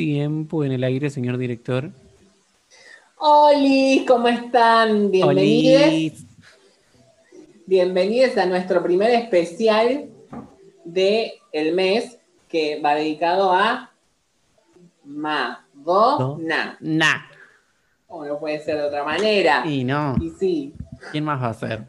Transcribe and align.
tiempo 0.00 0.64
en 0.64 0.72
el 0.72 0.82
aire, 0.82 1.10
señor 1.10 1.36
director? 1.36 1.90
Hola, 3.18 4.02
¿cómo 4.08 4.28
están? 4.28 5.10
Bienvenidos. 5.10 6.24
Bienvenidos 7.66 8.38
a 8.38 8.46
nuestro 8.46 8.82
primer 8.82 9.10
especial 9.10 10.08
de 10.86 11.34
el 11.52 11.74
mes 11.74 12.16
que 12.48 12.80
va 12.80 12.94
dedicado 12.94 13.52
a 13.52 13.92
Madonna. 15.04 16.78
Nah. 16.80 17.20
O 18.08 18.24
no 18.24 18.38
puede 18.38 18.58
ser 18.60 18.78
de 18.78 18.84
otra 18.84 19.04
manera. 19.04 19.64
Y 19.66 19.84
no. 19.84 20.16
Y 20.18 20.30
sí. 20.30 20.72
¿Quién 21.12 21.24
más 21.24 21.42
va 21.42 21.48
a 21.48 21.54
ser? 21.54 21.84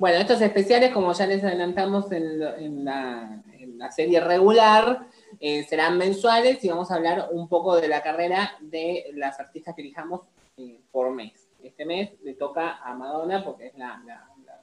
Bueno, 0.00 0.18
estos 0.18 0.40
especiales, 0.40 0.90
como 0.90 1.12
ya 1.12 1.28
les 1.28 1.44
adelantamos 1.44 2.10
en 2.10 2.40
la, 2.40 2.56
en 2.58 3.78
la 3.78 3.92
serie 3.92 4.18
regular, 4.18 5.06
eh, 5.44 5.64
serán 5.64 5.98
mensuales 5.98 6.62
y 6.64 6.68
vamos 6.68 6.90
a 6.90 6.94
hablar 6.94 7.28
un 7.32 7.48
poco 7.48 7.74
de 7.80 7.88
la 7.88 8.00
carrera 8.00 8.52
de 8.60 9.10
las 9.14 9.40
artistas 9.40 9.74
que 9.74 9.82
elijamos 9.82 10.20
eh, 10.56 10.80
por 10.92 11.10
mes. 11.10 11.48
Este 11.62 11.84
mes 11.84 12.12
le 12.22 12.34
toca 12.34 12.76
a 12.78 12.94
Madonna 12.94 13.44
porque 13.44 13.66
es 13.66 13.74
la, 13.76 14.00
la- 14.06 14.28
la- 14.46 14.62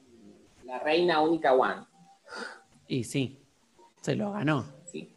la 0.63 0.79
reina 0.79 1.19
única 1.21 1.53
one. 1.53 1.85
Y 2.88 3.03
sí, 3.03 3.41
se 4.02 4.15
lo 4.15 4.31
ganó. 4.31 4.65
Sí. 4.85 5.13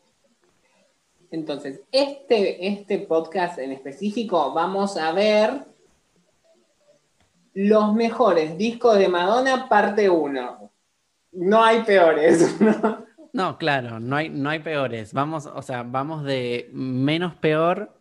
Entonces, 1.30 1.82
este, 1.92 2.66
este 2.66 2.98
podcast 2.98 3.58
en 3.58 3.70
específico 3.72 4.52
vamos 4.52 4.96
a 4.96 5.12
ver 5.12 5.64
los 7.54 7.94
mejores 7.94 8.56
discos 8.56 8.98
de 8.98 9.08
Madonna, 9.08 9.68
parte 9.68 10.08
1. 10.08 10.70
No 11.32 11.62
hay 11.64 11.82
peores. 11.82 12.60
¿no? 12.60 13.04
No, 13.32 13.56
claro, 13.56 13.98
no 13.98 14.16
hay, 14.16 14.28
no 14.28 14.50
hay 14.50 14.58
peores. 14.58 15.12
Vamos, 15.14 15.46
o 15.46 15.62
sea, 15.62 15.82
vamos 15.84 16.22
de 16.24 16.68
menos 16.72 17.34
peor. 17.36 17.96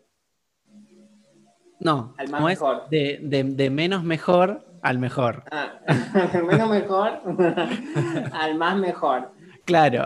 No, 1.80 2.14
Al 2.18 2.30
más 2.30 2.44
mejor. 2.44 2.90
De, 2.90 3.20
de- 3.24 3.44
de 3.44 3.70
menos 3.70 4.04
mejor 4.04 4.66
al 4.82 5.00
mejor. 5.00 5.44
Ah, 5.52 5.80
del 6.34 6.44
menos 6.44 6.70
mejor 6.70 7.22
al 8.34 8.56
más 8.56 8.78
mejor. 8.78 9.32
Claro. 9.66 10.06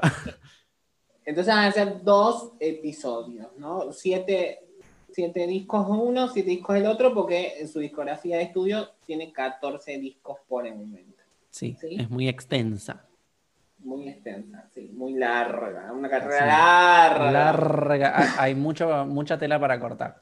Entonces 1.26 1.54
van 1.54 1.66
a 1.66 1.72
ser 1.72 2.04
dos 2.04 2.52
episodios, 2.60 3.48
¿no? 3.58 3.92
Siete, 3.92 4.60
siete 5.12 5.48
discos 5.48 5.86
uno, 5.90 6.28
siete 6.28 6.52
discos 6.52 6.76
el 6.76 6.86
otro, 6.86 7.14
porque 7.14 7.54
en 7.60 7.68
su 7.68 7.80
discografía 7.80 8.38
de 8.38 8.44
estudio 8.44 8.90
tiene 9.06 9.32
14 9.34 9.98
discos 9.98 10.38
por 10.48 10.68
el 10.68 10.76
momento. 10.76 11.24
Sí, 11.50 11.76
Sí. 11.82 11.98
es 12.00 12.10
muy 12.10 12.28
extensa. 12.30 13.05
Muy 13.86 14.10
extensa, 14.10 14.68
sí, 14.74 14.92
muy 14.96 15.14
larga, 15.14 15.92
una 15.94 16.10
carrera 16.10 16.40
Sí. 16.40 16.46
larga, 16.48 17.32
Larga. 17.32 18.14
Hay- 18.18 18.28
Hay 18.40 18.56
mucho, 18.56 19.06
mucha 19.06 19.38
tela 19.38 19.60
para 19.60 19.80
cortar. 19.80 20.18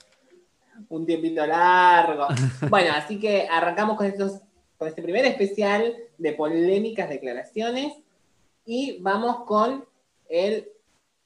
un 0.90 1.06
tiempito 1.06 1.46
largo. 1.48 2.28
Bueno, 2.70 2.92
así 2.96 3.20
que 3.20 3.48
arrancamos 3.50 3.96
con, 3.96 4.06
estos, 4.06 4.42
con 4.78 4.88
este 4.90 5.02
primer 5.02 5.24
especial 5.26 5.94
de 6.18 6.34
polémicas 6.34 7.08
declaraciones 7.10 7.94
y 8.66 8.98
vamos 9.02 9.46
con 9.46 9.86
el 10.28 10.68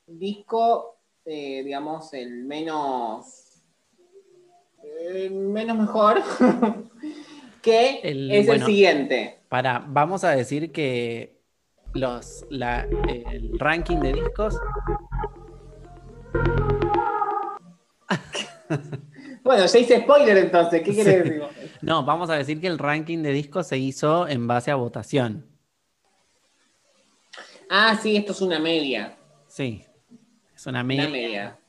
disco, 0.05 0.97
eh, 1.25 1.63
digamos, 1.63 2.13
el 2.13 2.43
menos, 2.43 3.63
el 4.83 5.31
menos 5.31 5.77
mejor, 5.77 6.21
que 7.61 7.99
El- 8.03 8.29
es 8.31 8.45
bueno. 8.45 8.65
el 8.65 8.71
siguiente. 8.71 9.39
Para, 9.49 9.83
vamos 9.87 10.23
a 10.23 10.31
decir 10.31 10.71
que 10.71 11.36
los, 11.97 12.45
la- 12.49 12.87
el 13.09 13.57
ranking 13.59 13.97
de 13.97 14.13
discos 14.13 14.55
Bueno, 19.43 19.65
ya 19.65 19.79
hice 19.79 20.01
spoiler 20.01 20.37
entonces, 20.37 20.81
¿qué 20.81 20.93
querés 20.95 21.23
Sí. 21.23 21.29
decir? 21.29 21.41
No, 21.81 22.03
vamos 22.03 22.29
a 22.29 22.35
decir 22.35 22.59
que 22.59 22.67
el 22.67 22.77
ranking 22.77 23.23
de 23.23 23.31
discos 23.31 23.67
se 23.67 23.77
hizo 23.77 24.27
en 24.27 24.45
base 24.47 24.71
a 24.71 24.75
votación. 24.75 25.45
Ah, 27.69 27.97
sí, 28.01 28.17
esto 28.17 28.31
es 28.33 28.41
una 28.41 28.59
media. 28.59 29.17
Sí, 29.47 29.83
es 30.55 30.65
una 30.65 30.79
Una 30.79 30.83
media. 30.83 31.09
media. 31.09 31.59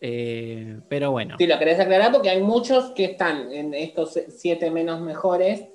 eh, 0.00 0.80
pero 0.88 1.10
bueno, 1.12 1.36
Sí, 1.38 1.46
lo 1.46 1.58
querés 1.58 1.78
aclarar 1.78 2.10
porque 2.10 2.30
hay 2.30 2.42
muchos 2.42 2.90
que 2.92 3.04
están 3.04 3.52
en 3.52 3.72
estos 3.74 4.18
siete 4.30 4.70
menos 4.70 5.00
mejores. 5.00 5.68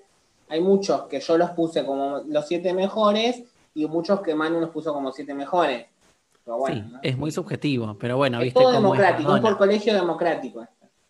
Hay 0.50 0.62
muchos 0.62 1.04
que 1.04 1.20
yo 1.20 1.38
los 1.38 1.52
puse 1.52 1.86
como 1.86 2.20
los 2.28 2.48
siete 2.48 2.74
mejores 2.74 3.44
y 3.74 3.86
muchos 3.88 4.22
que 4.22 4.34
Manu 4.36 4.60
los 4.62 4.70
puso 4.70 4.94
como 4.94 5.12
siete 5.12 5.34
mejores. 5.34 5.86
Pero 6.46 6.58
bueno, 6.58 6.84
sí, 6.86 6.92
¿no? 6.94 7.00
es 7.04 7.18
muy 7.18 7.32
subjetivo, 7.32 7.98
pero 8.00 8.16
bueno, 8.18 8.38
Es 8.40 8.46
viste 8.46 8.60
todo 8.62 8.74
cómo 8.76 8.94
democrático, 8.94 9.36
es 9.36 9.42
por 9.42 9.58
colegio 9.58 9.94
democrático. 9.94 10.66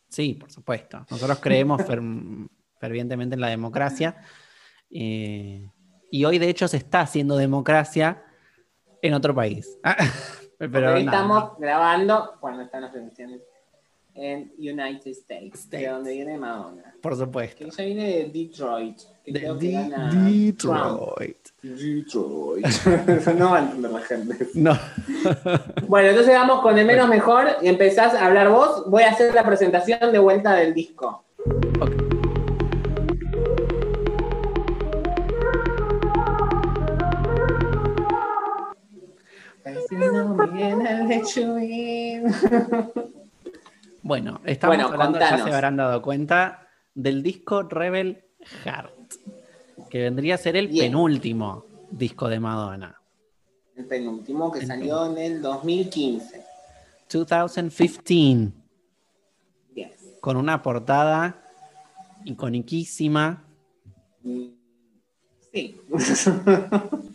Sí, 0.10 0.34
por 0.34 0.50
supuesto. 0.52 1.06
Nosotros 1.12 1.38
creemos 1.40 1.82
fer- 1.82 2.48
fervientemente 2.80 3.36
en 3.36 3.42
la 3.42 3.48
democracia. 3.50 4.18
eh, 4.90 5.70
y 6.10 6.24
hoy, 6.24 6.38
de 6.40 6.50
hecho, 6.50 6.68
se 6.70 6.78
está 6.78 7.02
haciendo 7.02 7.36
democracia 7.36 8.24
en 9.02 9.14
otro 9.14 9.36
país. 9.36 9.78
Pero 10.58 10.72
nada, 10.82 11.00
estamos 11.00 11.58
grabando 11.60 12.34
cuando 12.40 12.64
están 12.64 12.82
las 12.84 12.96
elecciones 12.96 13.42
en 14.16 14.52
United 14.58 15.12
States, 15.12 15.70
de 15.70 15.86
donde 15.88 16.14
viene 16.14 16.38
Madonna. 16.38 16.96
por 17.02 17.16
supuesto. 17.16 17.58
Que 17.60 17.66
ella 17.66 17.84
viene 17.84 18.04
de 18.08 18.30
Detroit. 18.30 19.00
De. 19.28 19.42
Detroit. 19.60 21.50
Detroit. 21.62 22.66
No 23.38 23.52
va 23.52 23.58
a 23.58 23.60
entender 23.62 23.92
la 23.92 24.02
gente. 24.02 24.48
No. 24.56 24.78
Bueno, 25.88 26.10
entonces 26.10 26.34
vamos 26.34 26.62
con 26.62 26.78
el 26.78 26.86
menos 26.86 27.10
mejor 27.10 27.48
y 27.62 27.68
empezás 27.68 28.14
a 28.14 28.26
hablar 28.26 28.50
vos. 28.50 28.90
Voy 28.90 29.04
a 29.04 29.10
hacer 29.12 29.34
la 29.34 29.44
presentación 29.46 30.12
de 30.12 30.20
vuelta 30.20 30.54
del 30.56 30.74
disco. 30.74 31.26
Ok. 31.82 31.92
Bueno, 44.02 44.42
estamos 44.46 44.78
Bueno, 44.78 44.90
hablando, 44.92 45.20
ya 45.20 45.30
contanos. 45.30 45.50
se 45.50 45.56
habrán 45.56 45.78
dado 45.78 46.02
cuenta, 46.02 46.68
del 46.94 47.24
disco 47.24 47.64
Rebel 47.64 48.24
Heart, 48.64 48.92
que 49.88 50.00
vendría 50.04 50.36
a 50.36 50.38
ser 50.38 50.56
el 50.56 50.68
Bien. 50.68 50.86
penúltimo 50.92 51.66
disco 51.92 52.28
de 52.30 52.40
Madonna. 52.40 53.00
El 53.76 53.86
penúltimo 53.86 54.52
que 54.52 54.60
El 54.60 54.68
salió 54.68 55.06
en 55.12 55.18
el 55.18 55.42
2015. 55.42 56.44
2015, 57.10 58.52
Yes. 59.76 59.92
con 60.20 60.36
una 60.38 60.62
portada 60.62 61.44
iconiquísima. 62.26 63.44
Mm, 64.24 64.46
Sí. 65.54 65.80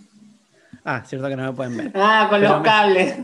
Ah, 0.85 1.05
cierto 1.07 1.29
que 1.29 1.37
no 1.37 1.45
me 1.45 1.53
pueden 1.53 1.77
ver. 1.77 1.93
ah, 1.95 2.27
con 2.29 2.41
Pero 2.41 2.53
los 2.55 2.61
me- 2.61 2.67
cables. 2.69 3.15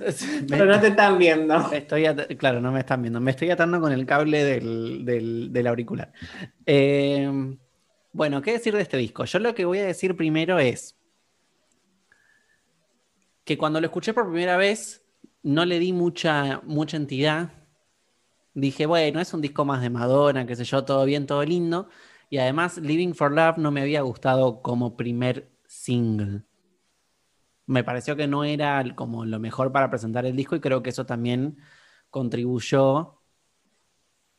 Pero 0.49 0.65
no 0.67 0.81
te 0.81 0.87
están 0.89 1.19
viendo. 1.19 1.73
Estoy 1.73 2.07
at- 2.07 2.29
claro, 2.37 2.61
no 2.61 2.71
me 2.71 2.79
están 2.79 3.03
viendo. 3.03 3.19
Me 3.21 3.33
estoy 3.33 3.51
atando 3.51 3.81
con 3.81 3.91
el 3.91 4.07
cable 4.07 4.45
del, 4.45 5.05
del- 5.05 5.53
del 5.53 5.67
auricular. 5.67 6.13
Eh, 6.65 7.57
bueno, 8.13 8.43
¿qué 8.43 8.53
decir 8.53 8.75
de 8.75 8.83
este 8.83 8.97
disco? 8.97 9.25
Yo 9.25 9.39
lo 9.39 9.55
que 9.55 9.65
voy 9.65 9.79
a 9.79 9.87
decir 9.87 10.17
primero 10.17 10.59
es 10.59 10.99
que 13.45 13.57
cuando 13.59 13.81
lo 13.81 13.87
escuché 13.87 14.13
por 14.13 14.29
primera 14.29 14.57
vez 14.57 15.05
no 15.43 15.65
le 15.65 15.79
di 15.79 15.93
mucha, 15.93 16.61
mucha 16.65 16.97
entidad. 16.97 17.53
Dije, 18.55 18.87
bueno, 18.87 19.21
es 19.21 19.33
un 19.33 19.41
disco 19.41 19.65
más 19.65 19.81
de 19.83 19.91
Madonna, 19.91 20.47
qué 20.47 20.57
sé 20.57 20.65
yo, 20.65 20.85
todo 20.85 21.05
bien, 21.05 21.27
todo 21.27 21.45
lindo. 21.45 21.89
Y 22.31 22.39
además, 22.39 22.79
Living 22.79 23.15
for 23.15 23.33
Love 23.33 23.59
no 23.59 23.71
me 23.71 23.81
había 23.81 24.03
gustado 24.03 24.63
como 24.63 24.97
primer 24.97 25.51
single. 25.67 26.43
Me 27.67 27.85
pareció 27.85 28.17
que 28.17 28.27
no 28.27 28.45
era 28.45 28.85
como 28.95 29.25
lo 29.25 29.39
mejor 29.39 29.73
para 29.73 29.91
presentar 29.91 30.27
el 30.27 30.37
disco 30.37 30.57
y 30.57 30.61
creo 30.61 30.83
que 30.83 30.91
eso 30.91 31.07
también 31.07 31.59
contribuyó 32.11 33.21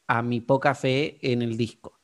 a 0.07 0.21
mi 0.23 0.41
poca 0.41 0.73
fe 0.75 1.19
en 1.21 1.41
el 1.41 1.55
disco. 1.55 1.98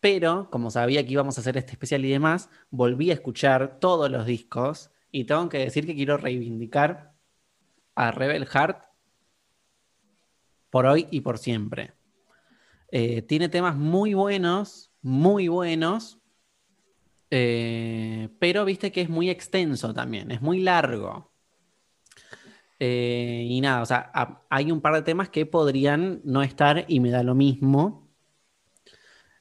Pero, 0.00 0.48
como 0.50 0.70
sabía 0.70 1.04
que 1.04 1.12
íbamos 1.12 1.36
a 1.36 1.42
hacer 1.42 1.56
este 1.56 1.72
especial 1.72 2.04
y 2.04 2.10
demás, 2.10 2.48
volví 2.70 3.10
a 3.10 3.14
escuchar 3.14 3.78
todos 3.78 4.10
los 4.10 4.26
discos 4.26 4.90
y 5.12 5.24
tengo 5.24 5.48
que 5.48 5.58
decir 5.58 5.86
que 5.86 5.94
quiero 5.94 6.16
reivindicar 6.16 7.12
a 7.94 8.10
Rebel 8.10 8.46
Heart 8.46 8.82
por 10.70 10.86
hoy 10.86 11.06
y 11.10 11.20
por 11.20 11.38
siempre. 11.38 11.92
Eh, 12.90 13.22
tiene 13.22 13.48
temas 13.48 13.76
muy 13.76 14.14
buenos, 14.14 14.90
muy 15.02 15.48
buenos, 15.48 16.18
eh, 17.30 18.28
pero 18.38 18.64
viste 18.64 18.90
que 18.90 19.02
es 19.02 19.08
muy 19.08 19.30
extenso 19.30 19.94
también, 19.94 20.30
es 20.30 20.40
muy 20.40 20.60
largo. 20.60 21.30
Eh, 22.78 23.44
y 23.46 23.60
nada, 23.60 23.82
o 23.82 23.86
sea, 23.86 24.10
hay 24.48 24.72
un 24.72 24.80
par 24.80 24.94
de 24.94 25.02
temas 25.02 25.28
que 25.28 25.44
podrían 25.44 26.22
no 26.24 26.42
estar 26.42 26.86
y 26.88 27.00
me 27.00 27.10
da 27.10 27.22
lo 27.22 27.34
mismo. 27.34 28.09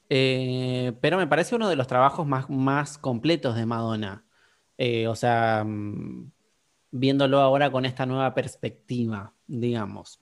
Eh, 0.09 0.93
pero 1.01 1.17
me 1.17 1.27
parece 1.27 1.55
uno 1.55 1.69
de 1.69 1.75
los 1.75 1.87
trabajos 1.87 2.25
más, 2.25 2.49
más 2.49 2.97
completos 2.97 3.55
de 3.55 3.65
Madonna. 3.65 4.25
Eh, 4.77 5.07
o 5.07 5.15
sea, 5.15 5.63
mm, 5.63 6.31
viéndolo 6.91 7.39
ahora 7.39 7.71
con 7.71 7.85
esta 7.85 8.05
nueva 8.05 8.33
perspectiva, 8.33 9.33
digamos. 9.45 10.19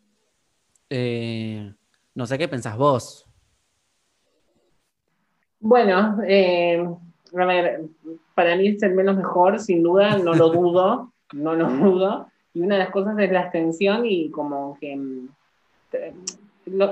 Eh, 0.89 1.73
no 2.13 2.25
sé 2.25 2.37
qué 2.37 2.47
pensás 2.47 2.77
vos. 2.77 3.25
Bueno, 5.59 6.17
a 6.19 7.45
ver, 7.45 7.81
para 8.35 8.55
mí 8.55 8.67
es 8.67 8.83
el 8.83 8.93
menos 8.93 9.17
mejor, 9.17 9.59
sin 9.59 9.81
duda, 9.81 10.17
no 10.17 10.33
lo 10.35 10.49
dudo, 10.49 11.13
no 11.33 11.55
lo 11.55 11.69
dudo. 11.69 12.27
Y 12.53 12.61
una 12.61 12.75
de 12.75 12.83
las 12.83 12.91
cosas 12.91 13.17
es 13.19 13.31
la 13.31 13.41
extensión 13.41 14.05
y 14.05 14.29
como 14.31 14.77
que 14.79 14.99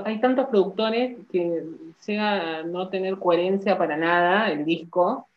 hay 0.04 0.20
tantos 0.20 0.46
productores 0.46 1.16
que 1.30 1.64
llega 2.06 2.58
a 2.58 2.62
no 2.62 2.88
tener 2.88 3.16
coherencia 3.18 3.76
para 3.76 3.96
nada 3.96 4.50
el 4.50 4.64
disco. 4.64 5.28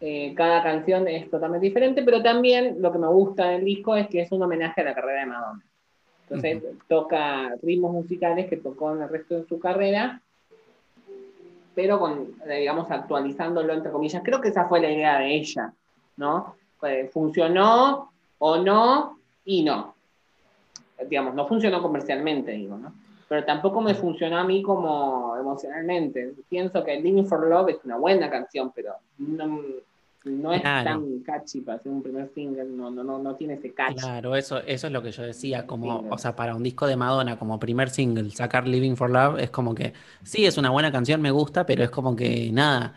Eh, 0.00 0.34
cada 0.36 0.62
canción 0.62 1.08
es 1.08 1.30
totalmente 1.30 1.66
diferente, 1.66 2.02
pero 2.02 2.22
también 2.22 2.80
lo 2.80 2.92
que 2.92 2.98
me 2.98 3.06
gusta 3.08 3.48
del 3.48 3.64
disco 3.64 3.96
es 3.96 4.08
que 4.08 4.20
es 4.22 4.32
un 4.32 4.42
homenaje 4.42 4.80
a 4.80 4.84
la 4.84 4.94
carrera 4.94 5.20
de 5.20 5.26
Madonna. 5.26 5.64
Entonces 6.22 6.62
toca 6.88 7.54
ritmos 7.62 7.92
musicales 7.92 8.48
que 8.48 8.56
tocó 8.56 8.94
en 8.94 9.02
el 9.02 9.08
resto 9.08 9.36
de 9.36 9.46
su 9.46 9.58
carrera, 9.58 10.20
pero 11.74 11.98
con, 11.98 12.34
digamos, 12.46 12.90
actualizándolo 12.90 13.72
entre 13.72 13.92
comillas. 13.92 14.22
Creo 14.24 14.40
que 14.40 14.48
esa 14.48 14.66
fue 14.66 14.80
la 14.80 14.90
idea 14.90 15.18
de 15.18 15.34
ella, 15.34 15.72
¿no? 16.16 16.56
Pues, 16.80 17.10
funcionó 17.12 18.10
o 18.38 18.56
no 18.56 19.18
y 19.44 19.62
no. 19.62 19.94
Digamos, 21.08 21.34
no 21.34 21.46
funcionó 21.46 21.82
comercialmente, 21.82 22.52
digo, 22.52 22.78
¿no? 22.78 22.92
Pero 23.28 23.44
tampoco 23.44 23.80
me 23.80 23.94
funcionó 23.94 24.38
a 24.38 24.44
mí 24.44 24.62
como 24.62 25.36
emocionalmente. 25.36 26.34
Pienso 26.48 26.84
que 26.84 27.00
Living 27.00 27.24
for 27.24 27.46
Love 27.46 27.70
es 27.70 27.78
una 27.84 27.96
buena 27.96 28.30
canción, 28.30 28.72
pero 28.74 28.94
no, 29.18 30.52
es 30.52 30.62
tan 30.62 31.20
catchy 31.20 31.60
para 31.60 31.78
ser 31.78 31.92
un 31.92 32.02
primer 32.02 32.30
single, 32.34 32.64
no, 32.64 32.90
no, 32.90 33.18
no, 33.18 33.34
tiene 33.36 33.54
ese 33.54 33.72
catch. 33.72 33.98
Claro, 33.98 34.36
eso, 34.36 34.58
eso 34.58 34.86
es 34.86 34.92
lo 34.92 35.02
que 35.02 35.12
yo 35.12 35.22
decía, 35.22 35.66
como, 35.66 36.06
o 36.10 36.18
sea, 36.18 36.34
para 36.34 36.54
un 36.54 36.62
disco 36.62 36.86
de 36.86 36.96
Madonna 36.96 37.38
como 37.38 37.58
primer 37.58 37.90
single, 37.90 38.30
sacar 38.30 38.66
Living 38.66 38.96
for 38.96 39.10
Love 39.10 39.38
es 39.38 39.50
como 39.50 39.74
que, 39.74 39.92
sí, 40.22 40.46
es 40.46 40.56
una 40.56 40.70
buena 40.70 40.90
canción, 40.90 41.20
me 41.20 41.30
gusta, 41.30 41.66
pero 41.66 41.84
es 41.84 41.90
como 41.90 42.16
que 42.16 42.50
nada, 42.52 42.94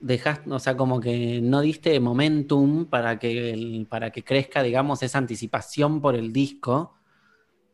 dejaste, 0.00 0.50
o 0.50 0.58
sea, 0.58 0.76
como 0.76 1.00
que 1.00 1.40
no 1.40 1.60
diste 1.60 1.98
momentum 2.00 2.86
para 2.86 3.18
que, 3.18 3.86
para 3.88 4.10
que 4.10 4.22
crezca, 4.22 4.62
digamos, 4.62 5.02
esa 5.02 5.18
anticipación 5.18 6.00
por 6.00 6.14
el 6.14 6.32
disco. 6.32 6.94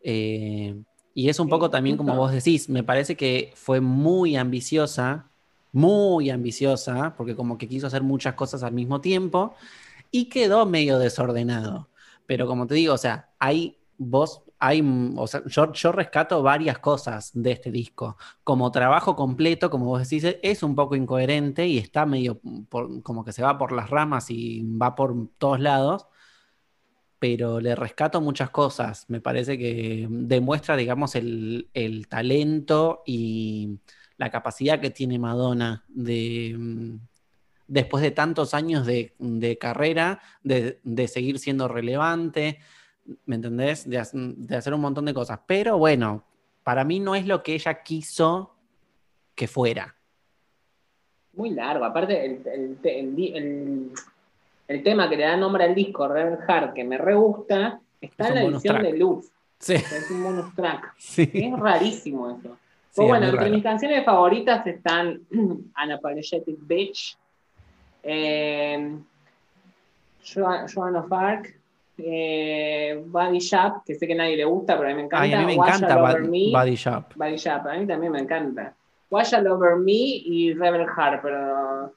Eh, 0.02 0.82
y 1.14 1.28
es 1.28 1.38
un 1.40 1.48
poco 1.48 1.70
también 1.70 1.96
como 1.96 2.16
vos 2.16 2.32
decís, 2.32 2.68
me 2.68 2.82
parece 2.82 3.16
que 3.16 3.52
fue 3.54 3.80
muy 3.80 4.36
ambiciosa, 4.36 5.30
muy 5.72 6.30
ambiciosa, 6.30 7.14
porque 7.16 7.36
como 7.36 7.58
que 7.58 7.68
quiso 7.68 7.86
hacer 7.86 8.02
muchas 8.02 8.34
cosas 8.34 8.62
al 8.62 8.72
mismo 8.72 9.00
tiempo 9.00 9.54
y 10.10 10.26
quedó 10.26 10.66
medio 10.66 10.98
desordenado. 10.98 11.88
Pero 12.26 12.46
como 12.46 12.66
te 12.66 12.74
digo, 12.74 12.94
o 12.94 12.98
sea, 12.98 13.30
hay 13.38 13.78
vos, 13.98 14.42
hay, 14.58 14.82
o 15.16 15.26
sea, 15.26 15.42
yo, 15.46 15.92
rescato 15.92 16.42
varias 16.42 16.78
cosas 16.78 17.30
de 17.34 17.52
este 17.52 17.70
disco. 17.70 18.16
Como 18.44 18.70
trabajo 18.70 19.16
completo, 19.16 19.70
como 19.70 19.86
vos 19.86 20.08
decís, 20.08 20.36
es 20.42 20.62
un 20.62 20.74
poco 20.74 20.96
incoherente 20.96 21.66
y 21.66 21.78
está 21.78 22.06
medio 22.06 22.40
como 23.02 23.24
que 23.24 23.32
se 23.32 23.42
va 23.42 23.58
por 23.58 23.72
las 23.72 23.90
ramas 23.90 24.30
y 24.30 24.62
va 24.62 24.94
por 24.94 25.14
todos 25.38 25.60
lados 25.60 26.06
pero 27.22 27.60
le 27.60 27.76
rescato 27.76 28.20
muchas 28.20 28.50
cosas. 28.50 29.04
Me 29.08 29.20
parece 29.20 29.56
que 29.56 30.08
demuestra, 30.10 30.76
digamos, 30.76 31.14
el, 31.14 31.68
talento 32.08 33.04
y 33.06 33.78
la 34.16 34.28
capacidad 34.28 34.80
que 34.80 34.90
tiene 34.90 35.20
Madonna 35.20 35.84
de, 35.86 36.56
mm, 36.58 36.96
después 37.68 38.02
de 38.02 38.10
tantos 38.10 38.54
años 38.54 38.84
de, 38.86 39.56
carrera, 39.60 40.20
de, 40.42 41.06
seguir 41.06 41.38
siendo 41.38 41.68
relevante, 41.68 42.58
¿me 43.26 43.36
entendés? 43.36 43.88
De, 43.88 43.98
hacer 43.98 44.74
un 44.74 44.80
montón 44.80 45.04
de 45.04 45.14
cosas. 45.14 45.38
Pero 45.46 45.78
bueno, 45.78 46.24
para 46.64 46.82
mí 46.82 46.98
no 46.98 47.14
es 47.14 47.28
lo 47.28 47.44
que 47.44 47.54
ella 47.54 47.84
quiso 47.84 48.56
que 49.36 49.46
fuera. 49.46 49.94
Muy 51.34 51.50
largo, 51.50 51.84
aparte 51.84 52.26
el, 52.26 52.78
el 52.82 53.92
tema 54.80 55.08
que 55.08 55.16
le 55.16 55.24
da 55.24 55.36
nombre 55.36 55.64
al 55.64 55.74
disco, 55.74 56.08
Rebel 56.08 56.38
Heart, 56.46 56.74
que 56.74 56.84
me 56.84 56.98
re 56.98 57.14
gusta, 57.14 57.80
está 58.00 58.28
en 58.28 58.34
la 58.34 58.42
edición 58.42 58.82
de 58.82 58.92
Luz. 58.92 59.30
Sí. 59.58 59.74
Es 59.74 60.10
un 60.10 60.24
bonus 60.24 60.54
track. 60.54 60.94
Es 61.16 61.58
rarísimo 61.58 62.30
eso. 62.30 62.56
pues 62.94 63.08
bueno, 63.08 63.26
entre 63.26 63.50
mis 63.50 63.62
canciones 63.62 64.04
favoritas 64.04 64.66
están 64.66 65.20
Unapologetic 65.84 66.56
Bitch, 66.60 67.16
eh, 68.02 68.96
Joan 70.24 70.96
of 70.96 71.12
Arc, 71.12 71.54
eh, 71.98 73.02
Body 73.06 73.38
Shop, 73.38 73.84
que 73.84 73.94
sé 73.94 74.06
que 74.06 74.14
a 74.14 74.16
nadie 74.16 74.36
le 74.36 74.44
gusta, 74.44 74.76
pero 74.76 74.88
a 74.88 74.92
mí 74.92 74.96
me 74.96 75.04
encanta. 75.04 75.36
a 75.36 75.40
mí 75.40 75.46
me 75.46 75.54
encanta 75.54 75.96
Body 75.96 76.74
Shop. 76.74 77.14
Body 77.14 77.36
Shop, 77.36 77.66
a 77.66 77.74
mí 77.74 77.86
también 77.86 78.12
me 78.12 78.20
encanta. 78.20 78.74
Wash 79.12 79.34
All 79.34 79.46
Over 79.46 79.76
Me 79.76 79.92
y 79.92 80.54
Rebel 80.54 80.86
Heart, 80.86 81.20
pero 81.22 81.92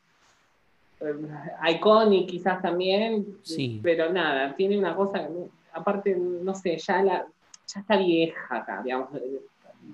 Iconic 1.69 2.29
quizás 2.29 2.61
también, 2.61 3.37
pero 3.81 4.11
nada, 4.11 4.55
tiene 4.55 4.77
una 4.77 4.95
cosa, 4.95 5.27
aparte, 5.73 6.15
no 6.15 6.53
sé, 6.55 6.77
ya, 6.77 7.03
la, 7.03 7.25
ya 7.67 7.79
está 7.79 7.97
vieja 7.97 8.57
acá, 8.57 8.81
digamos, 8.83 9.09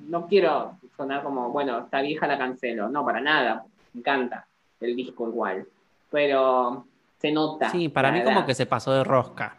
no 0.07 0.27
quiero 0.27 0.77
sonar 0.95 1.23
como, 1.23 1.49
bueno, 1.49 1.79
está 1.79 2.01
vieja 2.01 2.27
la 2.27 2.37
cancelo, 2.37 2.89
no, 2.89 3.03
para 3.03 3.19
nada, 3.19 3.65
me 3.93 3.99
encanta 3.99 4.45
el 4.79 4.95
disco 4.95 5.27
igual, 5.27 5.65
pero 6.09 6.85
se 7.17 7.31
nota. 7.31 7.69
Sí, 7.69 7.89
para 7.89 8.11
mí 8.11 8.23
como 8.23 8.45
que 8.45 8.53
se 8.53 8.65
pasó 8.65 8.93
de 8.93 9.03
rosca. 9.03 9.57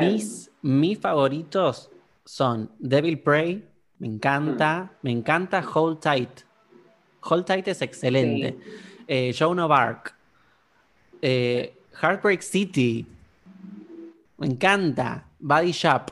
mis, 0.00 0.50
mis 0.62 0.98
favoritos 0.98 1.90
son 2.24 2.70
Devil 2.78 3.20
Prey, 3.20 3.66
me 3.98 4.06
encanta, 4.06 4.84
mm. 4.84 4.96
me 5.02 5.10
encanta 5.10 5.64
Hold 5.74 6.00
Tight. 6.00 6.40
Hold 7.22 7.46
Tight 7.46 7.68
es 7.68 7.80
excelente 7.80 8.58
eh, 9.06 9.34
Joan 9.36 9.58
of 9.60 9.70
Arc, 9.70 10.14
eh, 11.20 11.74
Heartbreak 12.00 12.42
City, 12.42 13.06
me 14.38 14.46
encanta, 14.46 15.26
Body 15.38 15.72
Shop, 15.72 16.10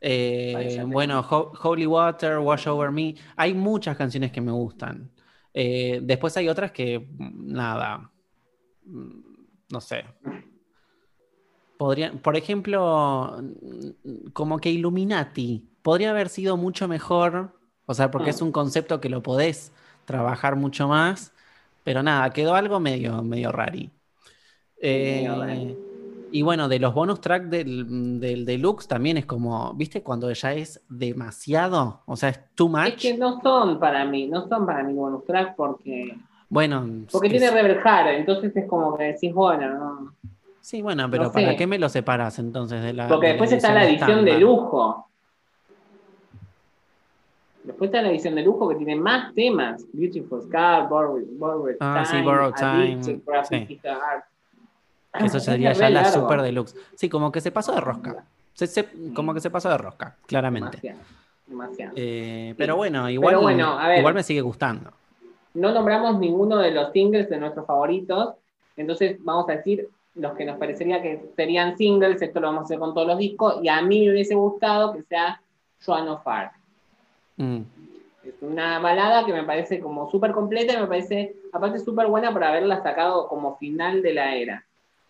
eh, 0.00 0.84
bueno, 0.86 1.20
Holy 1.62 1.86
Water, 1.86 2.38
Wash 2.38 2.68
Over 2.68 2.90
Me, 2.90 3.14
hay 3.36 3.54
muchas 3.54 3.96
canciones 3.96 4.30
que 4.30 4.40
me 4.40 4.52
gustan. 4.52 5.10
Eh, 5.54 6.00
después 6.02 6.36
hay 6.36 6.48
otras 6.48 6.72
que, 6.72 7.08
nada, 7.18 8.10
no 8.84 9.80
sé. 9.80 10.04
Podría, 11.78 12.12
por 12.12 12.36
ejemplo, 12.36 13.42
como 14.32 14.58
que 14.58 14.70
Illuminati. 14.70 15.68
Podría 15.82 16.10
haber 16.10 16.28
sido 16.28 16.56
mucho 16.56 16.86
mejor, 16.86 17.58
o 17.86 17.94
sea, 17.94 18.10
porque 18.10 18.30
es 18.30 18.42
un 18.42 18.52
concepto 18.52 19.00
que 19.00 19.08
lo 19.08 19.22
podés 19.22 19.72
trabajar 20.04 20.56
mucho 20.56 20.88
más 20.88 21.33
pero 21.84 22.02
nada, 22.02 22.30
quedó 22.30 22.54
algo 22.54 22.80
medio, 22.80 23.22
medio 23.22 23.52
rari. 23.52 23.90
Eh, 24.80 25.76
y 26.32 26.42
bueno, 26.42 26.68
de 26.68 26.80
los 26.80 26.92
bonus 26.92 27.20
tracks 27.20 27.48
del, 27.48 28.18
del, 28.18 28.44
deluxe 28.44 28.88
también 28.88 29.18
es 29.18 29.26
como, 29.26 29.72
¿viste? 29.74 30.02
Cuando 30.02 30.32
ya 30.32 30.52
es 30.52 30.82
demasiado, 30.88 32.00
o 32.06 32.16
sea, 32.16 32.30
es 32.30 32.40
too 32.56 32.68
much. 32.68 32.88
Es 32.88 32.94
que 32.96 33.16
no 33.16 33.40
son 33.40 33.78
para 33.78 34.04
mí, 34.04 34.26
no 34.26 34.48
son 34.48 34.66
para 34.66 34.82
mí 34.82 34.94
bonus 34.94 35.24
tracks 35.24 35.54
porque. 35.56 36.16
Bueno. 36.48 37.04
Porque 37.12 37.30
tiene 37.30 37.50
reverjar, 37.50 38.08
entonces 38.08 38.56
es 38.56 38.66
como 38.66 38.96
que 38.96 39.04
decís, 39.04 39.32
bueno, 39.32 39.74
no. 39.74 40.14
Sí, 40.60 40.82
bueno, 40.82 41.08
pero 41.08 41.30
¿para 41.30 41.54
qué 41.54 41.66
me 41.66 41.78
lo 41.78 41.88
separas 41.88 42.38
entonces 42.38 42.82
de 42.82 42.94
la. 42.94 43.06
Porque 43.06 43.28
después 43.28 43.52
está 43.52 43.72
la 43.72 43.84
edición 43.84 44.24
de 44.24 44.40
lujo. 44.40 45.08
Después 47.64 47.88
está 47.88 48.02
la 48.02 48.10
edición 48.10 48.34
de 48.34 48.42
lujo 48.42 48.68
que 48.68 48.74
tiene 48.74 48.94
más 48.94 49.34
temas. 49.34 49.86
Beautiful 49.92 50.42
Scar, 50.42 50.86
Borrowed, 50.86 51.24
borrowed 51.38 51.76
ah, 51.80 52.04
Time, 52.06 52.20
sí, 52.20 52.24
Borrowed 52.24 52.54
Time. 52.54 53.02
Sí. 53.02 53.80
Eso 55.14 55.40
sería 55.40 55.72
ya 55.72 55.88
la 55.88 56.04
super 56.04 56.42
deluxe. 56.42 56.76
Sí, 56.94 57.08
como 57.08 57.32
que 57.32 57.40
se 57.40 57.50
pasó 57.50 57.74
de 57.74 57.80
rosca. 57.80 58.24
como 59.14 59.32
que 59.32 59.40
se 59.40 59.50
pasó 59.50 59.70
de 59.70 59.78
rosca, 59.78 60.16
claramente. 60.26 60.78
Demasiado. 60.82 60.98
demasiado. 61.46 61.92
Eh, 61.96 62.54
pero 62.58 62.76
bueno, 62.76 63.08
igual, 63.08 63.38
bueno, 63.38 63.78
igual 63.96 64.14
me 64.14 64.22
sigue 64.22 64.42
gustando. 64.42 64.90
No 65.54 65.72
nombramos 65.72 66.18
ninguno 66.18 66.58
de 66.58 66.70
los 66.70 66.92
singles 66.92 67.30
de 67.30 67.38
nuestros 67.38 67.66
favoritos. 67.66 68.34
Entonces 68.76 69.16
vamos 69.20 69.48
a 69.48 69.52
decir 69.52 69.88
los 70.16 70.34
que 70.34 70.44
nos 70.44 70.58
parecería 70.58 71.00
que 71.00 71.30
serían 71.34 71.78
singles. 71.78 72.20
Esto 72.20 72.40
lo 72.40 72.48
vamos 72.48 72.62
a 72.62 72.64
hacer 72.64 72.78
con 72.78 72.92
todos 72.92 73.06
los 73.06 73.18
discos. 73.18 73.56
Y 73.62 73.68
a 73.68 73.80
mí 73.80 74.04
me 74.04 74.12
hubiese 74.12 74.34
gustado 74.34 74.92
que 74.92 75.02
sea 75.04 75.40
Joan 75.82 76.08
of 76.08 76.26
Arc. 76.26 76.63
Mm. 77.36 77.60
Es 78.24 78.34
una 78.40 78.78
balada 78.78 79.26
que 79.26 79.32
me 79.32 79.44
parece 79.44 79.80
como 79.80 80.10
súper 80.10 80.32
completa 80.32 80.72
y 80.74 80.80
me 80.80 80.86
parece, 80.86 81.36
aparte, 81.52 81.78
súper 81.78 82.06
buena 82.06 82.32
por 82.32 82.44
haberla 82.44 82.82
sacado 82.82 83.28
como 83.28 83.56
final 83.58 84.02
de 84.02 84.14
la 84.14 84.34
era. 84.34 84.64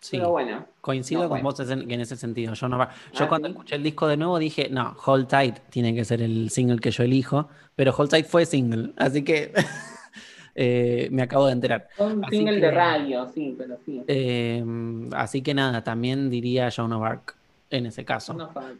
Sí, 0.05 0.19
bueno, 0.19 0.67
coincido 0.83 1.31
con 1.31 1.43
vos 1.43 1.59
en, 1.61 1.91
ese 1.99 2.17
sentido. 2.17 2.53
Yo, 2.53 2.69
no, 2.69 2.77
yo 2.79 3.25
ah, 3.25 3.27
cuando 3.27 3.49
escuché 3.49 3.77
el 3.77 3.83
disco 3.83 4.07
de 4.07 4.19
nuevo 4.19 4.39
dije, 4.39 4.69
no, 4.71 4.95
Hold 5.07 5.29
Tight 5.29 5.59
tiene 5.71 5.95
que 5.95 6.05
ser 6.05 6.21
el 6.21 6.51
single 6.51 6.79
que 6.79 6.91
yo 6.91 7.05
elijo, 7.05 7.49
pero 7.75 7.95
Hold 7.97 8.11
Tight 8.11 8.27
fue 8.27 8.45
single, 8.45 8.93
así 8.99 9.25
que 9.25 9.51
eh, 10.55 11.09
me 11.11 11.23
acabo 11.23 11.47
de 11.47 11.53
enterar. 11.53 11.89
Un 11.97 12.23
single 12.29 12.61
de 12.61 12.71
radio, 12.71 13.27
sí, 13.33 13.55
pero 13.57 13.79
sí. 13.87 14.03
Em, 14.07 15.09
así 15.15 15.41
que 15.41 15.55
nada, 15.55 15.83
también 15.83 16.29
diría 16.29 16.69
Joan 16.71 16.93
of 16.93 17.03
Arc. 17.03 17.35
En 17.77 17.87
ese 17.87 18.05
caso. 18.05 18.37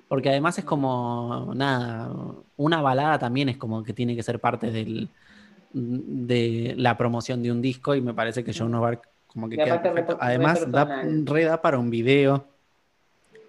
Porque 0.09 0.29
además 0.31 0.59
es 0.59 0.65
como, 0.65 1.53
nada, 1.55 2.11
una 2.57 2.81
balada 2.81 3.19
también 3.19 3.49
es 3.49 3.57
como 3.57 3.83
que 3.83 3.93
tiene 3.93 4.15
que 4.17 4.23
ser 4.23 4.39
parte 4.41 4.71
del, 4.71 5.09
de 5.73 6.75
la 6.77 6.97
promoción 6.97 7.43
de 7.43 7.51
un 7.51 7.61
disco 7.61 7.95
y 7.95 8.01
me 8.01 8.15
parece 8.15 8.45
que 8.45 8.53
Joan 8.55 8.75
Arc 8.75 9.09
como 9.27 9.49
que 9.49 9.57
queda 9.57 9.83
perfecto. 9.83 10.17
Además, 10.21 10.71
da, 10.71 11.03
re 11.25 11.45
da 11.45 11.61
para 11.61 11.79
un 11.79 11.91
video. 11.91 12.45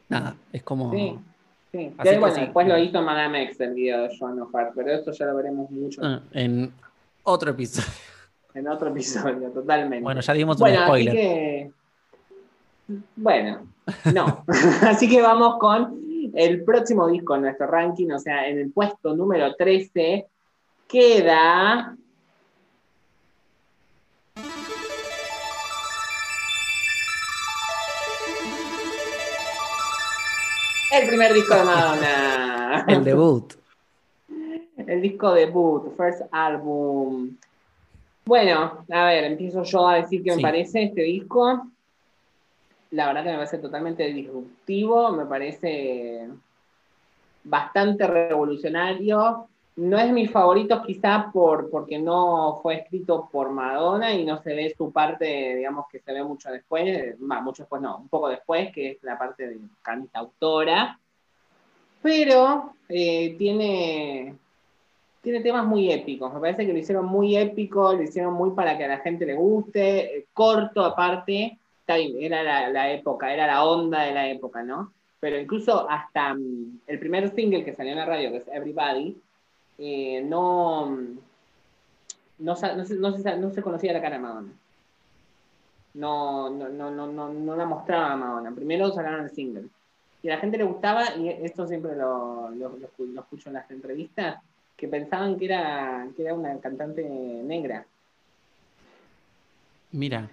Nada, 0.10 0.36
es 0.52 0.64
como... 0.64 0.92
Sí, 0.92 1.16
sí. 1.72 1.94
Así 1.98 2.10
Que, 2.10 2.16
que 2.16 2.20
bueno, 2.20 2.36
sí. 2.36 2.42
después 2.42 2.68
lo 2.68 2.78
hizo 2.78 3.02
Madame 3.02 3.44
X 3.44 3.60
el 3.62 3.74
video 3.74 4.02
de 4.04 4.18
Joan 4.18 4.40
of 4.42 4.56
Arc, 4.56 4.74
pero 4.76 4.92
esto 4.92 5.12
ya 5.12 5.26
lo 5.26 5.36
veremos 5.36 5.70
mucho 5.70 6.02
ah, 6.04 6.22
En 6.32 6.72
otro 7.24 7.52
episodio. 7.52 7.88
en 8.56 8.68
otro 8.68 8.90
episodio, 8.90 9.50
totalmente. 9.52 10.04
Bueno, 10.04 10.22
ya 10.22 10.34
dimos 10.34 10.58
un 10.58 10.62
Bueno, 10.62 10.78
así 10.80 10.88
spoiler. 10.88 11.14
que. 11.14 11.72
Bueno, 13.16 13.68
no. 14.14 14.44
así 14.88 15.10
que 15.10 15.22
vamos 15.22 15.58
con 15.60 16.00
el 16.34 16.64
próximo 16.64 17.08
disco 17.08 17.36
en 17.36 17.42
nuestro 17.42 17.68
ranking, 17.68 18.12
o 18.12 18.20
sea, 18.20 18.48
en 18.48 18.60
el 18.60 18.72
puesto 18.72 19.16
número 19.16 19.56
13 19.56 20.26
queda. 20.88 21.96
El 30.92 31.08
primer 31.08 31.34
disco 31.34 31.56
de 31.56 31.64
Madonna. 31.64 32.86
El 32.88 33.04
debut. 33.04 33.54
El 34.78 35.02
disco 35.02 35.34
debut, 35.34 35.96
first 35.98 36.22
album. 36.32 37.36
Bueno, 38.26 38.86
a 38.92 39.06
ver, 39.06 39.26
empiezo 39.26 39.64
yo 39.64 39.88
a 39.88 39.96
decir 39.96 40.24
qué 40.24 40.36
me 40.36 40.42
parece 40.42 40.84
este 40.84 41.02
disco. 41.02 41.68
La 42.92 43.08
verdad 43.08 43.24
que 43.24 43.30
me 43.30 43.36
parece 43.36 43.58
totalmente 43.58 44.04
disruptivo, 44.12 45.12
me 45.12 45.26
parece 45.26 46.30
bastante 47.46 48.06
revolucionario. 48.08 49.48
No 49.78 50.00
es 50.00 50.12
mi 50.12 50.28
favorito 50.28 50.82
quizá 50.82 51.30
por, 51.34 51.70
porque 51.70 52.00
no 52.00 52.60
fue 52.62 52.76
escrito 52.76 53.28
por 53.30 53.50
Madonna 53.52 54.14
y 54.14 54.24
no 54.24 54.42
se 54.42 54.56
ve 54.56 54.74
su 54.78 54.92
parte, 54.92 55.56
digamos 55.56 55.86
que 55.92 56.00
se 56.00 56.14
ve 56.14 56.24
mucho 56.24 56.50
después, 56.50 57.16
va, 57.30 57.42
mucho 57.42 57.64
después 57.64 57.82
no, 57.82 57.98
un 57.98 58.08
poco 58.08 58.30
después, 58.30 58.72
que 58.72 58.92
es 58.92 59.04
la 59.04 59.18
parte 59.18 59.48
de 59.48 59.58
cantautora. 59.82 60.98
Pero 62.02 62.74
eh, 62.88 63.36
tiene, 63.38 64.36
tiene 65.22 65.42
temas 65.42 65.66
muy 65.66 65.92
épicos. 65.92 66.34
Me 66.34 66.40
parece 66.40 66.66
que 66.66 66.72
lo 66.72 66.80
hicieron 66.80 67.06
muy 67.06 67.36
épico, 67.36 67.94
lo 67.94 68.02
hicieron 68.02 68.34
muy 68.34 68.52
para 68.52 68.78
que 68.78 68.86
a 68.86 68.90
la 68.90 69.00
gente 69.00 69.26
le 69.26 69.34
guste, 69.34 70.20
eh, 70.20 70.26
corto 70.34 70.86
aparte. 70.86 71.58
Está 71.86 71.98
bien, 71.98 72.16
era 72.20 72.72
la, 72.72 72.92
época, 72.92 73.32
era 73.32 73.46
la 73.46 73.64
onda 73.64 74.02
de 74.02 74.12
la 74.12 74.28
época, 74.28 74.64
¿no? 74.64 74.92
Pero 75.20 75.40
incluso 75.40 75.88
hasta 75.88 76.34
mm, 76.34 76.80
el 76.88 76.98
primer 76.98 77.30
single 77.30 77.64
que 77.64 77.76
salió 77.76 77.92
en 77.92 78.00
la 78.00 78.08
radio, 78.08 78.32
que 78.32 78.38
es 78.38 78.48
Everybody, 78.48 79.16
eh, 79.78 80.24
no, 80.26 80.88
mm, 80.88 81.20
no, 82.40 82.56
no, 82.56 82.56
se, 82.56 82.96
no, 82.96 83.16
se, 83.16 83.38
no 83.38 83.52
se 83.52 83.62
conocía 83.62 83.94
la 83.94 84.02
cara 84.02 84.16
de 84.16 84.22
Madonna. 84.24 84.52
No, 85.94 86.50
no, 86.50 86.70
no, 86.70 86.90
no, 86.90 87.06
no, 87.06 87.32
no 87.32 87.56
la 87.56 87.66
mostraba 87.66 88.14
a 88.14 88.18
Madonna. 88.18 88.52
Primero 88.56 88.92
sacaron 88.92 89.26
el 89.26 89.30
single. 89.30 89.66
Y 90.24 90.30
a 90.30 90.38
la 90.38 90.42
gente 90.42 90.58
le 90.58 90.64
gustaba, 90.64 91.16
y 91.16 91.30
esto 91.30 91.68
siempre 91.68 91.96
lo, 91.96 92.50
lo, 92.50 92.70
lo 92.70 92.90
lo 92.98 93.22
escucho 93.22 93.50
en 93.50 93.54
las 93.54 93.70
entrevistas, 93.70 94.42
que 94.76 94.88
pensaban 94.88 95.38
que 95.38 95.46
era, 95.46 96.08
que 96.16 96.24
era 96.24 96.34
una 96.34 96.58
cantante 96.58 97.04
negra. 97.04 97.86
Mira, 99.92 100.28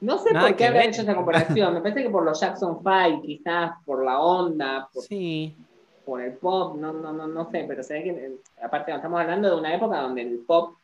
No 0.00 0.18
sé 0.18 0.32
Nada 0.32 0.48
por 0.48 0.56
qué 0.56 0.66
habrán 0.66 0.88
hecho 0.88 1.02
esa 1.02 1.14
comparación. 1.14 1.74
Me 1.74 1.80
parece 1.82 2.02
que 2.02 2.10
por 2.10 2.24
los 2.24 2.40
Jackson 2.40 2.82
Five, 2.82 3.20
quizás 3.22 3.72
por 3.84 4.02
la 4.04 4.18
onda, 4.20 4.88
por, 4.92 5.02
sí. 5.02 5.54
por 6.06 6.22
el 6.22 6.32
pop, 6.32 6.76
no, 6.76 6.92
no, 6.92 7.12
no, 7.12 7.26
no 7.26 7.50
sé, 7.50 7.64
pero 7.68 7.82
se 7.82 7.94
ve 7.94 8.02
que, 8.04 8.32
aparte, 8.62 8.92
estamos 8.94 9.20
hablando 9.20 9.50
de 9.50 9.56
una 9.60 9.74
época 9.74 10.00
donde 10.00 10.22
el 10.22 10.38
pop 10.38 10.74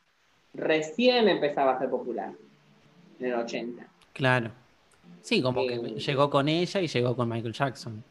recién 0.53 1.29
empezaba 1.29 1.73
a 1.73 1.79
ser 1.79 1.89
popular, 1.91 2.33
en 3.21 3.27
el 3.27 3.35
80. 3.35 3.87
Claro. 4.13 4.51
Sí, 5.23 5.43
como 5.43 5.67
que 5.67 5.75
Eh, 5.75 5.99
llegó 5.99 6.29
con 6.31 6.49
ella 6.49 6.81
y 6.81 6.87
llegó 6.87 7.17
con 7.17 7.29
Michael 7.29 7.53
Jackson. 7.55 8.05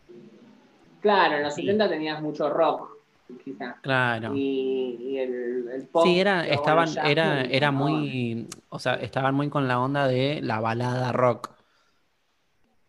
Claro, 1.01 1.37
en 1.37 1.43
los 1.43 1.53
Sí. 1.53 1.61
70 1.61 1.87
tenías 1.87 2.21
mucho 2.21 2.49
rock, 2.49 2.94
quizás. 3.43 3.75
Claro. 3.81 4.33
Y, 4.35 4.97
y 4.99 5.17
el, 5.17 5.67
el 5.73 5.83
pop. 5.87 6.03
Sí, 6.05 6.19
era, 6.19 6.45
estaban, 6.47 6.93
bueno, 6.93 7.09
era, 7.09 7.41
era 7.43 7.71
muy, 7.71 8.47
o 8.69 8.79
sea, 8.79 8.95
estaban 8.95 9.35
muy 9.35 9.49
con 9.49 9.67
la 9.67 9.79
onda 9.79 10.07
de 10.07 10.41
la 10.41 10.59
balada 10.59 11.11
rock. 11.11 11.51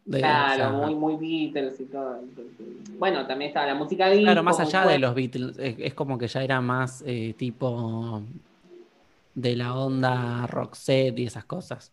De- 0.04 0.18
o 0.18 0.20
Claro, 0.20 0.56
sea, 0.56 0.70
muy, 0.70 0.94
muy 0.94 1.16
Beatles 1.16 1.80
y 1.80 1.84
todo. 1.86 2.20
Bueno, 2.98 3.26
también 3.26 3.48
estaba 3.48 3.66
la 3.66 3.74
música 3.74 4.08
disco. 4.08 4.22
claro, 4.22 4.42
más 4.42 4.60
allá 4.60 4.86
de 4.86 4.98
los 4.98 5.14
Beatles, 5.14 5.58
es, 5.58 5.76
es 5.78 5.94
como 5.94 6.16
que 6.16 6.28
ya 6.28 6.42
era 6.44 6.60
más 6.60 7.02
eh, 7.06 7.34
tipo 7.36 8.22
de 9.34 9.56
la 9.56 9.74
onda 9.76 10.46
rock 10.46 10.74
set 10.74 11.18
y 11.18 11.26
esas 11.26 11.44
cosas. 11.44 11.92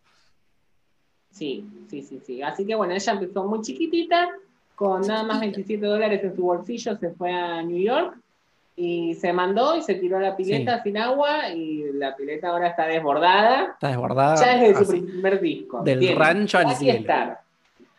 Sí, 1.30 1.66
sí, 1.88 2.02
sí, 2.02 2.20
sí. 2.24 2.42
Así 2.42 2.64
que 2.64 2.74
bueno, 2.76 2.94
ella 2.94 3.12
empezó 3.12 3.44
muy 3.44 3.60
chiquitita, 3.60 4.28
con 4.76 5.00
nada 5.02 5.24
más 5.24 5.40
27 5.40 5.84
dólares 5.84 6.22
en 6.22 6.36
su 6.36 6.42
bolsillo, 6.42 6.96
se 6.96 7.10
fue 7.10 7.32
a 7.32 7.62
New 7.62 7.78
York 7.82 8.16
y 8.76 9.14
se 9.14 9.32
mandó 9.32 9.76
y 9.76 9.82
se 9.82 9.94
tiró 9.94 10.16
a 10.16 10.20
la 10.20 10.36
pileta 10.36 10.82
sin 10.82 10.96
agua 10.96 11.50
y 11.50 11.92
la 11.92 12.16
pileta 12.16 12.48
ahora 12.48 12.68
está 12.68 12.86
desbordada. 12.86 13.72
Está 13.74 13.88
desbordada. 13.88 14.36
Ya 14.36 14.58
desde 14.58 14.84
su 14.84 15.04
primer 15.04 15.40
disco. 15.40 15.82
Del 15.82 16.00
Tiene 16.00 16.14
rancho 16.16 16.58
al 16.58 16.74
cielo. 16.74 17.00
Star. 17.00 17.40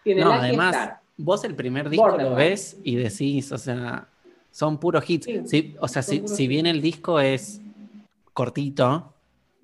Tiene 0.04 0.22
No, 0.22 0.34
además, 0.34 0.92
vos 1.18 1.44
el 1.46 1.56
primer 1.56 1.90
disco 1.90 2.18
lo 2.18 2.36
ves 2.36 2.78
y 2.84 2.96
decís, 2.96 3.52
o 3.52 3.58
sea, 3.58 4.08
son 4.52 4.78
puros 4.78 5.10
hits. 5.10 5.26
Sí, 5.26 5.42
Sí, 5.46 5.76
o 5.80 5.88
sea, 5.88 6.02
si, 6.02 6.28
si 6.28 6.48
bien 6.48 6.66
el 6.66 6.82
disco 6.82 7.20
es 7.20 7.62
cortito, 8.34 9.14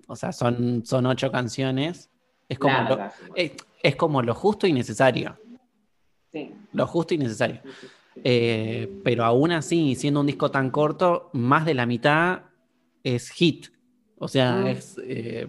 o 0.07 0.15
sea, 0.15 0.31
son, 0.31 0.85
son 0.85 1.05
ocho 1.05 1.29
canciones, 1.31 2.09
es 2.47 2.57
como, 2.57 2.81
lo, 2.83 2.99
es, 3.35 3.51
es 3.83 3.95
como 3.95 4.21
lo 4.21 4.33
justo 4.33 4.65
y 4.65 4.73
necesario. 4.73 5.37
sí, 6.31 6.53
Lo 6.71 6.87
justo 6.87 7.13
y 7.13 7.17
necesario. 7.17 7.61
Eh, 8.23 8.99
pero 9.03 9.23
aún 9.23 9.51
así, 9.51 9.95
siendo 9.95 10.19
un 10.19 10.27
disco 10.27 10.51
tan 10.51 10.69
corto, 10.69 11.29
más 11.33 11.65
de 11.65 11.73
la 11.73 11.85
mitad 11.85 12.41
es 13.03 13.29
hit. 13.29 13.67
O 14.17 14.27
sea, 14.27 14.55
Mm. 14.57 14.67
es. 14.67 14.97
eh, 15.03 15.47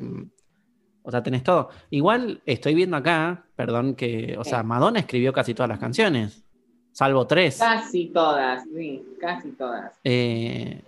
o 1.03 1.11
sea, 1.11 1.23
tenés 1.23 1.43
todo. 1.43 1.69
Igual 1.91 2.41
estoy 2.47 2.75
viendo 2.75 2.97
acá, 2.97 3.45
perdón, 3.57 3.95
que. 3.95 4.37
O 4.39 4.45
sea. 4.45 4.63
Madonna 4.63 5.01
escribió 5.01 5.33
casi 5.33 5.53
todas 5.55 5.69
las 5.69 5.79
canciones, 5.81 6.45
salvo 6.93 7.27
tres. 7.27 7.59
Casi 7.59 8.07
todas, 8.07 8.65
sí, 8.75 9.03
casi 9.21 9.51
todas. 9.51 9.93
Eh, 10.05 10.81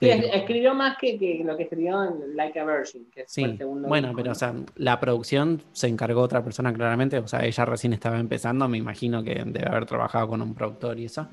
Sí, 0.00 0.06
pero- 0.08 0.32
escribió 0.32 0.74
más 0.74 0.96
que, 0.96 1.18
que 1.18 1.42
lo 1.44 1.56
que 1.56 1.64
escribió 1.64 2.04
en 2.04 2.36
Like 2.36 2.60
a 2.60 2.64
Virgin, 2.64 3.10
que 3.10 3.22
fue 3.22 3.26
sí, 3.26 3.42
el 3.42 3.58
segundo 3.58 3.88
bueno, 3.88 4.12
pero 4.14 4.30
o 4.30 4.34
sea, 4.34 4.54
la 4.76 5.00
producción 5.00 5.62
se 5.72 5.88
encargó 5.88 6.20
otra 6.20 6.44
persona 6.44 6.72
claramente, 6.72 7.18
o 7.18 7.26
sea, 7.26 7.44
ella 7.44 7.64
recién 7.64 7.92
estaba 7.92 8.20
empezando, 8.20 8.68
me 8.68 8.78
imagino 8.78 9.24
que 9.24 9.34
debe 9.44 9.66
haber 9.68 9.86
trabajado 9.86 10.28
con 10.28 10.40
un 10.40 10.54
productor 10.54 10.98
y 11.00 11.06
eso. 11.06 11.28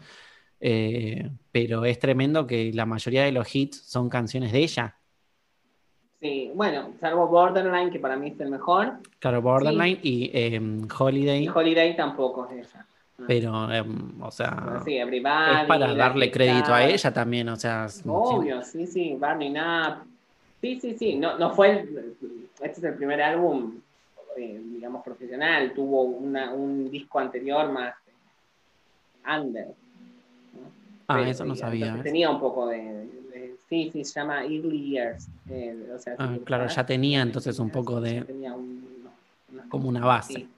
Eh, 0.59 1.29
pero 1.51 1.85
es 1.85 1.99
tremendo 1.99 2.47
que 2.47 2.71
la 2.73 2.87
mayoría 2.87 3.23
de 3.25 3.31
los 3.31 3.53
hits 3.53 3.83
son 3.83 4.09
canciones 4.09 4.51
de 4.51 4.59
ella. 4.59 4.97
Sí, 6.19 6.51
bueno, 6.55 6.93
salvo 6.99 7.27
Borderline, 7.27 7.91
que 7.91 7.99
para 7.99 8.15
mí 8.15 8.29
es 8.29 8.39
el 8.39 8.49
mejor, 8.49 8.93
Claro, 9.19 9.43
Borderline 9.43 9.99
y 10.01 10.31
em, 10.33 10.87
Holiday, 10.97 11.43
y 11.43 11.47
Holiday 11.49 11.95
tampoco 11.95 12.47
es 12.47 12.65
ella. 12.65 12.85
Pero, 13.27 13.71
em, 13.71 14.21
o 14.21 14.31
sea, 14.31 14.81
sí, 14.83 14.97
es 14.97 15.11
para 15.67 15.93
darle 15.93 16.29
crédito 16.31 16.73
a 16.73 16.83
ella 16.85 17.13
también, 17.13 17.49
o 17.49 17.55
sea. 17.55 17.87
Obvio, 18.05 18.61
sí, 18.63 18.85
sí, 18.87 19.15
Burning 19.19 19.55
Up. 19.57 20.03
Sí, 20.61 20.79
sí, 20.79 20.95
sí, 20.97 21.15
no, 21.15 21.37
no 21.37 21.51
fue, 21.53 21.81
el- 21.81 22.17
este 22.61 22.79
es 22.79 22.83
el 22.83 22.95
primer 22.95 23.21
álbum, 23.21 23.75
eh, 24.37 24.61
digamos, 24.73 25.03
profesional, 25.03 25.73
tuvo 25.73 26.03
una- 26.03 26.53
un 26.53 26.89
disco 26.89 27.19
anterior 27.19 27.71
más 27.71 27.93
eh, 28.07 29.39
under. 29.39 29.67
¿no? 29.67 29.73
Ah, 31.07 31.15
Pero, 31.17 31.29
eso 31.29 31.45
no 31.45 31.55
sabía. 31.55 31.93
¿ves? 31.93 32.03
Tenía 32.03 32.29
un 32.29 32.39
poco 32.39 32.67
de, 32.67 32.77
de- 32.77 33.55
sí, 33.69 33.89
sí, 33.93 34.03
se 34.03 34.19
llama 34.19 34.43
Early 34.43 34.89
Years. 34.89 35.27
eh, 35.49 35.91
o 35.95 35.99
sea, 35.99 36.15
Ah, 36.17 36.33
si 36.33 36.39
claro, 36.43 36.67
ya 36.67 36.85
tenía 36.85 37.21
entonces 37.21 37.59
un 37.59 37.69
poco 37.69 38.01
de- 38.01 38.21
tenía 38.23 38.53
un- 38.53 38.83
Como 39.69 39.87
una 39.87 40.03
base. 40.05 40.33
Sí. 40.33 40.49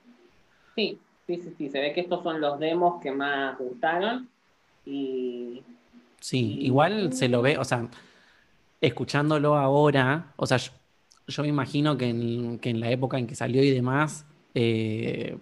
Sí, 0.76 1.00
sí, 1.28 1.38
sí, 1.38 1.54
sí, 1.58 1.70
se 1.70 1.80
ve 1.80 1.94
que 1.94 2.02
estos 2.02 2.24
son 2.24 2.42
los 2.42 2.60
demos 2.60 3.02
que 3.02 3.12
más 3.12 3.58
gustaron 3.58 4.28
y 4.86 5.62
Sí, 6.20 6.58
igual 6.62 7.14
se 7.14 7.30
lo 7.30 7.42
ve, 7.42 7.58
o 7.58 7.64
sea, 7.64 7.88
escuchándolo 8.82 9.56
ahora, 9.56 10.34
o 10.36 10.48
sea, 10.48 10.58
yo, 10.58 10.72
yo 11.28 11.44
me 11.44 11.50
imagino 11.50 11.98
que 11.98 12.10
en, 12.10 12.60
que 12.60 12.70
en 12.70 12.80
la 12.80 12.90
época 12.90 13.18
en 13.20 13.28
que 13.28 13.36
salió 13.36 13.64
y 13.64 13.70
demás, 13.70 14.26
eh, 14.56 15.38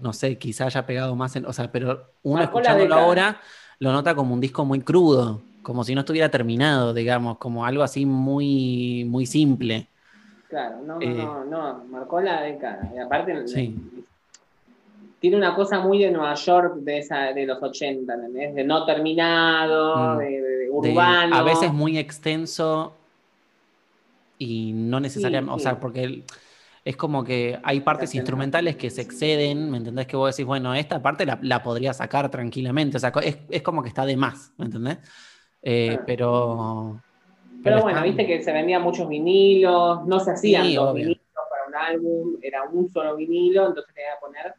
no 0.00 0.12
sé, 0.12 0.38
quizá 0.38 0.66
haya 0.66 0.86
pegado 0.86 1.16
más 1.16 1.34
en, 1.36 1.44
o 1.46 1.52
sea, 1.52 1.70
pero 1.72 2.12
uno 2.22 2.36
Marcó 2.36 2.60
escuchándolo 2.60 2.94
ahora 2.94 3.40
lo 3.78 3.92
nota 3.92 4.14
como 4.14 4.32
un 4.32 4.40
disco 4.40 4.64
muy 4.64 4.80
crudo, 4.80 5.42
como 5.62 5.82
si 5.82 5.94
no 5.94 6.00
estuviera 6.00 6.30
terminado, 6.30 6.94
digamos, 6.94 7.38
como 7.38 7.66
algo 7.66 7.82
así 7.82 8.06
muy, 8.06 9.04
muy 9.04 9.26
simple. 9.26 9.88
Claro, 10.48 10.76
no, 10.86 10.94
no, 10.94 11.02
Eh, 11.02 11.14
no, 11.14 11.44
no, 11.44 11.84
marcó 11.86 12.20
la 12.20 12.42
década. 12.42 12.92
Y 12.94 12.98
aparte, 12.98 13.48
Sí. 13.48 13.76
Tiene 15.22 15.36
una 15.38 15.54
cosa 15.54 15.80
muy 15.80 15.98
de 16.02 16.10
Nueva 16.10 16.34
York 16.34 16.74
de, 16.80 16.98
esa, 16.98 17.32
de 17.32 17.46
los 17.46 17.62
80, 17.62 18.14
¿entendés? 18.14 18.54
De 18.54 18.64
no 18.64 18.84
terminado, 18.84 20.16
Mm. 20.16 20.18
de, 20.18 20.24
de- 20.26 20.40
de 20.42 20.58
De- 20.64 20.70
urbano. 20.70 21.36
a 21.36 21.42
veces 21.44 21.72
muy 21.72 21.96
extenso 21.96 22.92
y 24.38 24.72
no 24.72 25.00
necesariamente, 25.00 25.54
o 25.54 25.58
sí. 25.58 25.64
sea, 25.64 25.78
porque 25.80 26.02
el- 26.04 26.24
es 26.84 26.96
como 26.96 27.22
que 27.22 27.60
hay 27.62 27.80
partes 27.80 28.12
instrumentales 28.16 28.76
que 28.76 28.90
se 28.90 29.02
exceden, 29.02 29.70
¿me 29.70 29.76
entendés? 29.78 30.06
Que 30.08 30.16
vos 30.16 30.34
decís, 30.34 30.44
bueno, 30.44 30.74
esta 30.74 31.00
parte 31.00 31.24
la, 31.24 31.38
la 31.42 31.62
podría 31.62 31.92
sacar 31.94 32.28
tranquilamente, 32.28 32.96
o 32.96 33.00
sea, 33.00 33.12
es, 33.22 33.38
es 33.48 33.62
como 33.62 33.82
que 33.82 33.88
está 33.88 34.04
de 34.04 34.16
más, 34.16 34.52
¿me 34.58 34.64
entendés? 34.66 34.98
Eh, 35.62 35.96
Ah. 35.98 36.02
pero... 36.06 37.00
Pero 37.62 37.80
bueno, 37.82 38.02
viste 38.02 38.26
que 38.26 38.42
se 38.42 38.52
vendían 38.52 38.82
muchos 38.82 39.08
vinilos, 39.08 40.04
no 40.04 40.18
se 40.18 40.32
hacían 40.32 40.64
Sí, 40.66 40.74
dos 40.74 40.90
obvio. 40.90 41.02
vinilos 41.06 41.20
para 41.48 41.68
un 41.68 41.74
álbum, 41.94 42.36
era 42.42 42.64
un 42.64 42.88
solo 42.88 43.14
vinilo, 43.14 43.68
entonces 43.68 43.94
tenía 43.94 44.10
que 44.14 44.20
poner. 44.20 44.54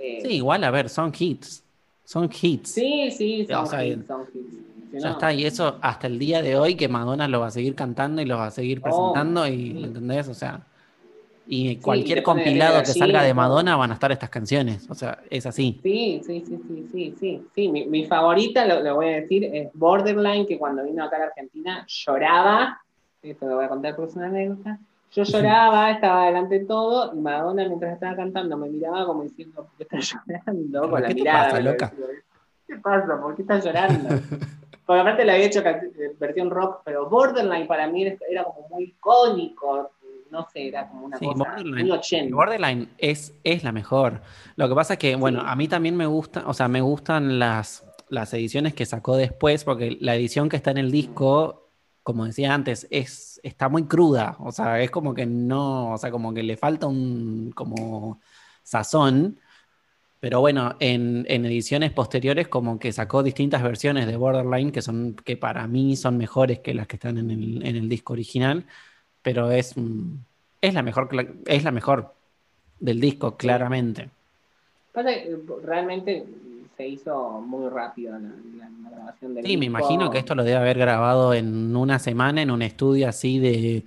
Eh, 0.00 0.18
Sí, 0.22 0.28
igual, 0.36 0.64
a 0.64 0.70
ver, 0.70 0.88
son 0.88 1.12
hits, 1.18 1.64
son 2.04 2.30
hits. 2.40 2.70
sí, 2.70 3.10
sí, 3.10 3.46
son 3.46 3.64
O 3.64 3.66
sea, 3.66 3.84
hits, 3.84 4.06
son 4.06 4.22
hits. 4.34 4.54
Si 4.90 4.98
Ya 4.98 5.06
no- 5.06 5.12
está, 5.12 5.32
y 5.32 5.44
eso 5.44 5.78
hasta 5.82 6.06
el 6.08 6.18
día 6.18 6.42
de 6.42 6.56
hoy 6.56 6.74
que 6.74 6.88
Madonna 6.88 7.28
lo 7.28 7.40
va 7.40 7.46
a 7.46 7.50
seguir 7.50 7.74
cantando 7.74 8.20
y 8.20 8.24
lo 8.26 8.36
va 8.36 8.46
a 8.46 8.50
seguir 8.50 8.82
presentando 8.82 9.46
y 9.46 9.70
¿entendés? 9.84 10.28
O 10.28 10.34
sea, 10.34 10.66
y 11.46 11.76
cualquier 11.76 12.22
compilado 12.22 12.80
que 12.82 12.86
salga 12.94 13.22
de. 13.22 13.34
Madonna 13.34 13.76
van 13.76 13.90
a 13.90 13.94
estar 13.94 14.12
estas 14.12 14.30
canciones, 14.30 14.86
o 14.88 14.94
sea, 14.94 15.18
es 15.30 15.46
así. 15.46 15.80
Sí, 15.82 16.20
sí, 16.26 16.44
sí, 16.46 16.58
sí, 16.68 16.88
sí, 16.92 17.14
sí. 17.18 17.42
sí. 17.54 17.68
Mi, 17.68 17.86
mi 17.86 18.04
favorita, 18.04 18.66
lo, 18.66 18.80
lo 18.82 18.96
voy 18.96 19.08
a 19.08 19.20
decir, 19.20 19.44
es 19.44 19.68
Borderline, 19.74 20.46
que 20.46 20.58
cuando 20.58 20.84
vino 20.84 21.04
acá 21.04 21.16
a 21.16 21.20
la 21.20 21.24
Argentina 21.26 21.86
lloraba. 21.88 22.80
Esto 23.22 23.46
lo 23.46 23.56
voy 23.56 23.64
a 23.66 23.68
contar 23.68 23.94
es 24.00 24.14
una 24.16 24.26
anécdota. 24.26 24.78
Yo 25.12 25.24
lloraba, 25.24 25.90
estaba 25.90 26.26
delante 26.26 26.60
de 26.60 26.64
todo, 26.66 27.12
y 27.14 27.18
Madonna 27.18 27.66
mientras 27.66 27.94
estaba 27.94 28.14
cantando 28.16 28.56
me 28.56 28.68
miraba 28.68 29.06
como 29.06 29.22
diciendo, 29.24 29.64
¿por 29.64 29.70
qué 29.76 29.82
estás 29.82 30.14
llorando? 30.26 30.88
Con 30.90 31.02
la 31.02 31.08
¿Qué 31.08 31.14
te 31.14 31.20
mirada. 31.20 31.44
pasa, 31.50 31.60
loca? 31.60 31.92
¿Qué 32.66 32.76
pasa? 32.76 33.20
¿Por 33.20 33.34
qué 33.36 33.42
estás 33.42 33.64
llorando? 33.64 34.08
Porque 34.86 35.00
aparte 35.02 35.24
le 35.24 35.32
había 35.32 35.46
hecho 35.46 35.60
eh, 35.60 36.16
versión 36.18 36.50
rock, 36.50 36.80
pero 36.84 37.08
Borderline 37.08 37.66
para 37.68 37.86
mí 37.88 38.02
era- 38.06 38.16
era 38.28 38.44
como 38.44 38.66
muy 38.68 38.84
icónico. 38.84 39.90
No 40.32 40.46
sé, 40.52 40.68
era 40.68 40.88
como 40.88 41.06
una 41.06 41.16
Sí, 41.18 41.26
cosa 41.26 41.38
Borderline. 41.38 41.82
muy 41.82 41.90
80. 41.90 42.34
Borderline 42.36 42.88
es, 42.98 43.34
es 43.44 43.64
la 43.64 43.72
mejor. 43.72 44.20
Lo 44.56 44.68
que 44.68 44.74
pasa 44.74 44.94
es 44.94 44.98
que, 45.00 45.16
bueno, 45.16 45.40
a 45.42 45.54
mí 45.56 45.66
también 45.68 45.96
me 45.96 46.06
gusta, 46.06 46.44
o 46.46 46.54
sea, 46.54 46.68
me 46.68 46.80
gustan 46.80 47.38
las, 47.40 47.84
las 48.08 48.32
ediciones 48.34 48.74
que 48.74 48.86
sacó 48.86 49.16
después, 49.16 49.64
porque 49.64 49.96
la 50.00 50.14
edición 50.16 50.48
que 50.48 50.56
está 50.56 50.70
en 50.72 50.78
el 50.78 50.90
disco, 50.92 51.68
como 52.04 52.24
decía 52.26 52.52
antes, 52.54 52.86
es, 52.90 53.29
está 53.42 53.68
muy 53.68 53.84
cruda. 53.84 54.36
O 54.40 54.52
sea, 54.52 54.80
es 54.80 54.90
como 54.90 55.14
que 55.14 55.26
no, 55.26 55.92
o 55.92 55.98
sea, 55.98 56.10
como 56.10 56.32
que 56.34 56.42
le 56.42 56.56
falta 56.56 56.86
un 56.86 57.52
como 57.54 58.20
sazón. 58.62 59.38
Pero 60.20 60.40
bueno, 60.40 60.76
en, 60.80 61.24
en 61.28 61.46
ediciones 61.46 61.92
posteriores 61.92 62.48
como 62.48 62.78
que 62.78 62.92
sacó 62.92 63.22
distintas 63.22 63.62
versiones 63.62 64.06
de 64.06 64.16
Borderline 64.16 64.70
que 64.70 64.82
son, 64.82 65.14
que 65.24 65.36
para 65.36 65.66
mí 65.66 65.96
son 65.96 66.18
mejores 66.18 66.58
que 66.58 66.74
las 66.74 66.86
que 66.86 66.96
están 66.96 67.16
en 67.18 67.30
el, 67.30 67.66
en 67.66 67.76
el 67.76 67.88
disco 67.88 68.12
original. 68.12 68.66
Pero 69.22 69.50
es, 69.50 69.74
es 70.60 70.74
la 70.74 70.82
mejor, 70.82 71.08
es 71.46 71.64
la 71.64 71.70
mejor 71.70 72.14
del 72.78 73.00
disco, 73.00 73.36
claramente. 73.36 74.10
Eh, 74.94 75.36
realmente 75.62 76.24
se 76.80 76.88
hizo 76.88 77.42
muy 77.42 77.68
rápido 77.68 78.12
la, 78.12 78.18
la- 78.20 78.70
la 78.84 78.90
grabación 78.90 79.34
del 79.34 79.44
Sí, 79.44 79.56
me 79.58 79.66
imagino 79.66 80.10
que 80.10 80.16
esto 80.18 80.34
lo 80.34 80.42
debe 80.42 80.56
haber 80.56 80.78
grabado 80.78 81.34
en 81.34 81.76
una 81.76 81.98
semana 81.98 82.40
en 82.40 82.50
un 82.50 82.62
estudio 82.62 83.06
así 83.06 83.38
de 83.38 83.84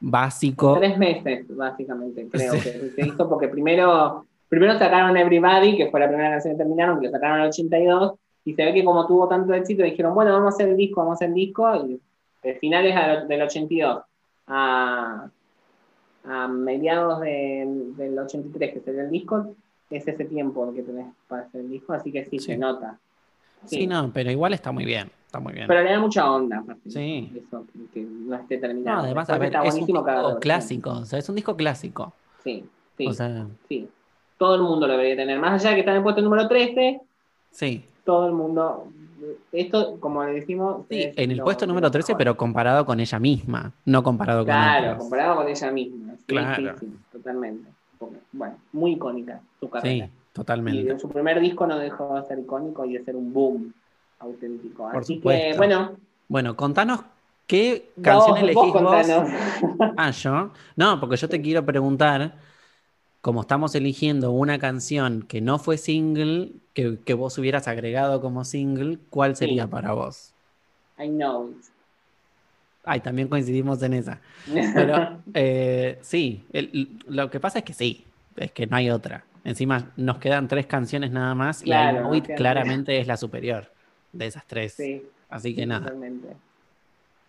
básico. 0.00 0.74
Tres 0.78 0.96
meses, 0.96 1.44
básicamente, 1.54 2.26
creo 2.30 2.54
Sí. 2.54 2.60
que 2.62 2.90
se 2.96 3.06
hizo, 3.06 3.28
porque 3.28 3.48
primero, 3.48 4.24
primero 4.48 4.78
sacaron 4.78 5.14
Everybody, 5.16 5.76
que 5.76 5.90
fue 5.90 6.00
la 6.00 6.08
primera 6.08 6.30
canción 6.30 6.54
que 6.54 6.58
terminaron, 6.58 6.98
que 6.98 7.06
lo 7.08 7.12
sacaron 7.12 7.36
en 7.38 7.42
el 7.44 7.48
82, 7.50 8.14
y 8.46 8.54
se 8.54 8.64
ve 8.64 8.72
que 8.72 8.84
como 8.84 9.06
tuvo 9.06 9.28
tanto 9.28 9.52
éxito, 9.52 9.82
dijeron, 9.82 10.14
bueno, 10.14 10.32
vamos 10.32 10.46
a 10.52 10.56
hacer 10.56 10.68
el 10.70 10.76
disco, 10.78 11.00
vamos 11.02 11.12
a 11.12 11.16
hacer 11.16 11.28
el 11.28 11.34
disco, 11.34 11.76
y 11.86 12.00
de 12.42 12.54
finales 12.54 12.94
del 13.28 13.42
82 13.42 14.02
a, 14.46 15.28
a 16.24 16.48
mediados 16.48 17.20
de- 17.20 17.66
del 17.96 18.18
83, 18.18 18.72
que 18.72 18.80
sería 18.80 19.02
el 19.02 19.10
disco, 19.10 19.54
es 19.96 20.06
ese 20.08 20.24
tiempo 20.24 20.72
que 20.74 20.82
tenés 20.82 21.06
para 21.28 21.42
hacer 21.42 21.60
el 21.62 21.70
disco, 21.70 21.92
así 21.92 22.10
que 22.12 22.24
sí, 22.24 22.38
Sí. 22.38 22.46
se 22.46 22.58
nota. 22.58 22.98
Sí, 23.66 23.86
no, 23.86 24.10
pero 24.12 24.30
igual 24.30 24.52
está 24.52 24.72
muy 24.72 24.84
bien, 24.84 25.10
está 25.26 25.40
muy 25.40 25.54
bien. 25.54 25.66
Pero 25.66 25.82
le 25.82 25.90
da 25.92 25.98
mucha 26.00 26.30
onda, 26.30 26.58
aparte, 26.58 26.90
Sí. 26.90 27.32
eso, 27.34 27.64
que, 27.94 28.00
no 28.02 28.36
esté 28.36 28.56
No, 28.56 28.60
terminado. 28.60 29.00
además, 29.04 29.26
Después 29.26 29.36
a 29.36 29.38
ver, 29.40 29.46
está 29.48 29.58
es 29.60 29.64
un 29.64 29.70
buenísimo 29.70 30.04
cada 30.04 30.16
disco 30.18 30.28
versión. 30.34 30.40
clásico, 30.40 30.90
o 30.90 31.04
sea, 31.06 31.18
es 31.18 31.28
un 31.28 31.34
disco 31.34 31.56
clásico. 31.56 32.12
Sí, 32.42 32.64
sí. 32.98 33.06
O 33.06 33.12
sea, 33.14 33.46
Sí, 33.68 33.88
todo 34.36 34.54
el 34.56 34.62
mundo 34.62 34.86
lo 34.86 34.92
debería 34.94 35.16
tener. 35.16 35.38
Más 35.38 35.52
allá 35.62 35.70
de 35.70 35.76
que 35.76 35.80
está 35.80 35.92
en 35.92 35.96
el 35.98 36.02
puesto 36.02 36.20
número 36.20 36.46
13, 36.46 37.00
sí. 37.50 37.84
todo 38.04 38.26
el 38.26 38.32
mundo. 38.34 38.86
Esto, 39.52 39.98
como 40.00 40.22
le 40.24 40.34
decimos. 40.34 40.84
Sí, 40.90 41.10
en 41.16 41.30
el 41.30 41.40
puesto 41.40 41.66
número 41.66 41.90
13, 41.90 42.12
mejor. 42.12 42.18
pero 42.18 42.36
comparado 42.36 42.84
con 42.84 43.00
ella 43.00 43.18
misma, 43.18 43.72
no 43.86 44.02
comparado 44.02 44.40
con 44.40 44.46
Claro, 44.46 44.98
comparado 44.98 45.36
con 45.36 45.48
ella 45.48 45.70
misma. 45.70 46.12
Sí, 46.16 46.24
Claro. 46.26 46.78
sí, 46.78 46.92
totalmente. 47.10 47.70
Bueno, 48.32 48.56
muy 48.72 48.92
icónica 48.92 49.40
su 49.60 49.66
Sí, 49.66 49.72
carrera. 49.72 50.06
Y 50.06 50.10
totalmente. 50.32 50.90
en 50.90 51.00
su 51.00 51.08
primer 51.08 51.40
disco 51.40 51.66
no 51.66 51.78
dejó 51.78 52.14
de 52.20 52.26
ser 52.26 52.38
icónico 52.38 52.84
y 52.84 52.94
de 52.94 53.04
ser 53.04 53.16
un 53.16 53.32
boom 53.32 53.72
auténtico. 54.18 54.88
Por 54.90 55.02
Así 55.02 55.16
supuesto. 55.16 55.50
que, 55.52 55.56
bueno, 55.56 55.92
Bueno, 56.28 56.56
contanos 56.56 57.00
qué 57.46 57.92
canción 58.02 58.36
elegís 58.38 58.54
vos 58.54 58.72
vos. 58.72 58.82
contanos. 58.82 59.28
Ah, 59.96 60.10
yo. 60.10 60.50
No, 60.76 60.98
porque 61.00 61.16
yo 61.16 61.28
te 61.28 61.40
quiero 61.40 61.64
preguntar, 61.64 62.36
como 63.20 63.42
estamos 63.42 63.74
eligiendo 63.74 64.32
una 64.32 64.58
canción 64.58 65.22
que 65.22 65.40
no 65.40 65.58
fue 65.58 65.78
single, 65.78 66.52
que, 66.74 66.98
que 67.04 67.14
vos 67.14 67.38
hubieras 67.38 67.68
agregado 67.68 68.20
como 68.20 68.44
single, 68.44 68.98
¿cuál 69.10 69.36
sería 69.36 69.64
Sí. 69.64 69.70
para 69.70 69.92
vos? 69.92 70.32
I 70.98 71.08
know 71.08 71.50
it. 71.50 71.56
Ay, 72.84 73.00
también 73.00 73.28
coincidimos 73.28 73.82
en 73.82 73.94
esa. 73.94 74.20
Pero 74.74 75.20
eh, 75.32 75.98
sí, 76.02 76.44
el- 76.52 76.98
lo 77.08 77.30
que 77.30 77.40
pasa 77.40 77.58
es 77.60 77.64
que 77.64 77.72
sí, 77.72 78.04
es 78.36 78.52
que 78.52 78.66
no 78.66 78.76
hay 78.76 78.90
otra. 78.90 79.24
Encima 79.44 79.92
nos 79.96 80.18
quedan 80.18 80.48
tres 80.48 80.66
canciones 80.66 81.10
nada 81.10 81.34
más 81.34 81.62
Claro, 81.62 81.92
y 81.92 81.96
I 81.96 81.98
Know 82.00 82.08
nos 82.10 82.18
It 82.18 82.24
quedan 82.26 82.36
claramente 82.38 82.98
es 82.98 83.06
la 83.06 83.16
superior 83.16 83.70
de 84.12 84.26
esas 84.26 84.46
tres. 84.46 84.74
sí, 84.74 85.02
Así 85.28 85.54
que 85.54 85.66
nada. 85.66 85.92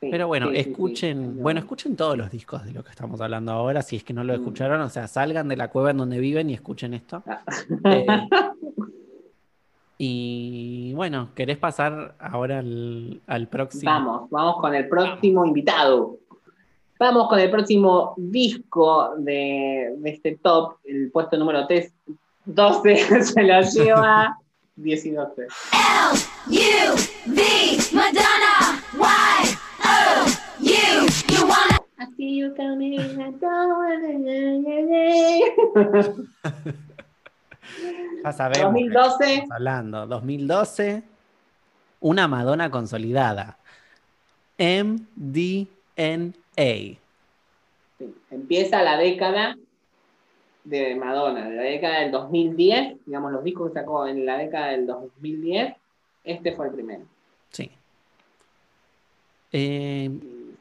Sí, 0.02 0.10
Pero 0.12 0.28
bueno, 0.28 0.52
escuchen, 0.52 1.38
bueno, 1.42 1.60
escuchen 1.62 1.96
todos 1.96 2.18
los 2.18 2.30
discos 2.30 2.64
de 2.66 2.72
lo 2.74 2.84
que 2.84 2.92
estamos 2.92 3.20
hablando 3.22 3.52
ahora, 3.54 3.82
si 3.82 3.96
es 3.96 4.04
que 4.04 4.14
no 4.14 4.24
lo 4.24 4.34
Mm. 4.34 4.36
escucharon, 4.36 4.82
o 4.82 4.90
sea, 4.90 5.08
salgan 5.08 5.48
de 5.48 5.56
la 5.58 5.70
cueva 5.70 5.92
en 5.92 5.98
donde 5.98 6.20
viven 6.20 6.50
y 6.50 6.54
escuchen 6.54 6.94
esto. 6.94 7.24
Ah. 7.26 7.42
Eh, 7.86 8.06
y 9.98 10.94
bueno, 10.94 11.30
¿querés 11.36 11.58
pasar 11.58 12.16
ahora 12.20 12.60
al, 12.60 13.22
al 13.28 13.48
próximo? 13.48 13.92
Vamos, 13.92 14.30
vamos 14.30 14.58
con 14.60 14.76
el 14.76 14.90
próximo 14.90 15.46
invitado. 15.46 16.18
Vamos 17.00 17.28
con 17.28 17.40
el 17.40 17.52
próximo 17.52 18.14
disco 18.18 19.16
de, 19.18 19.96
de 19.98 20.10
este 20.10 20.38
top, 20.42 20.78
el 20.86 21.12
puesto 21.12 21.38
número 21.38 21.68
3, 21.68 21.94
12, 22.46 23.24
se 23.24 23.44
lo 23.44 23.62
lleva 23.62 24.38
10 24.76 25.06
y 25.06 25.12
12. 25.12 25.48
U 26.48 26.96
V 27.28 27.42
Madonna 27.94 28.82
Y 28.94 29.58
O 29.84 30.26
U 30.60 31.08
you 31.34 31.42
wanna 31.48 31.80
I 31.98 32.06
see 32.18 32.36
you 32.36 32.54
coming, 32.56 33.00
I 33.00 33.32
don't 35.74 36.86
Ya 38.26 38.34
sabemos. 38.34 38.74
de 38.74 38.80
qué 38.80 38.90
2012, 38.90 39.34
estamos 39.34 39.52
hablando. 39.52 40.08
2012, 40.08 41.04
una 42.02 42.28
Madonna 42.28 42.70
consolidada. 42.72 43.58
MDNA. 44.58 45.68
sí, 46.56 47.00
empieza 48.32 48.82
la 48.84 48.98
década 48.98 49.56
de 50.64 50.96
Madonna, 50.96 51.48
de 51.50 51.56
la 51.56 51.62
década 51.64 52.00
del 52.00 52.12
2010, 52.12 52.98
digamos 53.06 53.32
los 53.32 53.44
discos 53.44 53.70
que 53.72 53.80
sacó 53.80 54.08
en 54.08 54.26
la 54.26 54.38
década 54.38 54.68
del 54.68 54.88
2010, 54.88 55.76
este 56.24 56.54
fue 56.56 56.68
el 56.68 56.74
primero. 56.74 57.04
Sí. 57.52 57.70
Eh, 59.52 60.10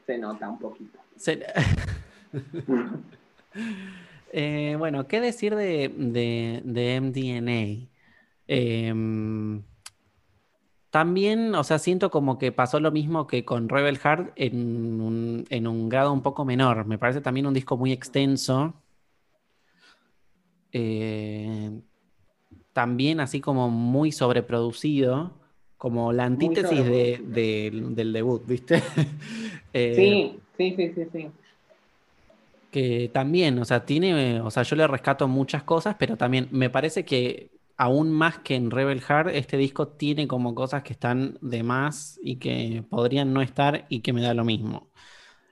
Se 0.05 0.17
nota 0.17 0.47
un 0.49 0.59
poquito. 0.59 0.99
se- 1.15 1.43
Eh, 4.31 4.75
bueno, 4.77 5.07
¿qué 5.07 5.21
decir 5.21 5.55
de, 5.55 5.89
de- 5.95 6.61
de 6.63 6.95
MDNA? 6.95 7.87
Em, 8.47 9.63
también, 10.89 11.53
o 11.55 11.63
sea, 11.63 11.77
siento 11.79 12.09
como 12.09 12.37
que 12.37 12.51
pasó 12.51 12.79
lo 12.79 12.91
mismo 12.91 13.27
que 13.27 13.43
con 13.43 13.67
Rebel 13.69 13.97
Heart 13.97 14.31
en 14.37 15.01
un, 15.01 15.45
en 15.49 15.67
un 15.67 15.89
grado 15.89 16.13
un 16.13 16.21
poco 16.21 16.45
menor. 16.45 16.85
Me 16.85 16.97
parece 16.97 17.21
también 17.21 17.45
un 17.47 17.53
disco 17.53 17.75
muy 17.77 17.91
extenso. 17.91 18.81
Eh, 20.71 21.71
también 22.73 23.19
así 23.19 23.39
como 23.41 23.69
muy 23.69 24.11
sobreproducido, 24.11 25.31
como 25.77 26.11
la 26.13 26.25
antítesis 26.25 26.85
de- 26.85 27.21
de- 27.25 27.71
del 27.91 28.13
debut, 28.13 28.45
¿viste? 28.45 28.81
Eh, 29.77 29.95
Sí, 29.97 30.39
sí, 30.57 30.75
sí, 30.77 30.93
sí, 30.95 31.05
sí. 31.11 31.31
Que 32.75 33.09
también, 33.13 33.57
o 33.59 33.63
sea, 33.63 33.85
tiene, 33.85 34.41
o 34.41 34.51
sea, 34.51 34.63
yo 34.63 34.75
le 34.75 34.85
rescato 34.85 35.29
muchas 35.29 35.63
cosas, 35.63 35.95
pero 35.97 36.17
también 36.17 36.49
me 36.51 36.69
parece 36.69 37.05
que 37.05 37.51
aún 37.77 38.11
más 38.11 38.39
que 38.39 38.55
en 38.55 38.69
Rebel 38.69 38.99
Heart, 39.01 39.29
este 39.29 39.55
disco 39.55 39.87
tiene 39.89 40.27
como 40.27 40.53
cosas 40.55 40.83
que 40.83 40.91
están 40.91 41.37
de 41.41 41.63
más 41.63 42.19
y 42.21 42.35
que 42.37 42.83
podrían 42.89 43.31
no 43.33 43.41
estar 43.41 43.85
y 43.87 44.01
que 44.01 44.11
me 44.11 44.21
da 44.21 44.33
lo 44.33 44.43
mismo. 44.43 44.89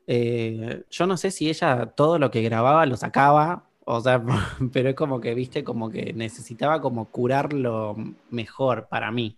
Eh, 0.08 0.84
yo 0.90 1.08
no 1.08 1.18
sé 1.18 1.32
si 1.32 1.50
ella 1.50 1.88
todo 1.96 2.20
lo 2.20 2.30
que 2.32 2.42
grababa 2.42 2.86
lo 2.86 2.98
sacaba, 2.98 3.70
o 3.86 4.02
sea, 4.02 4.22
pero 4.74 4.90
es 4.90 4.96
como 4.96 5.22
que, 5.22 5.34
viste, 5.34 5.64
como 5.64 5.90
que 5.90 6.14
necesitaba 6.14 6.82
como 6.82 7.10
curarlo 7.12 7.96
mejor 8.32 8.88
para 8.90 9.12
mí. 9.12 9.38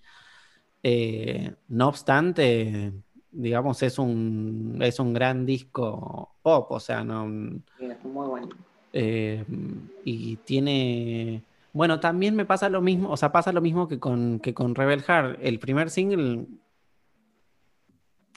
Eh, 0.83 1.55
no 1.67 1.89
obstante, 1.89 2.93
digamos, 3.31 3.83
es 3.83 3.99
un, 3.99 4.79
es 4.81 4.99
un 4.99 5.13
gran 5.13 5.45
disco 5.45 6.34
pop, 6.45 6.71
o 6.71 6.79
sea, 6.79 7.03
no... 7.03 7.25
Es 7.79 8.03
muy 8.05 8.27
bueno. 8.27 8.49
eh, 8.93 9.43
y 10.03 10.35
tiene... 10.37 11.41
Bueno, 11.73 11.99
también 11.99 12.35
me 12.35 12.45
pasa 12.45 12.69
lo 12.69 12.81
mismo, 12.81 13.09
o 13.09 13.17
sea, 13.17 13.31
pasa 13.31 13.51
lo 13.51 13.61
mismo 13.61 13.87
que 13.87 13.99
con, 13.99 14.39
que 14.39 14.53
con 14.53 14.75
Rebel 14.75 15.01
Heart. 15.01 15.39
El 15.41 15.57
primer 15.57 15.89
single, 15.89 16.45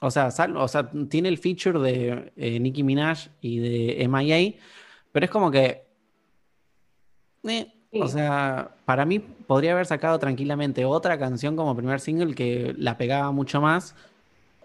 o 0.01 0.11
sea, 0.11 0.31
sal- 0.31 0.57
o 0.57 0.67
sea, 0.69 0.91
tiene 1.11 1.29
el 1.29 1.37
feature 1.39 1.79
de 1.81 2.33
eh, 2.37 2.59
Nicki 2.59 2.83
Minaj 2.83 3.29
y 3.43 3.59
de 3.59 4.03
MIA, 4.09 4.55
pero 5.13 5.25
es 5.27 5.31
como 5.31 5.51
que... 5.51 5.85
eh, 7.45 7.73
Sí. 7.91 8.03
o 8.03 8.07
sea, 8.09 8.75
para 8.85 9.07
mí 9.07 9.19
podría 9.19 9.73
haber 9.73 9.87
sacado 9.87 10.19
tranquilamente 10.19 10.85
otra 10.85 11.19
canción 11.19 11.57
como 11.57 11.75
primer 11.75 12.01
single 12.01 12.35
que 12.35 12.75
la 12.77 12.99
pegaba 12.99 13.31
mucho 13.33 13.63
más, 13.63 13.95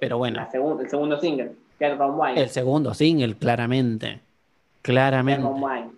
pero 0.02 0.18
bueno, 0.18 0.42
La 0.42 0.52
segun- 0.52 0.82
el 0.82 0.90
segundo 0.90 1.18
single, 1.22 1.56
Wine. 1.80 2.42
el 2.42 2.50
segundo 2.50 2.94
single, 2.94 3.36
claramente. 3.36 4.22
Claramente. 4.82 5.42
From 5.42 5.62
Wine. 5.64 5.90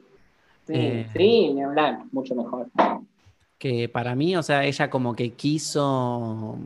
Sí, 0.67 0.73
Eh. 0.75 1.07
sí, 1.15 1.53
ni 1.53 1.61
hablar, 1.63 1.99
mucho 2.11 2.33
mejor. 2.35 2.67
que 3.57 3.87
para 3.89 4.15
mí, 4.15 4.35
o 4.35 4.43
sea, 4.43 4.63
ella 4.65 4.89
como 4.89 5.15
que 5.15 5.31
quiso 5.33 6.57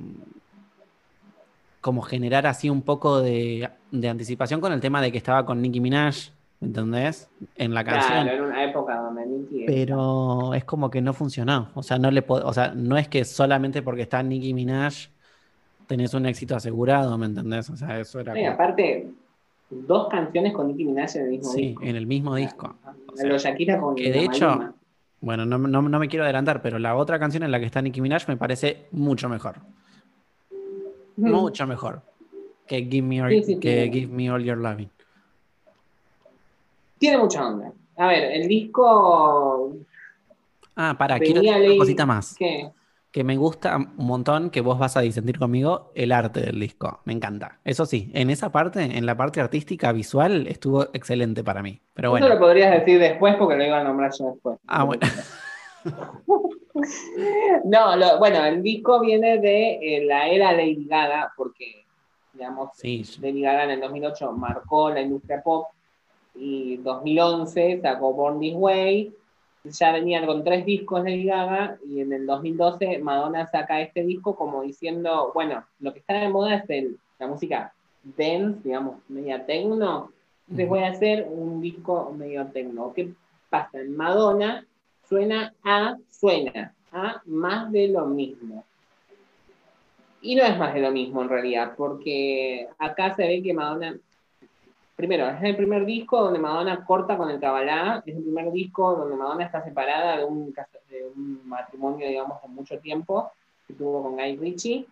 como 1.82 2.02
generar 2.02 2.46
así 2.48 2.70
un 2.70 2.82
poco 2.82 3.22
de, 3.22 3.70
de 3.92 4.10
anticipación 4.10 4.60
con 4.60 4.74
el 4.74 4.82
tema 4.82 5.02
de 5.02 5.12
que 5.12 5.18
estaba 5.18 5.46
con 5.46 5.62
Nicki 5.62 5.80
Minaj, 5.80 6.16
¿me 6.60 6.68
entendés? 6.68 7.30
En 7.56 7.74
la 7.74 7.84
canción. 7.86 8.24
Claro, 8.24 8.38
en 8.38 8.44
una 8.52 8.64
época 8.66 8.98
donde 8.98 9.26
Nicki 9.26 9.64
Pero 9.66 10.54
es 10.54 10.66
como 10.66 10.90
que 10.90 11.02
no 11.02 11.14
funcionó. 11.14 11.70
O 11.76 11.84
sea, 11.84 11.98
no 12.00 12.12
le 12.12 12.24
o 12.28 12.54
sea, 12.54 12.74
no 12.76 12.98
es 12.98 13.08
que 13.08 13.24
solamente 13.24 13.82
porque 13.82 14.02
está 14.02 14.22
Nicki 14.24 14.54
Minaj 14.54 14.94
tenés 15.90 16.14
un 16.14 16.28
éxito 16.28 16.56
asegurado, 16.56 17.18
¿me 17.18 17.26
entendés? 17.26 17.68
O 17.72 17.76
sea, 17.76 18.00
eso 18.00 18.20
era 18.20 18.34
Sí, 18.36 18.42
como- 18.42 18.52
aparte, 18.52 19.08
dos 19.72 20.08
canciones 20.08 20.54
con 20.54 20.68
Nicki 20.68 20.86
Minaj 20.86 21.16
en 21.16 21.24
el 21.24 21.30
mismo 21.32 21.52
sí, 21.52 21.62
disco. 21.70 21.84
en 21.84 21.96
el 21.96 22.06
mismo 22.06 22.36
disco. 22.36 22.76
O 23.12 23.18
sea, 23.18 23.28
Los 23.28 23.42
Shakira 23.44 23.80
con 23.80 23.96
que 23.96 24.12
de 24.12 24.24
hecho, 24.24 24.46
Maluma. 24.50 24.76
bueno, 25.22 25.46
no, 25.48 25.58
no- 25.58 25.82
no 25.82 26.00
me 26.00 26.08
quiero 26.08 26.26
adelantar, 26.26 26.62
pero 26.62 26.78
la 26.78 26.96
otra 26.96 27.18
canción 27.18 27.42
en 27.42 27.50
la 27.50 27.60
que 27.60 27.66
está 27.66 27.82
Nicki 27.82 28.02
Minaj 28.02 28.28
me 28.28 28.38
parece 28.38 28.86
mucho 28.92 29.28
mejor. 29.30 29.56
mucho 31.18 31.66
mejor 31.68 32.02
que 32.68 32.84
Give 32.86 33.02
Me 33.02 33.22
All, 33.24 33.32
Sí, 33.32 33.44
sí, 33.44 33.60
que 33.60 33.86
sí. 33.86 33.92
Give 33.92 34.14
Me 34.14 34.30
All 34.32 34.44
Your 34.44 34.58
Loving. 34.58 34.90
Tiene 37.00 37.18
mucha 37.18 37.46
onda. 37.48 37.74
A 37.98 38.08
ver, 38.08 38.32
el 38.32 38.48
disco. 38.48 39.74
Ah, 40.76 40.96
para, 40.98 41.18
Venía 41.18 41.42
quiero 41.42 41.58
decir 41.58 41.70
una 41.72 41.78
cosita 41.80 42.06
más. 42.06 42.36
¿Qué? 42.38 42.70
Que 43.12 43.24
me 43.24 43.38
gusta 43.38 43.76
un 43.78 44.06
montón, 44.06 44.52
que 44.52 44.62
vos 44.62 44.78
vas 44.78 44.96
a 44.96 45.02
disentir 45.02 45.40
conmigo, 45.40 45.92
el 45.96 46.12
arte 46.12 46.42
del 46.42 46.60
disco. 46.60 47.02
Me 47.06 47.14
encanta. 47.14 47.60
Eso 47.66 47.86
sí, 47.88 48.12
en 48.14 48.30
esa 48.30 48.52
parte, 48.52 48.84
en 48.84 49.06
la 49.08 49.18
parte 49.18 49.42
artística 49.42 49.92
visual, 49.92 50.46
estuvo 50.48 50.84
excelente 50.94 51.44
para 51.44 51.64
mí. 51.64 51.82
Pero 51.96 52.16
Eso 52.16 52.28
lo 52.28 52.36
bueno. 52.36 52.46
podrías 52.46 52.72
decir 52.72 53.00
después 53.00 53.36
porque 53.36 53.56
lo 53.58 53.66
iba 53.66 53.80
a 53.80 53.84
nombrar 53.84 54.12
yo 54.18 54.32
después. 54.34 54.60
Ah, 54.68 54.84
bueno. 54.84 55.02
No, 57.66 57.96
lo- 57.96 58.20
bueno, 58.20 58.44
el 58.46 58.62
disco 58.62 59.00
viene 59.02 59.40
de 59.40 59.98
eh, 59.98 60.06
la 60.06 60.28
era 60.28 60.52
Lady 60.54 60.86
Gaga, 60.88 61.34
porque, 61.36 61.86
digamos, 62.34 62.70
Sí. 62.76 63.04
Lady 63.22 63.42
Gaga 63.42 63.64
en 63.66 63.72
el 63.72 63.82
2008 63.82 64.32
marcó 64.34 64.90
la 64.90 65.02
industria 65.02 65.42
pop 65.44 65.68
y 66.36 66.78
2011 66.78 67.82
sacó 67.82 68.14
Born 68.14 68.40
This 68.40 68.54
Way. 68.56 69.14
Ya 69.66 69.92
venían 69.92 70.26
con 70.26 70.44
tres 70.44 70.66
discos 70.66 71.04
de 71.04 71.24
Gaga 71.24 71.78
y 71.86 72.00
en 72.00 72.14
el 72.14 72.26
2012 72.26 73.00
Madonna 73.00 73.46
saca 73.48 73.82
este 73.82 74.04
disco 74.04 74.36
como 74.36 74.62
diciendo, 74.62 75.32
bueno, 75.34 75.66
lo 75.80 75.92
que 75.94 76.00
está 76.00 76.14
de 76.16 76.30
moda 76.30 76.56
es 76.56 76.70
el- 76.70 76.98
la 77.20 77.28
música 77.28 77.74
dance, 78.04 78.62
digamos, 78.64 78.98
media 79.10 79.46
techno. 79.46 80.12
Entonces 80.48 80.70
voy 80.70 80.80
a 80.80 80.88
hacer 80.90 81.28
un 81.30 81.62
disco 81.62 82.14
medio 82.18 82.46
techno. 82.48 82.94
¿Qué 82.94 83.10
pasa? 83.50 83.80
En 83.82 83.96
Madonna 83.96 84.66
suena 85.08 85.54
a, 85.64 85.98
suena 86.10 86.74
a 86.92 87.22
más 87.26 87.72
de 87.72 87.90
lo 87.90 88.06
mismo. 88.06 88.64
Y 90.22 90.36
no 90.36 90.44
es 90.44 90.58
más 90.58 90.74
de 90.74 90.82
lo 90.82 90.92
mismo 90.92 91.22
en 91.22 91.30
realidad, 91.30 91.74
porque 91.78 92.68
acá 92.78 93.14
se 93.16 93.28
ve 93.28 93.42
que 93.44 93.54
Madonna, 93.54 93.98
primero, 95.00 95.30
es 95.30 95.42
el 95.42 95.56
primer 95.56 95.86
disco 95.86 96.22
donde 96.22 96.40
Madonna 96.40 96.84
corta 96.86 97.16
con 97.16 97.30
el 97.30 97.40
Kabbalah, 97.40 98.04
es 98.06 98.18
el 98.18 98.22
primer 98.22 98.52
disco 98.52 98.98
donde 98.98 99.16
Madonna 99.16 99.46
está 99.46 99.64
separada 99.64 100.18
de 100.18 100.26
un, 100.26 100.54
de 100.54 101.12
matrimonio, 101.46 102.06
digamos, 102.06 102.38
con 102.42 102.54
mucho 102.54 102.78
tiempo, 102.80 103.32
que 103.66 103.76
tuvo 103.76 104.04
con 104.04 104.18
Guy 104.18 104.36
Ritchie. 104.36 104.86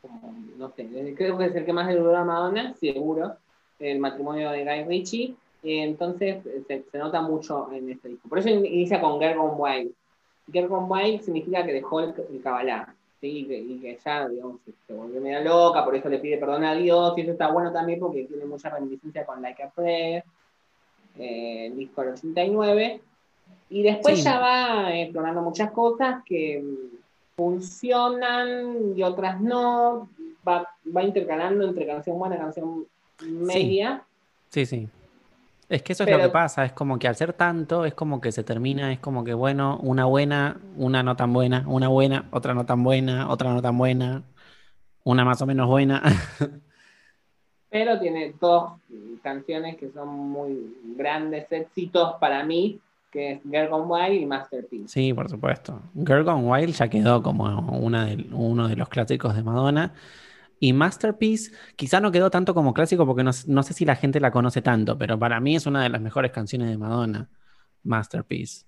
Como, 0.00 0.32
no 0.56 0.70
sé, 0.70 0.88
creo 1.16 1.36
que 1.36 1.46
es 1.46 1.54
el 1.56 1.64
que 1.64 1.72
más 1.72 1.88
le 1.88 1.96
duró 1.96 2.16
a 2.16 2.24
Madonna, 2.24 2.74
seguro, 2.74 3.34
el 3.80 3.98
matrimonio 3.98 4.52
de 4.52 4.64
Guy 4.64 4.84
Ritchie. 4.84 5.34
Entonces 5.64 6.44
se, 6.68 6.84
nota 6.94 7.22
mucho 7.22 7.72
en 7.72 7.90
este 7.90 8.08
disco. 8.08 8.28
Por 8.28 8.38
eso 8.38 8.50
in- 8.50 8.64
inicia 8.64 9.00
con 9.00 9.18
Girl 9.18 9.36
Gone 9.36 9.54
Wild. 9.56 9.92
Girl 10.52 10.68
Wild 10.70 11.22
significa 11.22 11.66
que 11.66 11.72
dejó 11.72 12.00
el, 12.00 12.14
el 12.30 12.40
Kabbalah. 12.40 12.94
¿Sí? 13.22 13.46
Y, 13.48 13.78
que, 13.78 13.98
ya, 14.04 14.28
digamos, 14.28 14.60
se, 14.86 14.92
volvió 14.92 15.20
media 15.20 15.40
loca, 15.40 15.84
por 15.84 15.94
eso 15.94 16.08
le 16.08 16.18
pide 16.18 16.36
perdón 16.36 16.64
a 16.64 16.74
Dios. 16.74 17.14
Y 17.16 17.22
eso 17.22 17.32
está 17.32 17.50
bueno 17.50 17.72
también 17.72 18.00
porque 18.00 18.24
tiene 18.24 18.44
mucha 18.44 18.68
reminiscencia 18.68 19.24
con 19.24 19.40
Like 19.40 19.62
a 19.62 19.70
Prayer, 19.70 20.24
eh, 21.18 21.66
el 21.66 21.76
disco 21.76 22.02
del 22.02 22.14
89. 22.14 23.00
Y 23.70 23.82
después 23.82 24.18
Sí. 24.18 24.24
ya 24.24 24.38
va 24.38 24.94
explorando 24.94 25.40
muchas 25.40 25.70
cosas 25.70 26.22
que 26.26 26.60
mm, 26.62 26.96
funcionan 27.36 28.92
y 28.96 29.02
otras 29.02 29.40
no. 29.40 30.10
Va, 30.46 30.68
va 30.94 31.02
intercalando 31.04 31.64
entre 31.64 31.86
canción 31.86 32.18
buena 32.18 32.34
y 32.34 32.38
canción 32.38 32.86
media. 33.20 34.04
Sí, 34.50 34.66
sí. 34.66 34.88
Es 35.72 35.82
que 35.82 35.94
eso 35.94 36.04
es 36.04 36.10
lo 36.10 36.18
que 36.18 36.28
pasa, 36.28 36.66
es 36.66 36.72
como 36.72 36.98
que 36.98 37.08
al 37.08 37.16
ser 37.16 37.32
tanto, 37.32 37.86
es 37.86 37.94
como 37.94 38.20
que 38.20 38.30
se 38.30 38.44
termina, 38.44 38.92
es 38.92 38.98
como 38.98 39.24
que 39.24 39.32
bueno, 39.32 39.78
una 39.82 40.04
buena, 40.04 40.60
una 40.76 41.02
no 41.02 41.16
tan 41.16 41.32
buena, 41.32 41.64
una 41.66 41.88
buena, 41.88 42.26
otra 42.30 42.52
no 42.52 42.66
tan 42.66 42.84
buena, 42.84 43.30
otra 43.30 43.54
no 43.54 43.62
tan 43.62 43.78
buena, 43.78 44.22
una 45.02 45.24
más 45.24 45.40
o 45.40 45.46
menos 45.46 45.66
buena. 45.68 46.02
pero 47.70 47.98
tiene 47.98 48.34
dos 48.38 48.72
canciones 49.22 49.78
que 49.78 49.90
son 49.92 50.08
muy 50.10 50.76
grandes 50.94 51.50
éxitos 51.50 52.16
para 52.20 52.44
mí, 52.44 52.78
que 53.10 53.32
es 53.32 53.42
Girl 53.42 53.68
Gone 53.70 53.86
Wild 53.86 54.22
y 54.22 54.26
Masterpiece. 54.26 54.88
Sí, 54.88 55.14
por 55.14 55.30
supuesto. 55.30 55.80
Girl 55.94 56.22
Gone 56.24 56.46
Wild 56.50 56.74
ya 56.74 56.88
quedó 56.88 57.22
como 57.22 57.44
una 57.78 58.04
de- 58.04 58.26
uno 58.30 58.68
de 58.68 58.76
los 58.76 58.90
clásicos 58.90 59.34
de 59.34 59.42
Madonna. 59.42 59.94
Y 60.64 60.72
Masterpiece 60.72 61.50
quizá 61.74 61.98
no 61.98 62.12
quedó 62.12 62.30
tanto 62.30 62.54
como 62.54 62.72
clásico 62.72 63.04
porque 63.04 63.24
no, 63.24 63.32
no 63.48 63.62
sé 63.64 63.74
si 63.74 63.84
la 63.84 63.96
gente 63.96 64.20
la 64.20 64.30
conoce 64.30 64.62
tanto, 64.62 64.96
pero 64.96 65.18
para 65.18 65.40
mí 65.40 65.56
es 65.56 65.66
una 65.66 65.82
de 65.82 65.88
las 65.88 66.00
mejores 66.00 66.30
canciones 66.30 66.68
de 66.70 66.78
Madonna. 66.78 67.28
Masterpiece. 67.82 68.64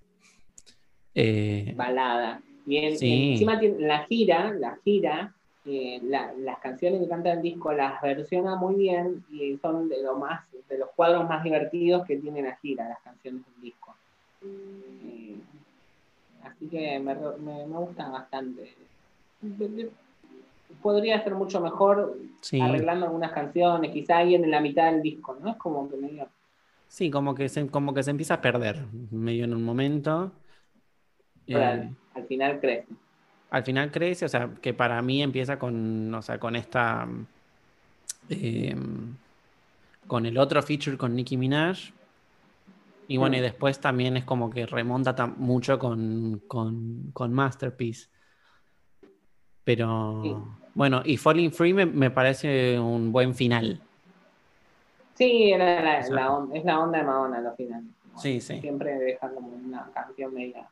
Eh, 1.15 1.73
balada. 1.77 2.43
Y 2.67 2.79
en- 2.79 2.99
Sí. 2.99 3.31
encima 3.35 3.61
tiene 3.61 3.87
la 3.87 4.05
gira, 4.07 4.53
la 4.55 4.77
gira, 4.83 5.35
eh, 5.67 6.01
la- 6.03 6.33
las 6.33 6.59
canciones 6.59 7.01
que 7.01 7.07
canta 7.09 7.33
el 7.33 7.43
disco 7.43 7.73
las 7.73 8.03
versiona 8.03 8.57
muy 8.57 8.75
bien 8.75 9.25
y 9.31 9.57
son 9.59 9.89
de 9.89 10.03
lo 10.03 10.17
más, 10.19 10.45
de 10.69 10.79
los 10.79 10.89
cuadros 10.97 11.29
más 11.29 11.45
divertidos 11.45 12.05
que 12.07 12.17
tiene 12.17 12.43
la 12.43 12.57
gira, 12.57 12.89
las 12.89 12.99
canciones 13.03 13.43
del 13.53 13.63
disco. 13.63 13.95
Eh, 14.43 15.37
así 16.43 16.67
que 16.67 16.99
me, 16.99 17.15
me- 17.15 17.67
me 17.69 17.77
gusta 17.79 18.09
bastante. 18.09 18.75
Podría 20.83 21.23
ser 21.23 21.35
mucho 21.35 21.61
mejor 21.61 22.19
sí. 22.41 22.61
arreglando 22.61 23.07
algunas 23.07 23.33
canciones, 23.33 23.91
quizá 23.93 24.19
ahí 24.19 24.35
en 24.35 24.51
la 24.51 24.61
mitad 24.61 24.91
del 24.93 25.03
disco, 25.03 25.37
¿no? 25.41 25.51
Es 25.51 25.57
como 25.57 25.89
que 25.89 25.97
medio. 25.97 26.29
Sí, 26.89 27.11
como 27.11 27.35
que 27.35 27.49
se, 27.49 27.69
como 27.71 27.93
que 27.95 28.03
se 28.03 28.11
empieza 28.11 28.35
a 28.35 28.41
perder 28.41 28.87
medio 29.11 29.45
en 29.45 29.55
un 29.55 29.65
momento. 29.65 30.33
Eh, 31.47 31.57
al, 31.57 31.97
al 32.15 32.27
final 32.27 32.61
crece. 32.61 32.87
al 33.51 33.65
final 33.65 33.91
crece, 33.91 34.25
o 34.25 34.29
sea, 34.29 34.51
que 34.61 34.75
para 34.75 35.01
mí 35.03 35.23
empieza 35.23 35.59
con, 35.59 36.13
o 36.15 36.23
sea, 36.23 36.39
con 36.39 36.57
esta, 36.57 37.07
eh, 38.29 38.75
con 40.07 40.27
el 40.27 40.39
otro 40.39 40.63
feature 40.63 40.97
con 40.97 41.15
Nicki 41.15 41.37
Minaj. 41.37 41.79
Y 43.07 43.17
bueno, 43.19 43.37
y 43.37 43.41
después 43.41 43.81
también 43.81 44.17
es 44.17 44.25
como 44.25 44.51
que 44.51 44.67
remonta 44.67 45.27
mucho 45.27 45.79
con, 45.79 46.43
con, 46.49 47.11
con 47.13 47.33
Masterpiece. 47.35 48.09
Pero 49.65 50.23
Sí. 50.23 50.35
Bueno, 50.75 51.03
y 51.05 51.17
Falling 51.17 51.53
Free 51.53 51.73
me, 51.73 51.87
me 51.87 52.11
parece 52.11 52.79
un 52.79 53.13
buen 53.13 53.35
final. 53.35 53.81
Sí, 55.15 55.53
era 55.53 55.81
la, 55.83 56.01
O 56.01 56.03
sea. 56.03 56.15
la 56.15 56.33
on- 56.33 56.57
es 56.57 56.65
la 56.65 56.81
onda 56.81 56.99
de 56.99 57.05
Madonna 57.05 57.39
al 57.39 57.57
final. 57.57 57.85
Sí, 58.17 58.41
sí. 58.41 58.61
Siempre 58.61 58.99
deja 58.99 59.29
como 59.31 59.49
una 59.49 59.89
canción 59.95 60.35
media. 60.35 60.69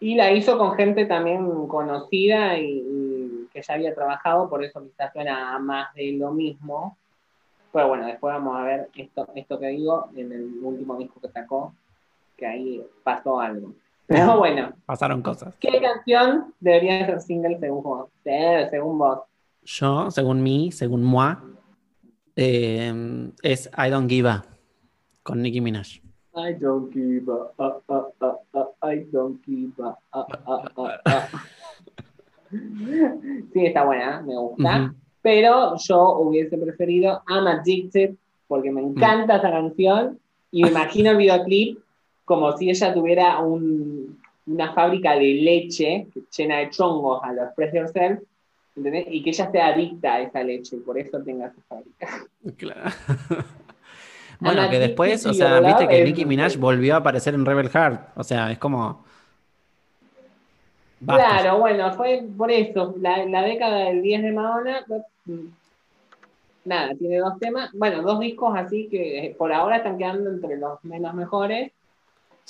Y 0.00 0.16
la 0.16 0.32
hizo 0.32 0.58
con 0.58 0.74
gente 0.74 1.06
también 1.06 1.66
conocida 1.68 2.58
y, 2.58 2.84
y 2.86 3.48
que 3.52 3.62
ya 3.62 3.74
había 3.74 3.94
trabajado, 3.94 4.50
por 4.50 4.62
eso 4.62 4.82
quizás 4.82 5.12
suena 5.12 5.54
a 5.54 5.58
más 5.58 5.94
de 5.94 6.12
lo 6.12 6.30
mismo. 6.32 6.96
Pero 7.72 7.88
bueno, 7.88 8.06
después 8.06 8.34
vamos 8.34 8.56
a 8.56 8.62
ver 8.64 8.88
esto, 8.94 9.26
esto 9.34 9.58
que 9.58 9.68
digo 9.68 10.08
en 10.14 10.30
el 10.32 10.44
último 10.62 10.96
disco 10.96 11.20
que 11.20 11.28
sacó, 11.28 11.74
que 12.36 12.46
ahí 12.46 12.82
pasó 13.02 13.40
algo. 13.40 13.72
Pero 14.06 14.38
bueno, 14.38 14.72
Pasaron 14.84 15.22
cosas. 15.22 15.54
¿qué 15.58 15.80
canción 15.80 16.52
debería 16.60 17.06
ser 17.06 17.20
single 17.20 17.58
según 17.58 17.82
vos? 17.82 18.08
Sí, 18.22 18.30
según 18.70 18.98
vos. 18.98 19.20
Yo, 19.64 20.10
según 20.10 20.42
mí, 20.42 20.70
según 20.72 21.02
moi, 21.02 21.36
eh, 22.36 23.30
es 23.42 23.70
I 23.78 23.88
Don't 23.88 24.10
Give 24.10 24.28
a 24.28 24.44
con 25.22 25.40
Nicki 25.40 25.60
Minaj. 25.60 26.00
I 26.36 26.52
don't 26.60 26.92
give 26.92 27.30
a, 27.30 27.52
uh, 27.62 27.80
uh, 27.88 28.34
uh, 28.52 28.66
I 28.82 29.06
don't 29.12 29.40
give 29.46 29.72
a, 29.80 29.96
uh. 30.12 30.88
Sí, 33.52 33.66
está 33.66 33.84
buena, 33.84 34.20
me 34.22 34.36
gusta. 34.36 34.94
Pero 35.22 35.76
yo 35.76 36.18
hubiese 36.18 36.58
preferido 36.58 37.22
I'm 37.28 37.46
Addicted 37.46 38.14
porque 38.46 38.70
me 38.70 38.82
encanta 38.82 39.36
esa 39.36 39.50
canción 39.50 40.18
y 40.50 40.62
me 40.62 40.68
imagino 40.68 41.10
el 41.12 41.16
videoclip 41.16 41.78
como 42.24 42.56
si 42.56 42.70
ella 42.70 42.92
tuviera 42.94 43.38
un- 43.40 44.20
una 44.46 44.72
fábrica 44.74 45.12
de 45.14 45.34
leche 45.34 46.06
llena 46.36 46.58
de 46.58 46.70
chongos 46.70 47.22
a 47.22 47.32
los 47.32 47.46
Express 47.46 47.72
Yourself, 47.74 48.20
¿entendés? 48.76 49.06
Y 49.10 49.22
que 49.22 49.30
ella 49.30 49.50
sea 49.50 49.66
adicta 49.68 50.14
a 50.14 50.20
esa 50.20 50.42
leche 50.42 50.76
y 50.76 50.80
por 50.80 50.98
eso 50.98 51.22
tenga 51.22 51.46
esa 51.46 51.62
fábrica. 51.68 52.08
Claro. 52.56 52.82
Bueno, 54.40 54.62
Ana 54.62 54.70
que 54.70 54.80
después, 54.80 55.24
o 55.26 55.32
sea, 55.32 55.60
viste 55.60 55.86
que 55.86 56.04
Nicki 56.04 56.26
Minaj 56.26 56.56
volvió 56.56 56.94
a 56.94 56.98
aparecer 56.98 57.34
en 57.34 57.46
Rebel 57.46 57.70
Heart. 57.70 58.10
O 58.16 58.24
sea, 58.24 58.50
es 58.50 58.58
como. 58.58 59.04
Basta. 61.00 61.38
Claro, 61.40 61.58
bueno, 61.60 61.92
fue 61.94 62.24
por 62.36 62.50
eso, 62.50 62.94
la, 63.00 63.24
la 63.26 63.42
década 63.42 63.84
del 63.84 64.02
10 64.02 64.22
de 64.22 64.32
Madonna, 64.32 64.84
nada, 66.64 66.94
tiene 66.96 67.18
dos 67.18 67.38
temas, 67.38 67.70
bueno, 67.74 68.02
dos 68.02 68.18
discos 68.20 68.54
así 68.56 68.88
que 68.90 69.34
por 69.38 69.52
ahora 69.52 69.76
están 69.76 69.98
quedando 69.98 70.30
entre 70.30 70.56
los 70.56 70.82
menos 70.84 71.14
mejores, 71.14 71.72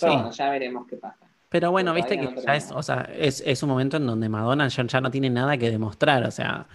pero 0.00 0.12
Sí. 0.12 0.16
bueno, 0.18 0.30
ya 0.32 0.50
veremos 0.50 0.86
qué 0.88 0.96
pasa. 0.96 1.16
Pero 1.48 1.70
bueno, 1.70 1.94
viste 1.94 2.18
que 2.18 2.24
no 2.30 2.40
ya 2.42 2.56
es, 2.56 2.72
o 2.72 2.82
sea, 2.82 3.08
es, 3.16 3.42
es 3.46 3.62
un 3.62 3.68
momento 3.68 3.96
en 3.96 4.06
donde 4.06 4.28
Madonna 4.28 4.66
ya, 4.68 4.84
ya 4.86 5.00
no 5.00 5.10
tiene 5.10 5.30
nada 5.30 5.56
que 5.56 5.70
demostrar. 5.70 6.24
O 6.24 6.30
sea, 6.32 6.66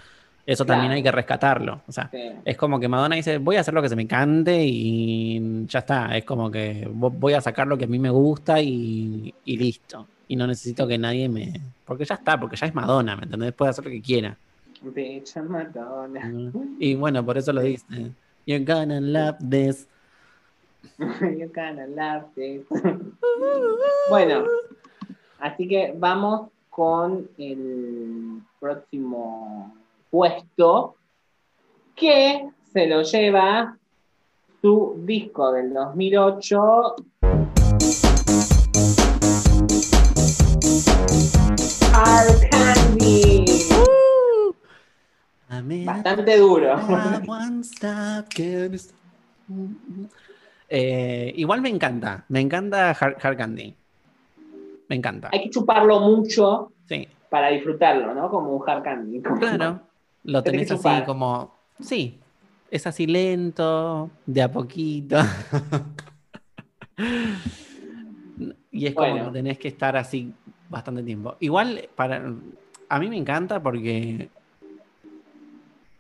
eso 0.45 0.65
también 0.65 0.91
hay 0.93 1.03
que 1.03 1.11
rescatarlo. 1.11 1.81
O 1.85 1.91
sea, 1.91 2.09
Sí. 2.11 2.17
es 2.45 2.55
como 2.55 2.79
que 2.79 2.87
Madonna 2.87 3.17
dice, 3.17 3.39
voy 3.39 3.57
a 3.57 3.59
hacer 3.59 3.73
lo 3.73 3.81
que 3.81 3.89
se 3.89 3.95
me 3.97 4.07
cante 4.07 4.63
y 4.65 5.65
ya 5.67 5.79
está. 5.79 6.15
Es 6.17 6.23
como 6.23 6.49
que 6.49 6.87
vo- 6.87 7.11
voy 7.13 7.33
a 7.33 7.41
sacar 7.41 7.67
lo 7.67 7.77
que 7.77 7.85
a 7.85 7.87
mí 7.87 7.99
me 7.99 8.09
gusta 8.09 8.61
y, 8.61 9.33
y 9.43 9.57
listo. 9.57 10.07
Y 10.29 10.35
no 10.37 10.47
necesito 10.47 10.87
que 10.87 10.97
nadie 10.97 11.27
me... 11.27 11.59
Porque 11.85 12.05
ya 12.05 12.15
está, 12.15 12.39
porque 12.39 12.55
ya 12.55 12.67
es 12.67 12.73
Madonna, 12.73 13.15
¿me 13.17 13.23
entendés? 13.23 13.51
Puede 13.51 13.71
hacer 13.71 13.83
lo 13.83 13.91
que 13.91 14.01
quiera. 14.01 14.37
Bitch, 14.81 15.35
Madonna. 15.37 16.31
Y 16.79 16.95
bueno, 16.95 17.25
por 17.25 17.37
eso 17.37 17.51
lo 17.51 17.61
dice. 17.61 18.11
You're 18.45 18.63
gonna 18.63 19.01
love 19.01 19.35
this. 19.49 19.87
You 20.99 21.49
kinda 21.53 21.87
love 21.87 22.25
this. 22.35 22.65
bueno, 24.09 24.45
así 25.39 25.67
que 25.67 25.93
vamos 25.97 26.49
con 26.69 27.29
el 27.37 28.41
próximo 28.59 29.73
puesto 30.09 30.95
que 31.95 32.49
se 32.73 32.87
lo 32.87 33.01
lleva 33.03 33.77
su 34.61 34.95
disco 35.05 35.51
del 35.51 35.73
2008 35.73 36.95
Hard 41.93 42.49
Candy. 42.49 43.45
Bastante 45.85 46.37
duro 46.37 46.75
Eh, 50.69 51.33
igual 51.35 51.61
me 51.61 51.69
encanta, 51.69 52.25
me 52.29 52.39
encanta 52.41 52.91
Hard, 52.91 53.17
Hard 53.21 53.37
Candy. 53.37 53.75
Me 54.87 54.95
encanta. 54.95 55.29
hay 55.31 55.43
que 55.43 55.49
chuparlo 55.49 55.99
mucho 55.99 56.71
Sí, 56.87 57.07
para 57.29 57.49
disfrutarlo, 57.49 58.13
¿no? 58.15 58.29
Como 58.29 58.55
un 58.55 58.69
Hard 58.69 58.83
Candy 58.83 59.21
como- 59.21 59.39
claro. 59.39 59.79
Lo 60.23 60.43
Tenés 60.43 60.69
así 60.71 61.03
como. 61.05 61.55
Sí, 61.79 62.19
es 62.69 62.85
así 62.85 63.07
lento, 63.07 64.09
de 64.25 64.41
a 64.41 64.51
poquito. 64.51 65.17
y 68.71 68.85
es 68.85 68.93
como 68.93 69.09
Bueno. 69.11 69.25
que 69.27 69.31
tenés 69.31 69.57
que 69.57 69.67
estar 69.69 69.95
así 69.97 70.33
bastante 70.69 71.01
tiempo. 71.03 71.35
Igual, 71.39 71.89
para, 71.95 72.21
a 72.89 72.99
mí 72.99 73.09
me 73.09 73.17
encanta 73.17 73.61
porque 73.61 74.29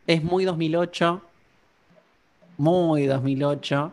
es 0.05 0.23
muy 0.23 0.43
2008. 0.45 1.21
Muy 2.57 3.05
2008. 3.05 3.91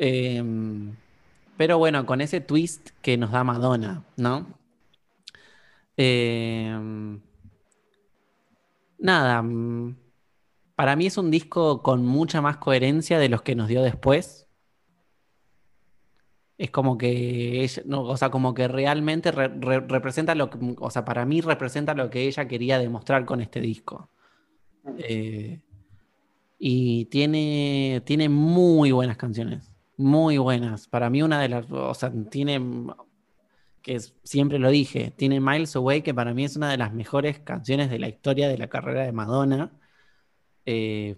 Em, 0.00 0.96
pero 1.56 1.78
bueno, 1.78 2.06
con 2.06 2.20
ese 2.20 2.40
twist 2.40 2.90
que 3.02 3.16
nos 3.18 3.32
da 3.32 3.44
Madonna, 3.44 4.04
¿no? 4.16 4.46
Em, 5.96 7.20
nada, 8.98 9.42
mm, 9.42 9.96
para 10.76 10.96
mí 10.96 11.06
es 11.06 11.18
un 11.18 11.30
disco 11.30 11.82
con 11.82 12.04
mucha 12.06 12.40
más 12.42 12.56
coherencia 12.58 13.18
de 13.18 13.28
los 13.28 13.42
que 13.42 13.54
nos 13.54 13.68
dio 13.68 13.82
después. 13.82 14.46
Es 16.58 16.70
como 16.70 16.98
que 16.98 17.62
ella, 17.62 17.82
no, 17.86 18.02
o 18.02 18.16
sea, 18.18 18.30
como 18.30 18.52
que 18.52 18.68
realmente 18.68 19.32
re- 19.32 19.48
re- 19.48 19.80
representa 19.80 20.34
lo 20.34 20.50
que, 20.50 20.58
o 20.78 20.90
sea, 20.90 21.04
para 21.06 21.24
mí 21.24 21.40
representa 21.40 21.94
lo 21.94 22.10
que 22.10 22.26
ella 22.28 22.46
quería 22.48 22.78
demostrar 22.78 23.24
con 23.24 23.40
este 23.40 23.60
disco. 23.60 24.10
Eh, 24.98 25.60
y 26.58 27.06
tiene, 27.06 28.02
tiene 28.04 28.28
muy 28.28 28.92
buenas 28.92 29.16
canciones, 29.16 29.69
muy 30.00 30.38
buenas. 30.38 30.88
Para 30.88 31.10
mí 31.10 31.22
una 31.22 31.40
de 31.40 31.48
las, 31.48 31.70
o 31.70 31.94
sea, 31.94 32.12
tiene, 32.30 32.58
que 33.82 33.94
es- 33.96 34.14
siempre 34.24 34.58
lo 34.58 34.70
dije, 34.70 35.10
tiene 35.16 35.40
Miles 35.40 35.74
Away, 35.76 36.02
que 36.02 36.14
para 36.14 36.34
mí 36.34 36.44
es 36.44 36.56
una 36.56 36.70
de 36.70 36.76
las 36.78 36.92
mejores 36.92 37.40
canciones 37.40 37.90
de 37.90 37.98
la 37.98 38.08
historia 38.08 38.48
de 38.48 38.58
la 38.58 38.68
carrera 38.68 39.02
de 39.04 39.12
Madonna. 39.12 39.72
Eh, 40.66 41.16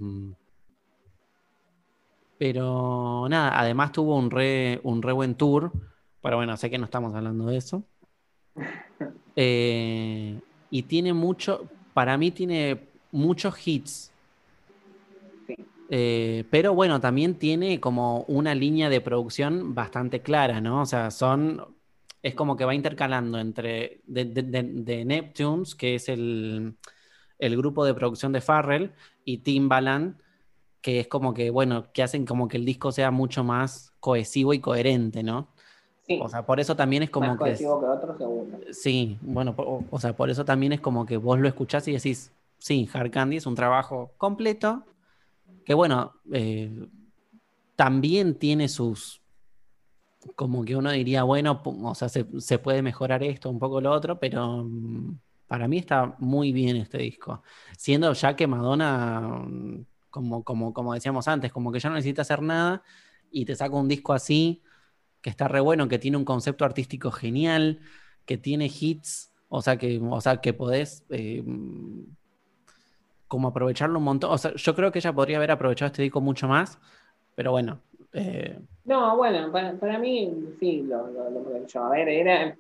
pero 2.39 3.27
nada, 3.29 3.59
además 3.59 3.93
tuvo 3.93 4.17
un 4.19 4.31
re, 4.31 4.81
un 4.83 5.03
re 5.03 5.13
buen 5.13 5.35
tour, 5.37 5.73
pero 6.21 6.37
bueno, 6.37 6.57
sé 6.57 6.71
que 6.71 6.79
no 6.79 6.85
estamos 6.87 7.15
hablando 7.15 7.47
de 7.47 7.57
eso. 7.57 7.85
Eh, 9.37 10.41
y 10.71 10.83
tiene 10.85 11.13
mucho, 11.13 11.69
para 11.95 12.17
mí 12.19 12.31
tiene 12.31 12.81
muchos 13.11 13.67
hits. 13.67 14.12
Eh, 15.91 16.45
pero 16.51 16.75
bueno, 16.75 17.01
también 17.01 17.35
tiene 17.35 17.81
como 17.81 18.21
una 18.29 18.55
línea 18.55 18.89
de 18.89 19.01
producción 19.01 19.75
bastante 19.75 20.21
clara, 20.23 20.61
¿no? 20.61 20.83
O 20.83 20.87
sea, 20.87 21.11
son, 21.11 21.77
es 22.23 22.35
como 22.35 22.57
que 22.57 22.65
va 22.65 22.75
intercalando 22.75 23.39
entre 23.39 24.01
de, 24.07 24.25
de- 24.25 24.43
de- 24.43 24.63
de 24.63 25.05
Neptunes, 25.05 25.75
que 25.75 25.95
es 25.97 26.09
el, 26.09 26.77
el 27.39 27.57
grupo 27.57 27.85
de 27.85 27.95
producción 27.95 28.33
de 28.33 28.41
Farrell, 28.41 28.93
y 29.25 29.39
Timbaland, 29.39 30.17
que 30.81 31.01
es 31.01 31.09
como 31.09 31.35
que, 31.35 31.51
bueno, 31.51 31.93
que 31.93 32.03
hacen 32.03 32.25
como 32.27 32.49
que 32.49 32.57
el 32.57 32.65
disco 32.65 32.91
sea 32.91 33.11
mucho 33.11 33.45
más 33.45 33.93
cohesivo 34.01 34.55
y 34.55 34.61
coherente, 34.61 35.23
¿no? 35.23 35.49
Sí, 36.07 36.19
O 36.21 36.29
sea, 36.29 36.45
por 36.45 36.59
eso 36.59 36.75
también 36.75 37.03
es 37.05 37.11
como 37.11 37.29
más 37.29 37.39
que... 37.39 37.51
es- 37.53 37.59
cohesivo 37.61 37.81
que 37.81 37.87
otro, 37.87 38.17
seguro. 38.19 38.59
Sí, 38.73 39.19
bueno, 39.21 39.55
po- 39.55 39.85
o 39.91 40.01
sea, 40.01 40.17
por 40.17 40.31
eso 40.31 40.45
también 40.45 40.73
es 40.73 40.81
como 40.81 41.07
que 41.07 41.17
vos 41.19 41.39
lo 41.39 41.47
escuchás 41.49 41.87
y 41.87 41.93
decís, 41.93 42.33
sí, 42.59 42.89
Hard 42.93 43.11
Candy 43.11 43.37
es 43.37 43.47
un 43.47 43.55
trabajo 43.55 44.13
completo, 44.17 44.85
que 45.65 45.75
bueno, 45.75 46.15
eh, 46.33 46.89
también 47.77 48.39
tiene 48.39 48.69
sus, 48.69 49.23
como 50.37 50.65
que 50.65 50.77
uno 50.77 50.91
diría, 50.91 51.23
bueno, 51.25 51.63
o 51.65 51.95
sea, 51.95 52.09
se, 52.09 52.25
puede 52.59 52.83
mejorar 52.83 53.23
esto, 53.23 53.51
un 53.51 53.59
poco 53.59 53.81
lo 53.81 53.91
otro, 53.91 54.19
pero 54.19 54.65
mm, 54.65 55.19
para 55.47 55.69
mí 55.69 55.79
está 55.79 56.17
muy 56.19 56.53
bien 56.53 56.77
este 56.77 56.99
disco. 56.99 57.43
Siendo 57.77 58.13
ya 58.13 58.37
que 58.37 58.47
Madonna, 58.47 59.21
mm, 59.21 59.87
como, 60.11 60.45
como, 60.45 60.73
como 60.73 60.95
decíamos 60.95 61.29
antes, 61.29 61.53
como 61.53 61.73
que 61.73 61.81
ya 61.81 61.89
no 61.89 61.97
necesita 61.97 62.23
hacer 62.23 62.43
nada 62.43 62.83
y 63.31 63.45
te 63.45 63.57
saca 63.57 63.75
un 63.77 63.89
disco 63.89 64.13
así, 64.13 64.63
que 65.21 65.31
está 65.31 65.49
re 65.49 65.61
bueno, 65.61 65.89
que 65.89 65.99
tiene 65.99 66.17
un 66.17 66.25
concepto 66.25 66.65
artístico 66.65 67.11
genial, 67.11 67.81
que 68.27 68.39
tiene 68.39 68.67
hits, 68.67 69.33
o 69.49 69.63
sea 69.63 69.77
que, 69.77 70.01
o 70.03 70.21
sea, 70.21 70.41
que 70.41 70.53
podés 70.53 71.05
eh, 71.11 71.43
como 73.33 73.49
aprovecharlo 73.49 73.99
un 73.99 74.05
montón. 74.05 74.31
O 74.31 74.37
sea, 74.37 74.53
yo 74.55 74.75
creo 74.75 74.93
que 74.93 74.99
ella 74.99 75.15
podría 75.15 75.39
haber 75.39 75.53
aprovechado 75.53 75.87
este 75.87 76.03
disco 76.03 76.21
mucho 76.21 76.47
más, 76.49 76.79
pero 77.35 77.51
bueno. 77.51 77.79
eh, 78.13 78.59
No, 78.85 79.17
bueno, 79.17 79.51
para, 79.51 79.73
para 79.73 79.99
mí 79.99 80.31
sí, 80.61 80.83
lo, 80.83 81.07
lo, 81.07 81.31
lo 81.31 81.41
aprovechó. 81.41 81.83
A 81.83 81.89
ver, 81.89 82.11
era. 82.11 82.55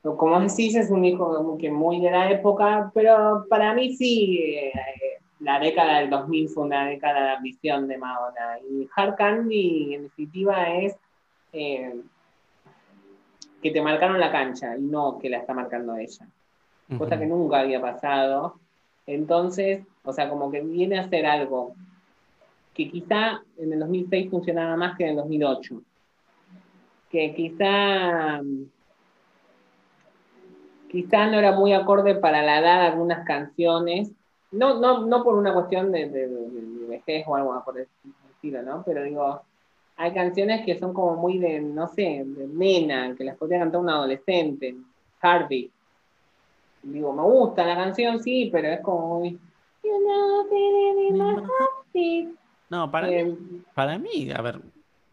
Como 0.00 0.38
decís, 0.38 0.76
es 0.76 0.90
un 0.92 1.18
como 1.18 1.58
que 1.58 1.72
muy 1.72 2.00
de 2.00 2.12
la 2.12 2.30
época, 2.30 2.92
pero 2.94 3.46
para 3.50 3.74
mí 3.74 3.96
sí, 3.96 4.38
eh, 4.38 4.72
la 5.40 5.58
década 5.58 5.98
del 5.98 6.08
2000 6.10 6.48
fue 6.50 6.62
una 6.66 6.86
década 6.86 7.24
de 7.24 7.30
ambición 7.30 7.88
de 7.88 7.98
Madonna. 7.98 8.58
Y 8.70 8.88
Hard 8.94 9.16
Candy, 9.16 9.94
en 9.96 10.02
definitiva, 10.04 10.72
es 10.72 10.94
eh, 11.52 11.96
que 13.60 13.70
te 13.72 13.82
marcaron 13.82 14.20
la 14.20 14.30
cancha 14.30 14.76
y 14.78 14.82
no 14.82 15.18
que 15.18 15.28
la 15.28 15.38
está 15.38 15.52
marcando 15.52 15.96
ella. 15.96 16.28
Cosa 16.96 17.18
que 17.18 17.26
nunca 17.26 17.58
había 17.58 17.80
pasado. 17.80 18.60
Entonces, 19.06 19.84
o 20.04 20.12
sea, 20.12 20.28
como 20.28 20.50
que 20.50 20.60
viene 20.60 20.98
a 20.98 21.08
ser 21.08 21.26
algo 21.26 21.74
que 22.72 22.90
quizá 22.90 23.42
en 23.56 23.72
el 23.72 23.78
2006 23.80 24.30
funcionaba 24.30 24.76
más 24.76 24.96
que 24.96 25.04
en 25.04 25.10
el 25.10 25.16
2008. 25.16 25.82
Que 27.10 27.34
quizá 27.34 28.40
quizá 30.94 31.26
no 31.26 31.40
era 31.40 31.52
muy 31.52 31.72
acorde 31.72 32.14
para 32.14 32.42
la 32.42 32.60
edad 32.60 32.82
de 32.82 32.86
algunas 32.86 33.26
canciones, 33.26 34.12
no, 34.52 34.78
no, 34.78 35.04
no 35.06 35.24
por 35.24 35.34
una 35.34 35.52
cuestión 35.52 35.90
de 35.90 36.28
vejez 36.88 37.24
o 37.26 37.34
algo 37.34 37.60
por 37.64 37.78
el 37.78 37.88
estilo, 38.30 38.62
¿no? 38.62 38.84
Pero 38.86 39.02
digo, 39.02 39.42
hay 39.96 40.12
canciones 40.12 40.64
que 40.64 40.78
son 40.78 40.94
como 40.94 41.16
muy 41.16 41.38
de, 41.38 41.60
no 41.60 41.88
sé, 41.88 42.22
de 42.24 42.46
nena, 42.46 43.14
que 43.16 43.24
las 43.24 43.36
podría 43.36 43.58
cantar 43.58 43.80
un 43.80 43.90
adolescente, 43.90 44.76
Harvey. 45.20 45.70
Digo, 46.84 47.12
me 47.12 47.22
gusta 47.22 47.64
la 47.64 47.76
canción, 47.76 48.22
sí, 48.22 48.48
pero 48.52 48.68
es 48.68 48.80
como 48.80 49.18
muy... 49.20 49.40
No, 52.70 52.90
para, 52.90 53.08
Eh, 53.10 53.24
mí, 53.24 53.62
para 53.74 53.98
mí, 53.98 54.30
a 54.30 54.40
ver, 54.42 54.60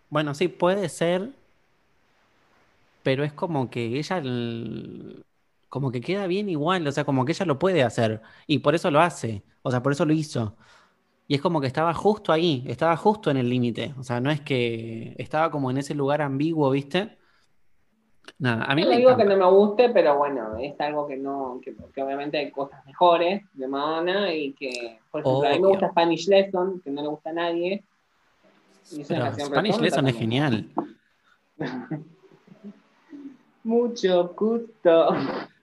bueno, 0.09 0.33
sí, 0.33 0.47
puede 0.47 0.89
ser, 0.89 1.33
pero 3.03 3.23
es 3.23 3.33
como 3.33 3.69
que 3.69 3.85
ella, 3.99 4.17
el- 4.19 5.25
como 5.69 5.91
que 5.91 6.01
queda 6.01 6.27
bien 6.27 6.49
igual, 6.49 6.85
o 6.87 6.91
sea, 6.91 7.05
como 7.05 7.25
que 7.25 7.31
ella 7.33 7.45
lo 7.45 7.59
puede 7.59 7.83
hacer, 7.83 8.21
y 8.47 8.59
por 8.59 8.75
eso 8.75 8.91
lo 8.91 9.01
hace, 9.01 9.43
o 9.61 9.71
sea, 9.71 9.81
por 9.83 9.91
eso 9.93 10.05
lo 10.05 10.13
hizo. 10.13 10.57
Y 11.27 11.35
es 11.35 11.41
como 11.41 11.61
que 11.61 11.67
estaba 11.67 11.93
justo 11.95 12.33
ahí, 12.33 12.65
estaba 12.67 12.97
justo 12.97 13.31
en 13.31 13.37
el 13.37 13.49
límite, 13.49 13.95
o 13.99 14.03
sea, 14.03 14.21
no 14.21 14.31
es 14.31 14.41
que 14.41 15.15
estaba 15.19 15.51
como 15.51 15.71
en 15.71 15.79
ese 15.79 15.95
lugar 15.95 16.21
ambiguo, 16.23 16.71
¿viste? 16.71 17.17
Nada, 18.39 18.63
a 18.65 18.73
mí 18.75 18.83
No 18.83 18.89
me 18.89 18.97
digo 18.97 19.15
que 19.17 19.23
no 19.25 19.37
me 19.37 19.45
guste, 19.51 19.89
pero 19.89 20.17
bueno, 20.17 20.57
es 20.59 20.79
algo 20.81 21.07
que 21.07 21.15
no, 21.17 21.59
que, 21.63 21.75
que 21.93 22.01
obviamente 22.01 22.37
hay 22.39 22.49
cosas 22.51 22.83
mejores 22.85 23.43
de 23.53 23.67
Madonna 23.67 24.33
y 24.33 24.53
que, 24.53 24.99
por 25.11 25.21
ejemplo, 25.21 25.47
a 25.47 25.51
mí 25.53 25.59
me 25.59 25.67
gusta 25.67 25.89
Spanish 25.89 26.27
Lesson, 26.27 26.81
que 26.83 26.89
no 26.91 27.01
le 27.03 27.07
gusta 27.07 27.29
a 27.29 27.33
nadie. 27.33 27.83
Y 28.91 29.03
Pero 29.03 29.31
Spanish 29.37 29.77
Lesson 29.79 30.07
es 30.07 30.15
genial. 30.17 30.65
Mucho 33.63 34.33
gusto. 34.35 35.15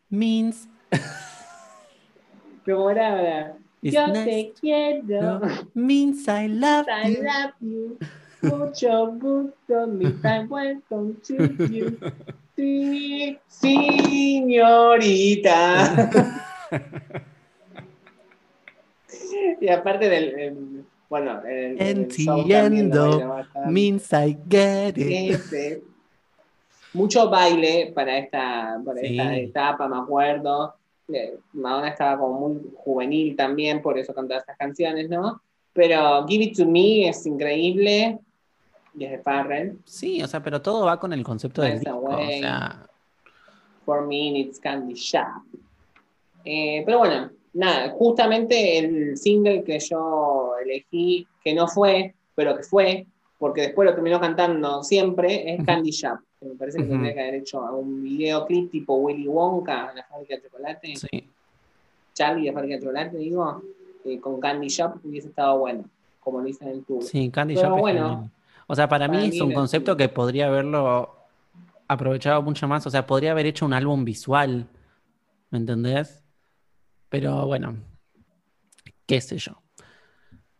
Means 0.08 0.68
Como 2.64 2.90
era 2.90 3.08
ahora. 3.10 3.56
it's 3.82 3.94
Yo 3.94 4.06
nice 4.08 4.24
te 4.24 4.52
quiero. 4.60 5.40
to- 5.40 5.68
means 5.74 6.28
I 6.28 6.46
love 6.48 6.86
I 6.88 7.14
you. 7.16 7.22
love 7.22 7.52
you. 7.60 7.98
Mucho 8.42 9.06
gusto. 9.12 9.86
Miss 9.88 10.24
I 10.24 10.44
welcome 10.46 11.16
to 11.26 11.66
you. 11.66 11.98
Sí, 12.58 13.38
señorita. 13.46 14.50
y 19.60 19.68
aparte 19.68 20.08
del. 20.08 20.38
em, 20.40 20.82
bueno, 21.08 21.40
el, 21.46 21.80
Entiendo. 21.80 23.44
Means 23.68 24.12
I 24.12 24.36
get 24.50 24.98
it. 24.98 25.34
Ese. 25.36 25.84
Mucho 26.94 27.30
baile 27.30 27.92
para 27.94 28.18
esta, 28.18 28.80
para 28.84 29.00
Sí. 29.02 29.06
esta 29.06 29.36
etapa, 29.36 29.86
me 29.86 29.98
acuerdo. 29.98 30.74
Eh, 31.12 31.38
Madonna 31.52 31.90
estaba 31.90 32.18
como 32.18 32.48
muy 32.48 32.60
juvenil 32.74 33.36
también, 33.36 33.80
por 33.80 33.96
eso 33.96 34.12
cantaba 34.12 34.40
estas 34.40 34.56
canciones, 34.56 35.08
¿no? 35.08 35.40
Pero 35.72 36.26
Give 36.26 36.42
It 36.42 36.56
To 36.56 36.66
Me 36.66 37.08
es 37.08 37.24
increíble. 37.24 38.18
Y 38.98 39.04
es 39.04 39.10
de 39.12 39.18
Farrell. 39.18 39.78
Sí, 39.84 40.22
o 40.22 40.26
sea, 40.26 40.42
pero 40.42 40.60
todo 40.60 40.84
va 40.86 40.98
con 40.98 41.12
el 41.12 41.22
concepto 41.22 41.62
del 41.62 41.78
disco. 41.78 41.96
O 41.98 42.12
Away. 42.12 42.40
sea, 42.40 42.86
Four 43.84 44.06
Minutes 44.06 44.58
Candy 44.58 44.94
Shop. 44.94 45.42
Eh, 46.44 46.82
pero 46.84 46.98
bueno, 46.98 47.30
nada, 47.52 47.90
justamente 47.90 48.78
el 48.78 49.16
single 49.16 49.62
que 49.64 49.78
yo 49.78 50.54
elegí, 50.62 51.26
que 51.42 51.54
no 51.54 51.68
fue, 51.68 52.14
pero 52.34 52.56
que 52.56 52.62
fue, 52.62 53.06
porque 53.38 53.62
después 53.62 53.86
lo 53.88 53.94
terminó 53.94 54.18
cantando 54.20 54.82
siempre, 54.82 55.54
es. 55.54 55.64
Candy 55.64 55.90
Shop. 55.90 56.18
que 56.40 56.46
Me 56.46 56.54
parece 56.56 56.78
que 56.78 56.84
Ujú. 56.84 56.92
tendría 56.94 57.14
que 57.14 57.20
haber 57.20 57.34
hecho 57.36 57.60
un 57.60 58.02
videoclip 58.02 58.70
tipo 58.70 58.94
Willy 58.96 59.28
Wonka, 59.28 59.92
la 59.94 60.04
fábrica 60.04 60.36
de 60.36 60.42
chocolate, 60.42 60.96
sí. 60.96 61.28
Charlie, 62.14 62.46
la 62.46 62.52
fábrica 62.52 62.74
de 62.76 62.80
chocolate, 62.80 63.16
digo, 63.16 63.62
eh, 64.04 64.18
con 64.20 64.40
Candy 64.40 64.68
Shop 64.68 64.96
hubiese 65.04 65.28
estado 65.28 65.58
bueno, 65.58 65.84
como 66.20 66.40
lo 66.40 66.48
hice 66.48 66.64
en 66.64 66.70
el 66.70 66.84
tour. 66.84 67.02
Sí, 67.02 67.30
Candy 67.30 67.54
Pero 67.54 67.68
Shop 67.68 67.78
bueno. 67.78 68.30
O 68.68 68.76
sea, 68.76 68.88
para, 68.88 69.06
para 69.08 69.18
mí 69.18 69.28
mí 69.28 69.36
es 69.36 69.40
un 69.40 69.52
concepto 69.52 69.96
que 69.96 70.08
podría 70.08 70.46
haberlo 70.46 71.16
aprovechado 71.88 72.42
mucho 72.42 72.68
más. 72.68 72.86
O 72.86 72.90
sea, 72.90 73.06
podría 73.06 73.32
haber 73.32 73.46
hecho 73.46 73.66
un 73.66 73.72
álbum 73.72 74.04
visual. 74.04 74.68
¿Me 75.50 75.58
entendés? 75.58 76.22
Pero 77.08 77.46
bueno, 77.46 77.76
qué 79.06 79.20
sé 79.20 79.38
yo. 79.38 79.60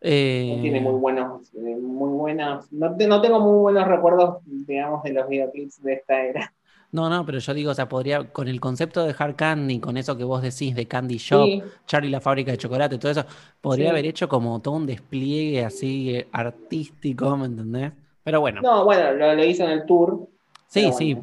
Eh, 0.00 0.54
No 0.56 0.62
tiene 0.62 0.80
muy 0.80 0.98
buenos, 0.98 1.52
eh, 1.54 1.76
muy 1.76 2.10
buenos, 2.10 2.72
no, 2.72 2.90
no 2.96 3.20
tengo 3.20 3.40
muy 3.40 3.58
buenos 3.58 3.86
recuerdos, 3.88 4.38
digamos, 4.44 5.02
de 5.02 5.12
los 5.12 5.28
videoclips 5.28 5.82
de 5.82 5.92
esta 5.94 6.22
era. 6.22 6.54
No, 6.90 7.10
no, 7.10 7.26
pero 7.26 7.38
yo 7.38 7.52
digo, 7.52 7.70
o 7.70 7.74
sea, 7.74 7.86
podría, 7.88 8.32
con 8.32 8.48
el 8.48 8.60
concepto 8.60 9.04
de 9.04 9.14
Hard 9.18 9.36
Candy, 9.36 9.78
con 9.78 9.96
eso 9.98 10.16
que 10.16 10.24
vos 10.24 10.40
decís 10.40 10.74
de 10.74 10.86
Candy 10.86 11.18
Shop, 11.18 11.44
Sí, 11.46 11.62
Charlie 11.86 12.08
la 12.10 12.20
fábrica 12.20 12.50
de 12.50 12.56
chocolate, 12.56 12.96
todo 12.98 13.12
eso, 13.12 13.26
podría 13.60 13.86
Sí. 13.86 13.90
haber 13.90 14.06
hecho 14.06 14.26
como 14.28 14.60
todo 14.60 14.74
un 14.74 14.86
despliegue 14.86 15.64
así 15.64 16.14
eh, 16.14 16.28
artístico, 16.32 17.36
¿me 17.36 17.44
entendés? 17.46 17.92
Pero 18.24 18.40
bueno, 18.40 18.62
no, 18.62 18.84
bueno, 18.84 19.12
lo, 19.12 19.34
lo 19.34 19.44
hizo 19.44 19.64
en 19.64 19.70
el 19.70 19.84
tour. 19.86 20.28
sí, 20.66 20.90
sí, 20.92 21.16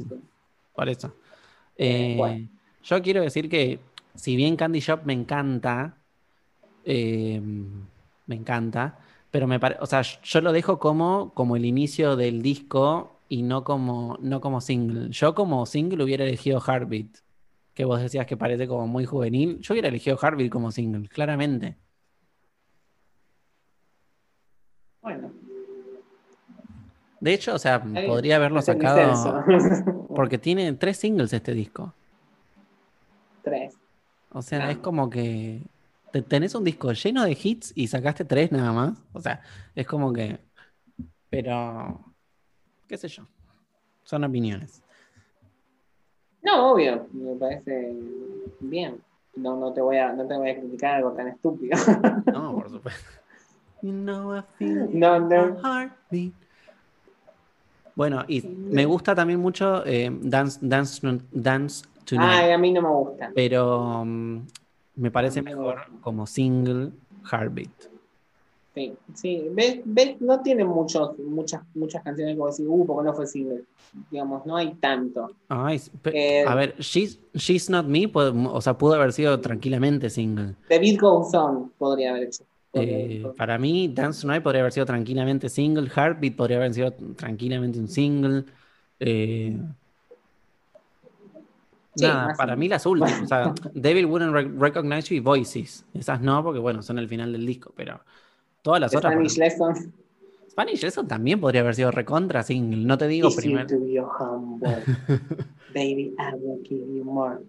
por 0.75 0.88
eso. 0.89 1.08
Eh, 1.78 2.13
Eh, 2.13 2.15
bueno. 2.17 2.47
Yo 2.84 3.01
quiero 3.01 3.21
decir 3.21 3.49
que, 3.49 3.80
si 4.13 4.36
bien 4.36 4.56
Candy 4.56 4.80
Shop 4.80 5.01
me 5.06 5.13
encanta, 5.13 5.97
eh, 6.84 7.41
me 8.28 8.36
encanta, 8.36 8.99
pero 9.32 9.47
me 9.47 9.60
parece, 9.60 9.82
o 9.82 9.86
sea, 9.88 10.01
yo 10.01 10.41
lo 10.41 10.51
dejo 10.51 10.78
como, 10.80 11.32
como 11.34 11.56
el 11.56 11.65
inicio 11.65 12.15
del 12.15 12.41
disco 12.43 13.14
y 13.36 13.41
no 13.43 13.63
como, 13.63 14.17
no 14.21 14.39
como 14.39 14.62
single. 14.62 15.10
Yo 15.10 15.36
como 15.36 15.65
single 15.65 16.04
hubiera 16.04 16.24
elegido 16.24 16.62
Heartbeat, 16.62 17.08
que 17.74 17.84
vos 17.86 18.00
decías 18.00 18.26
que 18.26 18.38
parece 18.38 18.67
como 18.67 18.88
muy 18.88 19.06
juvenil. 19.06 19.60
Yo 19.60 19.74
hubiera 19.74 19.89
elegido 19.89 20.17
Heartbeat 20.17 20.50
como 20.50 20.71
single, 20.71 21.10
claramente. 21.10 21.76
Bueno, 25.02 25.32
De 27.19 27.34
hecho, 27.34 27.56
o 27.56 27.60
sea, 27.60 27.84
ahí 27.95 28.08
podría 28.08 28.36
haberlo 28.38 28.62
sacado 28.62 29.43
porque 30.15 30.38
tiene 30.38 30.71
tres 30.74 30.98
singles 30.98 31.34
este 31.34 31.54
disco. 31.54 31.93
Tres. 33.43 33.76
O 34.32 34.41
sea, 34.41 34.67
Ah. 34.67 34.71
es 34.71 34.78
como 34.80 35.10
que 35.10 35.62
te- 36.12 36.21
tenés 36.21 36.56
un 36.56 36.63
disco 36.63 36.91
lleno 36.93 37.24
de 37.24 37.38
hits 37.41 37.71
y 37.76 37.88
sacaste 37.88 38.26
tres 38.26 38.52
nada 38.52 38.71
más. 38.71 38.98
O 39.13 39.19
sea, 39.21 39.41
es 39.76 39.86
como 39.88 40.13
que. 40.13 40.39
Pero. 41.30 42.05
Qué 42.88 42.98
sé 42.98 43.08
yo. 43.08 43.24
Son 44.04 44.24
opiniones. 44.24 44.82
No, 46.41 46.71
obvio, 46.74 47.08
me 47.12 47.36
parece 47.36 47.93
bien. 48.60 49.02
No, 49.36 49.58
no, 49.58 49.74
te 49.74 49.82
voy 49.82 49.98
a, 49.98 50.13
no 50.13 50.26
te 50.28 50.36
voy 50.38 50.50
a 50.52 50.60
criticar 50.60 50.95
algo 50.95 51.12
tan 51.13 51.28
estúpido. 51.28 51.78
No, 52.32 52.54
por 52.56 52.69
supuesto. 52.69 53.02
You 53.82 53.91
know 53.91 54.36
I 54.38 54.41
feel 54.58 54.88
No, 54.91 55.19
no. 55.19 55.58
heartbeat. 55.62 56.34
Bueno, 57.95 58.26
y 58.28 58.41
me 58.41 58.86
gusta 58.86 59.15
también 59.15 59.39
mucho 59.39 59.86
eh, 59.86 60.10
Dance, 60.21 60.60
Dance, 60.62 61.02
Dance 61.32 61.86
Tonight. 62.04 62.30
Ay, 62.30 62.52
a 62.52 62.58
mí 62.58 62.74
no 62.74 62.82
me 62.82 62.89
gusta. 62.89 63.32
Pero 63.34 64.04
mm, 64.06 64.48
me 64.95 65.12
parece 65.12 65.41
mejor 65.41 65.82
como 66.02 66.26
single 66.28 66.91
Heartbeat. 67.32 67.89
Sí, 68.76 68.94
sí. 69.14 69.48
¿Ves? 69.54 69.80
¿Ves? 69.86 70.20
No 70.20 70.42
tiene 70.42 70.66
muchos, 70.66 71.18
muchas, 71.20 71.62
muchas 71.74 72.04
canciones 72.04 72.36
como 72.36 72.48
decir, 72.48 72.66
uh, 72.68 72.86
porque 72.86 73.06
no 73.08 73.14
fue 73.14 73.26
single. 73.26 73.64
Digamos, 74.12 74.46
no 74.46 74.58
hay 74.58 74.74
tanto. 74.76 75.32
Ay, 75.48 75.82
Eh, 76.04 76.44
a 76.46 76.54
ver, 76.56 76.76
She's, 76.80 77.17
She's 77.34 77.69
Not 77.69 77.86
Me, 77.86 78.12
o 78.13 78.62
sea, 78.62 78.78
pudo 78.78 78.96
haber 78.96 79.13
sido 79.13 79.40
tranquilamente 79.40 80.10
single. 80.10 80.56
The 80.67 80.80
Beat 80.80 81.00
Goes 81.00 81.34
On 81.34 81.71
podría 81.78 82.12
haber 82.12 82.23
hecho. 82.23 82.44
Podría- 82.71 82.98
Eh, 82.98 83.23
para 83.38 83.58
mí, 83.58 83.88
Dance 83.88 84.21
Tonight 84.23 84.44
podría 84.44 84.60
haber 84.62 84.73
sido 84.73 84.86
tranquilamente 84.86 85.48
single, 85.48 85.90
Heartbeat 85.90 86.36
podría 86.36 86.58
haber 86.58 86.73
sido 86.73 86.92
tranquilamente 87.15 87.80
un 87.80 87.88
single. 87.88 88.44
eh, 89.00 89.58
Sí, 91.96 92.06
nada, 92.06 92.34
para 92.36 92.58
mí 92.58 92.67
las 92.67 92.86
últimas, 92.86 93.21
o 93.21 93.26
sea, 93.28 93.54
Devil 93.73 94.06
Wouldn't 94.08 94.34
Re- 94.34 94.52
Recognize 94.60 95.08
You 95.10 95.15
y 95.15 95.19
Voices. 95.21 95.86
Esas 95.94 96.19
no, 96.19 96.44
porque 96.44 96.60
bueno, 96.60 96.82
son 96.82 97.00
el 97.00 97.08
final 97.08 97.32
del 97.32 97.46
disco, 97.46 97.71
pero 97.73 98.02
todas 98.66 98.82
las 98.82 98.96
otras. 98.96 99.13
Spanish 99.13 99.36
para- 99.38 99.46
Lessons. 99.48 99.90
Spanish, 100.50 100.84
eso 100.84 101.04
también 101.04 101.40
podría 101.40 101.62
haber 101.62 101.76
sido 101.76 101.92
recontra 101.92 102.42
single, 102.42 102.84
no 102.86 102.98
te 102.98 103.08
digo 103.08 103.30
primero. 103.36 103.68
do 103.68 103.86
your 103.86 104.10
homework, 104.20 104.84
baby, 105.76 106.16
I 106.18 106.34
will 106.36 106.60
give 106.63 106.86
you 106.92 107.04
more. 107.04 107.40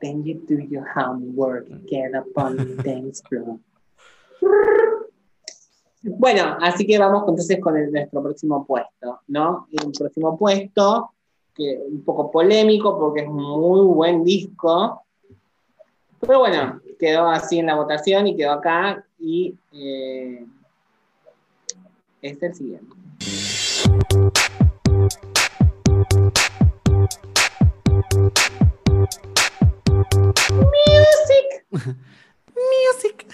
Then 0.00 0.22
you 0.24 0.40
do 0.48 0.58
your 0.70 0.86
homework, 0.94 1.66
get 1.88 2.14
up 2.14 2.26
on 2.36 2.56
the 2.56 2.64
dance 2.84 3.20
floor. 3.28 3.58
Bueno, 6.02 6.56
así 6.60 6.86
que 6.86 6.98
vamos 6.98 7.22
entonces 7.28 7.60
con 7.60 7.76
el- 7.76 7.90
nuestro 7.92 8.22
próximo 8.22 8.64
puesto, 8.66 9.20
¿no? 9.28 9.66
Y 9.70 9.84
un 9.84 9.92
próximo 9.92 10.38
puesto, 10.38 11.10
que 11.54 11.78
un 11.90 12.02
poco 12.04 12.30
polémico 12.30 12.98
porque 12.98 13.22
es 13.22 13.28
un 13.28 13.36
muy 13.36 13.86
buen 13.94 14.24
disco. 14.24 15.02
Pero 16.20 16.38
bueno, 16.40 16.80
quedó 16.98 17.28
así 17.28 17.58
en 17.58 17.66
la 17.66 17.74
votación 17.76 18.26
y 18.26 18.36
quedó 18.36 18.52
acá. 18.52 19.04
Y 19.20 19.54
eh, 19.72 20.46
es 22.22 22.42
el 22.42 22.54
siguiente. 22.54 22.96
Music. 30.48 31.66
Music. 32.54 33.26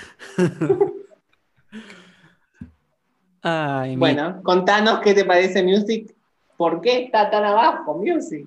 Ay, 3.42 3.90
mi- 3.90 3.96
Bueno, 3.96 4.40
contanos 4.42 5.00
qué 5.00 5.14
te 5.14 5.24
parece 5.24 5.62
Music. 5.62 6.14
¿Por 6.56 6.80
qué 6.80 7.04
está 7.04 7.30
tan 7.30 7.44
abajo 7.44 7.94
Music? 7.94 8.46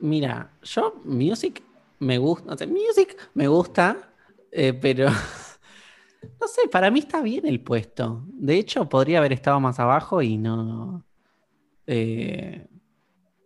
Mira, 0.00 0.50
yo 0.62 0.94
Music 1.04 1.62
me 1.98 2.18
gusta, 2.18 2.52
o 2.52 2.56
sea, 2.56 2.66
Music 2.66 3.16
me 3.34 3.48
gusta, 3.48 3.96
eh, 4.52 4.72
pero 4.74 5.06
no 6.40 6.48
sé, 6.48 6.68
para 6.70 6.90
mí 6.90 7.00
está 7.00 7.22
bien 7.22 7.46
el 7.46 7.60
puesto. 7.62 8.24
De 8.28 8.56
hecho, 8.58 8.88
podría 8.88 9.18
haber 9.18 9.32
estado 9.32 9.60
más 9.60 9.78
abajo 9.80 10.22
y 10.22 10.38
no. 10.38 11.04
eh, 11.86 12.66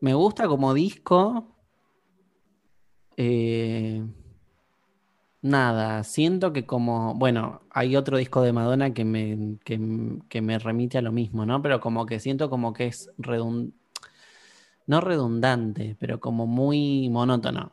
me 0.01 0.15
gusta 0.15 0.49
como 0.49 0.75
disco. 0.75 1.57
Eh, 3.17 4.03
nada, 5.43 6.05
siento 6.05 6.53
que 6.53 6.67
como, 6.67 7.15
bueno, 7.15 7.63
hay 7.71 7.97
otro 7.97 8.17
disco 8.17 8.43
de 8.43 8.53
Madonna 8.53 8.95
que 8.95 9.05
me, 9.05 9.59
que, 9.65 9.79
que 10.29 10.41
me 10.43 10.59
remite 10.59 10.99
a 10.99 11.03
lo 11.03 11.13
mismo, 11.13 11.45
¿no? 11.47 11.61
Pero 11.63 11.81
como 11.81 12.07
que 12.07 12.21
siento 12.21 12.51
como 12.51 12.73
que 12.73 12.87
es 12.87 13.11
redundante 13.19 13.81
no 14.91 15.01
redundante, 15.01 15.97
pero 16.01 16.19
como 16.19 16.49
muy 16.49 17.09
monótono. 17.11 17.73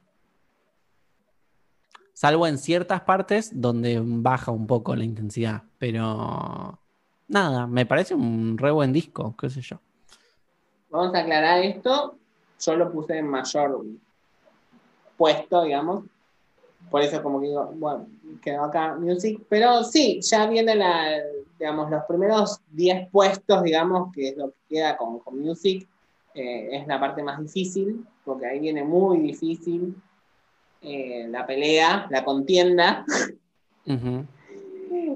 Salvo 2.18 2.47
en 2.47 2.57
ciertas 2.57 3.01
partes 3.01 3.51
donde 3.53 4.01
baja 4.03 4.49
un 4.49 4.65
poco 4.65 4.95
la 4.95 5.03
intensidad, 5.03 5.61
pero 5.78 6.80
nada, 7.28 7.68
me 7.68 7.86
parece 7.86 8.15
un 8.15 8.57
re 8.57 8.72
buen 8.72 8.91
disco, 8.91 9.36
qué 9.39 9.51
sé 9.51 9.61
yo. 9.61 9.80
Vamos 10.89 11.13
a 11.13 11.20
aclarar 11.20 11.63
esto. 11.63 12.15
Yo 12.59 12.76
lo 12.76 12.91
puse 12.91 13.20
en 13.20 13.28
mayor 13.28 13.86
puesto, 15.15 15.61
digamos. 15.61 16.05
Por 16.89 17.03
eso 17.03 17.22
como 17.22 17.39
que 17.39 17.49
digo, 17.49 17.72
bueno, 17.76 18.07
quedó 18.41 18.63
acá 18.63 18.95
Music. 18.95 19.39
Pero 19.47 19.84
sí, 19.84 20.20
ya 20.24 20.47
viene 20.47 20.74
la, 20.74 21.20
digamos, 21.59 21.91
los 21.91 22.03
primeros 22.05 22.61
10 22.72 23.11
puestos, 23.11 23.61
digamos, 23.61 24.11
que 24.11 24.30
es 24.30 24.38
lo 24.38 24.49
que 24.49 24.78
queda 24.78 24.97
con, 24.97 25.22
Music. 25.34 25.88
eh, 26.34 26.80
es 26.80 26.88
la 26.88 26.99
parte 26.99 27.22
más 27.22 27.39
difícil, 27.39 28.03
porque 28.26 28.47
ahí 28.47 28.59
viene 28.59 28.84
muy 28.84 29.20
difícil 29.20 29.95
eh, 30.88 31.27
la 31.27 31.45
pelea, 31.45 32.07
la 32.09 32.23
contienda. 32.23 33.05
Ujú. 33.85 34.25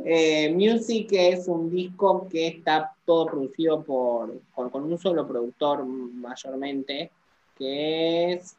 Eh, 0.05 0.53
Music 0.53 1.07
es 1.11 1.47
un 1.47 1.69
disco 1.69 2.28
que 2.28 2.47
está 2.47 2.93
todo 3.05 3.28
producido 3.28 3.82
por, 3.84 4.41
con, 4.53 4.69
con 4.69 4.84
un 4.84 4.97
solo 4.97 5.28
productor 5.28 5.86
mayormente, 5.86 7.11
que 7.57 8.34
es, 8.34 8.55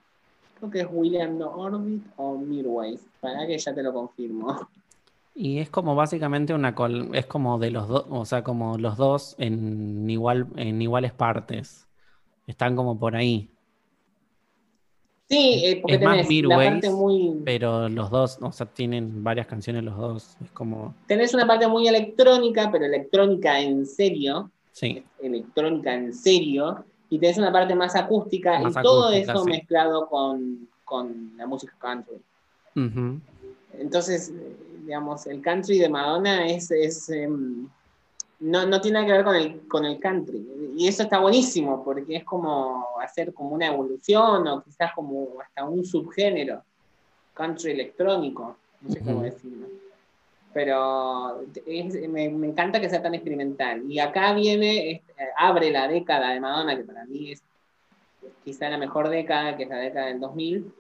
creo 0.59 0.71
que 0.71 0.81
es 0.81 0.87
William 0.91 1.41
Orbit 1.41 2.03
o 2.17 2.39
Midways, 2.39 3.01
para 3.21 3.47
que 3.47 3.59
ya 3.59 3.75
te 3.75 3.83
lo 3.83 3.93
confirmo. 3.93 4.69
Y 5.35 5.59
es 5.59 5.71
como 5.71 5.95
básicamente 5.95 6.53
una 6.55 6.75
col 6.75 7.11
es 7.15 7.27
como 7.27 7.59
de 7.59 7.71
los 7.71 7.89
dos, 7.89 8.05
o 8.11 8.25
sea, 8.25 8.43
como 8.45 8.77
los 8.79 8.97
dos 8.97 9.35
en 9.39 10.09
igual, 10.09 10.47
en 10.57 10.81
iguales 10.81 11.13
partes. 11.13 11.87
Están 12.47 12.77
como 12.77 12.99
por 12.99 13.17
ahí. 13.17 13.49
Sí, 15.29 15.63
eh, 15.65 15.79
porque 15.81 15.97
Es 15.97 16.03
más 16.03 16.13
tenés 16.13 16.27
la 16.27 16.29
Midways, 16.29 16.71
parte 16.71 16.91
muy, 16.91 17.41
Pero 17.45 17.89
los 17.89 18.11
dos, 18.11 18.39
o 18.43 18.53
sea, 18.53 18.67
tienen 18.67 19.25
varias 19.25 19.47
canciones 19.47 19.83
los 19.85 19.97
dos. 19.97 20.37
Es 20.45 20.51
como. 20.51 20.95
tenés 21.07 21.33
una 21.33 21.47
parte 21.47 21.67
muy 21.69 21.89
electrónica, 21.89 22.71
pero 22.71 22.85
electrónica 22.85 23.59
en 23.61 23.87
serio, 23.87 24.51
Sí. 24.73 25.03
electrónica 25.23 25.95
en 25.95 26.13
serio, 26.13 26.85
y 27.09 27.19
tenés 27.19 27.39
una 27.39 27.53
parte 27.53 27.75
más 27.75 27.95
acústica, 27.97 28.59
Más 28.59 28.77
y 28.77 28.83
todo 28.83 29.11
eso 29.11 29.45
sí. 29.45 29.51
mezclado 29.51 30.07
con, 30.09 30.69
con 30.85 31.33
la 31.37 31.47
música 31.47 31.75
country. 31.79 32.17
Entonces, 33.79 34.31
eh, 34.31 34.57
digamos, 34.85 35.27
el 35.27 35.41
country 35.41 35.79
de 35.79 35.89
Madonna 35.89 36.47
es, 36.47 36.71
es, 36.71 37.09
em, 37.11 37.69
no, 38.43 38.67
no 38.67 38.81
tiene 38.81 38.95
nada 39.01 39.07
que 39.07 39.13
ver 39.13 39.25
con 39.25 39.37
el, 39.37 39.69
con 39.69 39.85
el 39.85 39.99
country. 40.01 40.47
Y 40.77 40.89
eso 40.89 41.03
está 41.05 41.19
buenísimo, 41.19 41.83
porque 41.85 42.17
es 42.17 42.25
como 42.25 42.87
hacer 43.01 43.33
como 43.33 43.51
una 43.51 43.67
evolución 43.69 44.47
o 44.49 44.63
quizás 44.63 44.93
como 44.95 45.41
hasta 45.41 45.65
un 45.65 45.85
subgénero, 45.85 46.63
country 47.35 47.73
electrónico, 47.73 48.57
no 48.81 48.91
sé 48.91 49.01
cómo 49.01 49.23
decirlo. 49.23 49.67
Pero 50.53 51.41
es- 51.67 52.09
me, 52.09 52.29
me 52.29 52.49
encanta 52.49 52.81
que 52.81 52.91
sea 52.91 53.01
tan 53.03 53.15
experimental. 53.15 53.91
Y 53.91 53.99
acá 53.99 54.35
viene, 54.35 54.91
es- 54.91 55.01
eh, 55.19 55.29
abre 55.37 55.71
la 55.71 55.89
década 55.89 56.31
de 56.31 56.41
Madonna, 56.41 56.77
que 56.77 56.85
para 56.85 57.05
mí 57.07 57.33
es 57.33 57.43
quizá 58.45 58.69
la 58.69 58.79
mejor 58.79 59.09
década, 59.09 59.57
que 59.57 59.63
es 59.65 59.69
la 59.69 59.79
década 59.79 60.07
del 60.07 60.21
2000, 60.21 60.73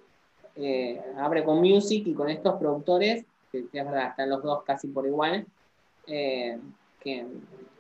eh, 0.57 1.01
abre 1.17 1.45
con 1.45 1.59
Music 1.61 2.07
y 2.07 2.13
con 2.15 2.29
estos 2.29 2.55
productores, 2.59 3.25
que, 3.51 3.67
que 3.69 3.79
es 3.79 3.85
verdad, 3.85 4.09
están 4.11 4.29
los 4.31 4.43
dos 4.43 4.63
casi 4.65 4.89
por 4.89 5.07
igual, 5.07 5.47
eh, 6.07 6.59
que 7.03 7.27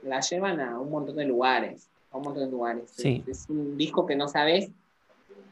la 0.02 0.20
llevan 0.20 0.60
a 0.60 0.78
un 0.78 0.90
montón 0.90 1.16
de 1.16 1.24
lugares, 1.24 1.88
a 2.10 2.16
un 2.16 2.24
montón 2.24 2.44
de 2.44 2.50
lugares. 2.50 2.90
Sí. 2.90 3.22
Es, 3.26 3.42
es 3.42 3.50
un 3.50 3.76
disco 3.76 4.04
que 4.06 4.16
no 4.16 4.28
sabes 4.28 4.70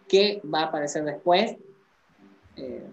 qué 0.08 0.40
va 0.52 0.62
a 0.62 0.64
aparecer 0.66 1.04
después. 1.04 1.56
Eh, 2.56 2.86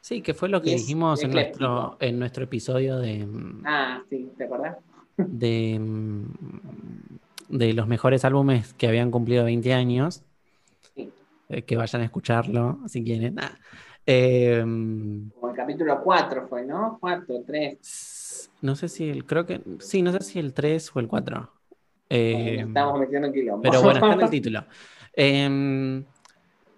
Sí, 0.00 0.22
que 0.22 0.32
fue 0.32 0.48
lo 0.48 0.62
que 0.62 0.70
dijimos 0.70 1.22
en 1.22 1.32
nuestro, 1.32 1.98
en 2.00 2.18
nuestro 2.18 2.44
episodio 2.44 2.98
de, 2.98 3.28
ah, 3.66 4.00
sí, 4.08 4.30
¿te 4.38 4.44
acordás? 4.44 4.78
de, 5.18 5.78
de 7.50 7.72
los 7.74 7.86
mejores 7.86 8.24
álbumes 8.24 8.72
que 8.72 8.88
habían 8.88 9.10
cumplido 9.10 9.44
20 9.44 9.74
años. 9.74 10.22
Sí. 10.94 11.10
Eh, 11.50 11.60
que 11.60 11.76
vayan 11.76 12.00
a 12.00 12.04
escucharlo 12.06 12.78
si 12.86 13.04
quieren. 13.04 13.38
Ah. 13.38 13.58
Eh, 14.06 14.60
Como 14.62 15.50
el 15.50 15.54
capítulo 15.54 16.00
4 16.02 16.46
fue, 16.48 16.64
¿no? 16.64 16.96
4, 17.02 17.42
3. 17.46 17.78
No 18.62 18.76
sé 18.76 18.88
si 18.88 19.08
el, 19.08 19.24
creo 19.24 19.46
que, 19.46 19.60
sí, 19.80 20.02
no 20.02 20.12
sé 20.12 20.20
si 20.20 20.38
el 20.38 20.52
3 20.52 20.90
o 20.94 21.00
el 21.00 21.08
4. 21.08 21.52
Eh, 22.10 22.64
estamos 22.66 23.00
metiendo 23.00 23.28
en 23.28 23.34
quilombo. 23.34 23.62
Pero 23.62 23.82
bueno, 23.82 23.98
está 23.98 24.12
en 24.12 24.20
el 24.20 24.30
título. 24.30 24.64
Em, 25.14 26.04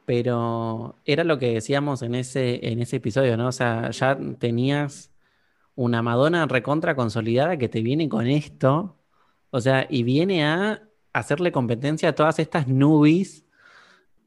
pero 0.04 0.96
era 1.04 1.24
lo 1.24 1.38
que 1.38 1.54
decíamos 1.54 2.02
en 2.02 2.14
ese, 2.14 2.66
en 2.66 2.80
ese 2.80 2.96
episodio, 2.96 3.36
¿no? 3.36 3.48
O 3.48 3.52
sea, 3.52 3.90
ya 3.90 4.18
tenías 4.38 5.12
una 5.74 6.02
Madonna 6.02 6.46
recontra 6.46 6.96
consolidada 6.96 7.56
que 7.56 7.68
te 7.68 7.80
viene 7.80 8.08
con 8.08 8.26
esto. 8.26 8.98
O 9.50 9.60
sea, 9.60 9.86
y 9.88 10.02
viene 10.02 10.44
a 10.44 10.82
hacerle 11.12 11.52
competencia 11.52 12.10
a 12.10 12.14
todas 12.14 12.38
estas 12.38 12.68
nubes. 12.68 13.46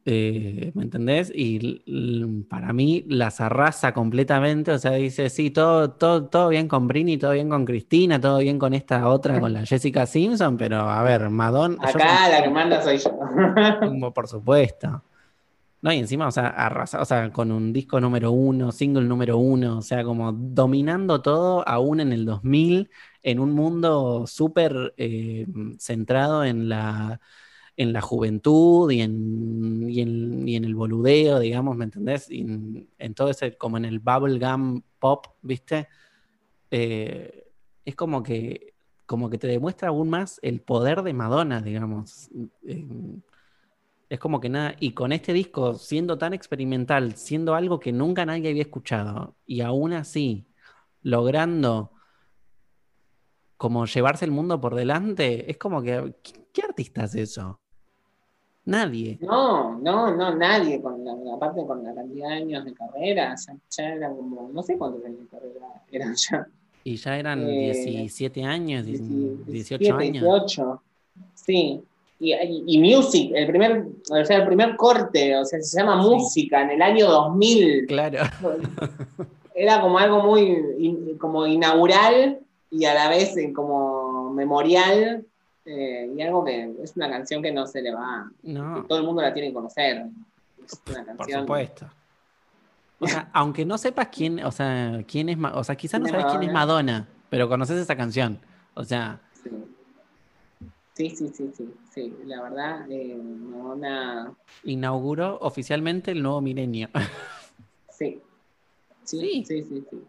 Eh, 0.05 0.71
¿me 0.75 0.83
entendés? 0.83 1.31
Y 1.33 2.43
para 2.49 2.73
mí 2.73 3.05
las 3.07 3.39
arrasa 3.39 3.93
completamente. 3.93 4.71
O 4.71 4.77
sea, 4.77 4.91
dice, 4.93 5.29
sí, 5.29 5.49
todo, 5.49 5.91
todo, 5.91 6.25
todo 6.25 6.49
bien 6.49 6.67
con 6.67 6.87
Britney, 6.87 7.17
todo 7.17 7.31
bien 7.31 7.49
con 7.49 7.65
Cristina, 7.65 8.19
todo 8.19 8.39
bien 8.39 8.59
con 8.59 8.73
esta 8.73 9.07
otra, 9.07 9.39
con 9.39 9.53
la 9.53 9.65
Jessica 9.65 10.05
Simpson, 10.05 10.57
pero 10.57 10.77
a 10.89 11.01
ver, 11.03 11.29
Madonna. 11.29 11.77
Acá 11.81 12.29
la 12.29 12.43
que 12.43 12.49
manda 12.49 12.81
soy 12.81 12.97
yo. 12.97 13.11
por 14.13 14.27
supuesto. 14.27 15.03
No, 15.81 15.91
y 15.91 15.97
encima, 15.99 16.27
o 16.27 16.31
sea, 16.31 16.47
arrasa, 16.47 17.01
o 17.01 17.05
sea, 17.05 17.29
con 17.31 17.51
un 17.51 17.73
disco 17.73 17.99
número 17.99 18.31
uno, 18.31 18.71
single 18.71 19.03
número 19.03 19.37
uno, 19.37 19.79
o 19.79 19.81
sea, 19.81 20.05
como 20.05 20.31
dominando 20.31 21.21
todo 21.21 21.67
aún 21.67 21.99
en 21.99 22.13
el 22.13 22.25
2000, 22.25 22.89
en 23.21 23.39
un 23.39 23.51
mundo 23.51 24.25
súper 24.25 24.93
eh, 24.95 25.45
centrado 25.79 26.45
en 26.45 26.69
la, 26.69 27.19
en 27.75 27.93
la 27.93 28.01
juventud 28.01 28.91
y 28.91 29.01
en, 29.01 29.89
y, 29.89 30.01
en, 30.01 30.47
y 30.47 30.55
en 30.55 30.65
el 30.65 30.75
boludeo, 30.75 31.39
digamos, 31.39 31.75
¿me 31.75 31.85
entendés? 31.85 32.29
Y 32.29 32.41
en, 32.41 33.13
todo 33.15 33.29
ese, 33.29 33.57
como 33.57 33.77
en 33.77 33.85
el 33.85 33.99
bubblegum 33.99 34.81
pop, 34.99 35.27
¿viste? 35.41 35.87
Eh, 36.69 37.47
es 37.85 37.95
como 37.95 38.21
que, 38.21 38.73
como 39.05 39.29
que 39.29 39.37
te 39.37 39.47
demuestra 39.47 39.89
aún 39.89 40.09
más 40.09 40.39
el 40.43 40.61
poder 40.61 41.01
de 41.01 41.13
Madonna, 41.13 41.61
digamos. 41.61 42.29
Es 44.09 44.19
como 44.19 44.39
que 44.39 44.49
nada, 44.49 44.75
y 44.79 44.91
con 44.91 45.11
este 45.11 45.33
disco 45.33 45.73
siendo 45.73 46.17
tan 46.17 46.33
experimental, 46.33 47.15
siendo 47.15 47.55
algo 47.55 47.79
que 47.79 47.91
nunca 47.91 48.25
nadie 48.25 48.49
había 48.49 48.61
escuchado, 48.61 49.35
y 49.45 49.61
aún 49.61 49.93
así 49.93 50.45
logrando 51.01 51.91
como 53.57 53.85
llevarse 53.85 54.25
el 54.25 54.31
mundo 54.31 54.59
por 54.61 54.75
delante, 54.75 55.49
es 55.49 55.57
como 55.57 55.81
que, 55.81 56.15
¿qué, 56.21 56.33
qué 56.53 56.61
artista 56.61 57.05
es 57.05 57.15
eso? 57.15 57.62
Nadie. 58.65 59.17
No, 59.21 59.77
no, 59.79 60.15
no, 60.15 60.35
nadie, 60.35 60.81
con 60.81 61.03
la, 61.03 61.13
aparte 61.35 61.65
con 61.65 61.83
la 61.83 61.93
cantidad 61.93 62.29
de 62.29 62.35
años 62.35 62.63
de 62.65 62.73
carrera, 62.73 63.35
ya, 63.35 63.55
ya 63.69 63.89
era 63.89 64.09
como, 64.09 64.49
no 64.53 64.63
sé 64.63 64.77
cuántos 64.77 65.03
años 65.05 65.19
de 65.19 65.27
carrera 65.27 65.67
eran 65.91 66.15
ya. 66.31 66.47
Y 66.85 66.95
ya 66.97 67.17
eran 67.17 67.47
Eh, 67.47 67.71
17 67.73 68.43
años, 68.43 68.85
18 68.85 69.43
17, 69.45 69.91
años. 69.91 70.23
18. 70.23 70.81
Sí. 71.35 71.81
Y, 72.19 72.33
y- 72.33 72.63
y 72.67 72.77
Music, 72.79 73.31
el 73.35 73.47
primer, 73.47 73.85
o 74.09 74.25
sea, 74.25 74.37
el 74.37 74.45
primer 74.47 74.75
corte, 74.77 75.35
o 75.35 75.43
sea, 75.45 75.59
se 75.61 75.77
llama 75.79 76.01
Sí. 76.01 76.09
Música 76.09 76.61
en 76.61 76.69
el 76.71 76.81
año 76.81 77.09
2000. 77.09 77.85
Claro. 77.87 78.19
Era 79.55 79.81
como 79.81 79.99
algo 79.99 80.23
muy 80.23 80.41
in- 80.79 81.17
como 81.17 81.45
inaugural 81.45 82.39
y 82.71 82.85
a 82.85 82.93
la 82.93 83.09
vez 83.09 83.35
como 83.53 84.31
memorial. 84.31 85.25
Eh, 85.65 86.13
y 86.15 86.21
algo 86.21 86.43
que 86.45 86.75
es 86.81 86.95
una 86.95 87.09
canción 87.09 87.41
que 87.41 87.51
no 87.51 87.65
se 87.67 87.81
le 87.81 87.93
va. 87.93 88.29
No, 88.43 88.83
Todo 88.85 88.99
el 88.99 89.05
mundo 89.05 89.21
la 89.21 89.33
tiene 89.33 89.49
que 89.49 89.53
conocer. 89.53 90.05
Es 90.65 90.81
una 90.89 91.03
por 91.05 91.17
canción. 91.17 91.41
supuesto. 91.41 91.89
O 92.99 93.07
sea, 93.07 93.29
aunque 93.33 93.65
no 93.65 93.77
sepas 93.77 94.07
quién, 94.07 94.43
o 94.45 94.51
sea, 94.51 95.03
quién 95.07 95.27
es, 95.29 95.37
o 95.53 95.63
sea, 95.63 95.75
quizás 95.75 95.99
no 95.99 96.05
¿Quién 96.05 96.15
es 96.15 96.21
sabes 96.21 96.37
quién 96.37 96.49
es 96.49 96.53
Madonna, 96.53 97.07
pero 97.29 97.49
conoces 97.49 97.77
esa 97.77 97.95
canción. 97.97 98.39
O 98.75 98.83
sea, 98.83 99.19
Sí. 99.43 99.49
Sí, 100.95 101.09
sí, 101.09 101.29
sí, 101.33 101.51
sí, 101.57 101.73
sí, 101.91 102.13
la 102.25 102.41
verdad, 102.43 102.85
eh, 102.89 103.15
Madonna, 103.15 104.31
inauguró 104.63 105.39
oficialmente 105.41 106.11
el 106.11 106.21
nuevo 106.21 106.39
milenio. 106.39 106.87
sí. 107.89 108.21
Sí, 109.03 109.19
Sí. 109.19 109.43
sí, 109.45 109.63
sí, 109.63 109.83
sí. 109.89 110.03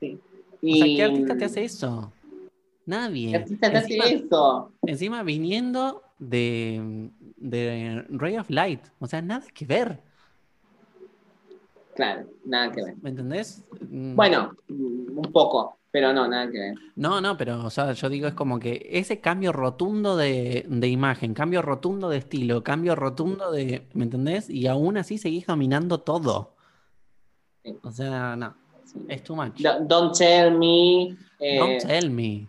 Sí. 0.00 0.20
O 0.20 0.76
sea, 0.76 0.86
Y- 0.86 0.96
¿qué 0.96 1.04
artista 1.04 1.36
te 1.36 1.44
hace 1.44 1.64
eso? 1.64 2.12
Nadie. 2.86 3.30
¿Qué 3.30 3.36
artista 3.36 3.70
te 3.70 3.76
hace 3.78 3.94
Encima- 3.96 4.04
eso? 4.26 4.72
Encima 4.86 5.22
viniendo 5.22 6.02
de, 6.18 7.10
de 7.36 8.04
Ray 8.10 8.38
of 8.38 8.50
Light. 8.50 8.80
O 8.98 9.06
sea, 9.06 9.22
nada 9.22 9.46
que 9.54 9.64
ver. 9.66 10.00
Claro, 11.94 12.26
nada 12.44 12.72
que 12.72 12.82
ver. 12.82 12.94
¿Me 13.02 13.10
entendés? 13.10 13.64
Mm, 13.90 14.16
Bueno, 14.16 14.52
un 14.68 15.30
poco, 15.32 15.76
pero 15.90 16.12
no, 16.12 16.26
nada 16.26 16.50
que 16.50 16.58
ver. 16.58 16.74
No, 16.96 17.20
no, 17.20 17.36
pero 17.36 17.64
o 17.64 17.70
sea, 17.70 17.92
yo 17.92 18.08
digo, 18.08 18.26
es 18.26 18.34
como 18.34 18.58
que 18.58 18.88
ese 18.90 19.20
cambio 19.20 19.52
rotundo 19.52 20.16
de, 20.16 20.64
de 20.68 20.88
imagen, 20.88 21.34
cambio 21.34 21.60
rotundo 21.60 22.08
de 22.08 22.16
estilo, 22.18 22.64
cambio 22.64 22.94
rotundo 22.96 23.52
de. 23.52 23.86
¿Me 23.92 24.04
entendés? 24.04 24.48
Y 24.48 24.66
aún 24.68 24.96
así 24.96 25.18
seguís 25.18 25.46
dominando 25.46 25.98
todo. 26.00 26.54
Sí. 27.62 27.76
O 27.82 27.90
sea, 27.92 28.36
no, 28.36 28.54
Sí. 28.84 28.98
es 29.08 29.22
too 29.22 29.36
much. 29.36 29.58
Do- 29.60 29.80
Don't 29.84 30.16
tell 30.16 30.56
me. 30.58 31.16
eh, 31.38 31.58
Don't 31.58 31.82
tell 31.86 32.10
me. 32.10 32.48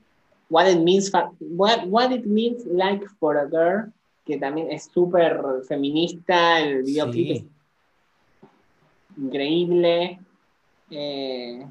What 0.53 0.67
it 0.67 0.79
means 0.79 1.11
what, 1.39 1.87
what 1.87 2.11
it 2.11 2.25
means 2.25 2.63
like 2.67 3.03
for 3.19 3.37
a 3.37 3.45
girl 3.45 3.91
que 4.25 4.37
también 4.37 4.71
es 4.71 4.83
súper 4.93 5.41
feminista 5.67 6.59
el 6.61 6.83
videoclip 6.83 7.27
Sí. 7.27 7.31
es 7.33 7.45
increíble 9.17 10.19
Eh, 10.95 11.65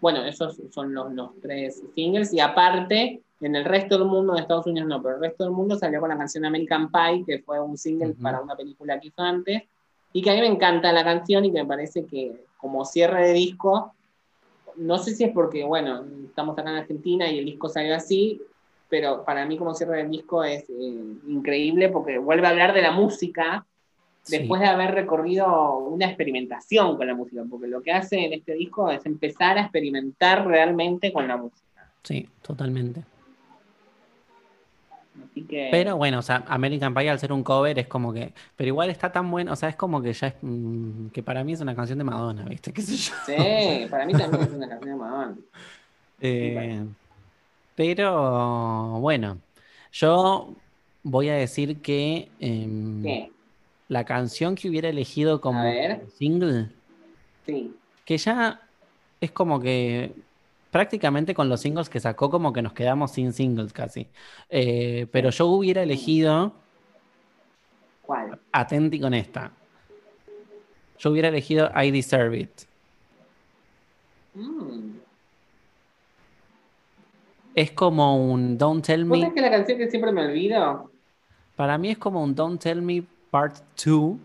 bueno 0.00 0.22
esos 0.24 0.60
son 0.70 0.92
los, 0.92 1.10
los 1.14 1.30
tres 1.40 1.82
singles 1.94 2.34
y 2.34 2.40
aparte 2.40 3.22
en 3.40 3.56
el 3.56 3.64
resto 3.64 3.96
del 3.98 4.08
mundo 4.08 4.34
de 4.34 4.40
Estados 4.40 4.66
Unidos 4.66 4.88
no 4.88 5.00
pero 5.02 5.14
el 5.14 5.20
resto 5.22 5.44
del 5.44 5.52
mundo 5.54 5.76
salió 5.78 6.00
con 6.00 6.10
la 6.10 6.18
canción 6.18 6.44
American 6.44 6.90
Pie 6.90 7.24
que 7.26 7.38
fue 7.42 7.58
un 7.60 7.78
single 7.78 8.10
Ujú. 8.10 8.22
para 8.22 8.40
una 8.42 8.54
película 8.56 9.00
que 9.00 9.08
hizo 9.08 9.22
antes 9.22 9.62
y 10.12 10.20
que 10.20 10.30
a 10.30 10.34
mí 10.34 10.40
me 10.40 10.48
encanta 10.48 10.92
la 10.92 11.02
canción 11.04 11.44
y 11.46 11.52
que 11.52 11.62
me 11.62 11.66
parece 11.66 12.04
que 12.04 12.44
como 12.58 12.84
cierre 12.84 13.28
de 13.28 13.32
disco 13.34 13.94
no 14.78 14.98
sé 14.98 15.14
si 15.14 15.24
es 15.24 15.32
porque, 15.32 15.64
bueno, 15.64 16.04
estamos 16.26 16.58
acá 16.58 16.70
en 16.70 16.76
Argentina 16.76 17.30
y 17.30 17.38
el 17.38 17.44
disco 17.44 17.68
salió 17.68 17.94
así, 17.94 18.40
pero 18.88 19.24
para 19.24 19.44
mí 19.44 19.58
como 19.58 19.74
cierre 19.74 19.98
del 19.98 20.10
disco 20.10 20.42
es 20.44 20.68
eh, 20.70 21.02
increíble 21.28 21.88
porque 21.88 22.18
vuelve 22.18 22.46
a 22.46 22.50
hablar 22.50 22.72
de 22.72 22.82
la 22.82 22.92
música 22.92 23.64
Sí. 24.22 24.36
después 24.40 24.60
de 24.60 24.66
haber 24.66 24.90
recorrido 24.90 25.78
una 25.78 26.04
experimentación 26.04 26.98
con 26.98 27.06
la 27.06 27.14
música, 27.14 27.42
porque 27.48 27.66
lo 27.66 27.80
que 27.80 27.92
hace 27.92 28.26
en 28.26 28.34
este 28.34 28.52
disco 28.54 28.90
es 28.90 29.06
empezar 29.06 29.56
a 29.56 29.62
experimentar 29.62 30.46
realmente 30.46 31.14
con 31.14 31.26
la 31.26 31.38
música. 31.38 31.90
Sí, 32.02 32.28
totalmente. 32.42 33.04
Así 35.24 35.42
que... 35.42 35.68
Pero 35.70 35.96
bueno, 35.96 36.18
o 36.18 36.22
sea, 36.22 36.44
American 36.48 36.94
Pie 36.94 37.10
al 37.10 37.18
ser 37.18 37.32
un 37.32 37.42
cover 37.42 37.78
es 37.78 37.86
como 37.86 38.12
que. 38.12 38.32
Pero 38.56 38.68
igual 38.68 38.90
está 38.90 39.10
tan 39.12 39.30
bueno, 39.30 39.52
o 39.52 39.56
sea, 39.56 39.68
es 39.68 39.76
como 39.76 40.00
que 40.02 40.12
ya 40.12 40.28
es. 40.28 40.34
mm, 40.42 41.08
que 41.08 41.22
para 41.22 41.44
mí 41.44 41.52
es 41.52 41.60
una 41.60 41.74
canción 41.74 41.98
de 41.98 42.04
Madonna, 42.04 42.44
¿viste? 42.44 42.72
¿Qué 42.74 42.82
sé 42.82 42.96
yo? 42.96 43.14
Sí, 43.26 43.86
para 43.90 44.06
mí 44.06 44.12
también 44.12 44.42
es 44.42 44.50
una 44.52 44.68
canción 44.68 44.90
de 44.90 44.96
Madonna. 44.96 45.36
Eh, 46.20 46.84
pero 47.74 48.98
bueno, 49.00 49.38
yo 49.92 50.54
voy 51.02 51.28
a 51.28 51.34
decir 51.34 51.80
que 51.80 52.28
¿Qué? 52.40 53.30
la 53.88 54.04
canción 54.04 54.54
que 54.54 54.68
hubiera 54.68 54.88
elegido 54.88 55.40
como 55.40 55.62
single, 56.18 56.70
Sí. 57.46 57.72
que 58.04 58.18
ya 58.18 58.60
es 59.20 59.30
como 59.30 59.60
que 59.60 60.12
prácticamente 60.70 61.34
con 61.34 61.48
los 61.48 61.60
singles 61.60 61.88
que 61.88 62.00
sacó, 62.00 62.30
como 62.30 62.52
que 62.52 62.62
nos 62.62 62.72
quedamos 62.72 63.12
sin 63.12 63.32
singles 63.32 63.72
casi. 63.72 64.06
Eh, 64.50 65.06
pero 65.12 65.30
yo 65.30 65.46
hubiera 65.46 65.82
elegido, 65.82 66.52
¿Cuál? 68.02 68.38
atenti 68.52 69.00
con 69.00 69.14
esta, 69.14 69.52
yo 70.98 71.10
hubiera 71.10 71.28
elegido 71.28 71.70
I 71.80 71.90
Deserve 71.90 72.38
It. 72.40 72.50
Mm. 74.34 74.98
Es 77.54 77.72
como 77.72 78.24
un 78.32 78.56
Don't 78.56 78.84
Tell 78.84 79.04
¿Vos 79.04 79.18
Me. 79.18 79.20
sabés 79.24 79.34
que 79.34 79.40
la 79.40 79.50
canción 79.50 79.78
que 79.78 79.90
siempre 79.90 80.12
me 80.12 80.24
olvido? 80.26 80.90
Para 81.56 81.76
mí 81.76 81.90
es 81.90 81.98
como 81.98 82.22
un 82.22 82.34
Don't 82.34 82.60
Tell 82.62 82.80
Me 82.82 83.02
Part 83.30 83.56
2. 83.84 84.16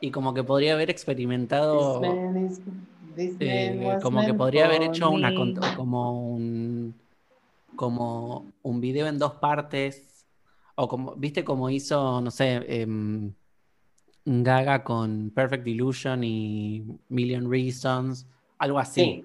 Y 0.00 0.10
como 0.10 0.32
que 0.34 0.42
podría 0.42 0.72
haber 0.74 0.90
experimentado, 0.90 2.00
This 2.00 2.08
man 2.10 2.46
is- 2.46 2.58
this 2.58 2.66
eh, 3.16 3.98
como 4.02 4.24
que 4.24 4.34
podría 4.34 4.66
haber 4.66 4.82
hecho 4.82 5.10
una, 5.10 5.32
como 5.76 6.32
un, 6.34 6.94
como 7.76 8.46
un 8.62 8.80
video 8.80 9.06
en 9.06 9.18
dos 9.18 9.34
partes. 9.34 10.26
O 10.76 10.88
como, 10.88 11.14
viste 11.16 11.44
como 11.44 11.68
hizo, 11.68 12.20
no 12.20 12.30
sé, 12.30 12.64
em, 12.82 13.32
Gaga 14.24 14.82
con 14.84 15.30
Perfect 15.34 15.66
Illusion 15.66 16.24
y 16.24 16.84
Million 17.08 17.50
Reasons. 17.50 18.26
Algo 18.58 18.78
así, 18.78 19.00
Sí, 19.00 19.24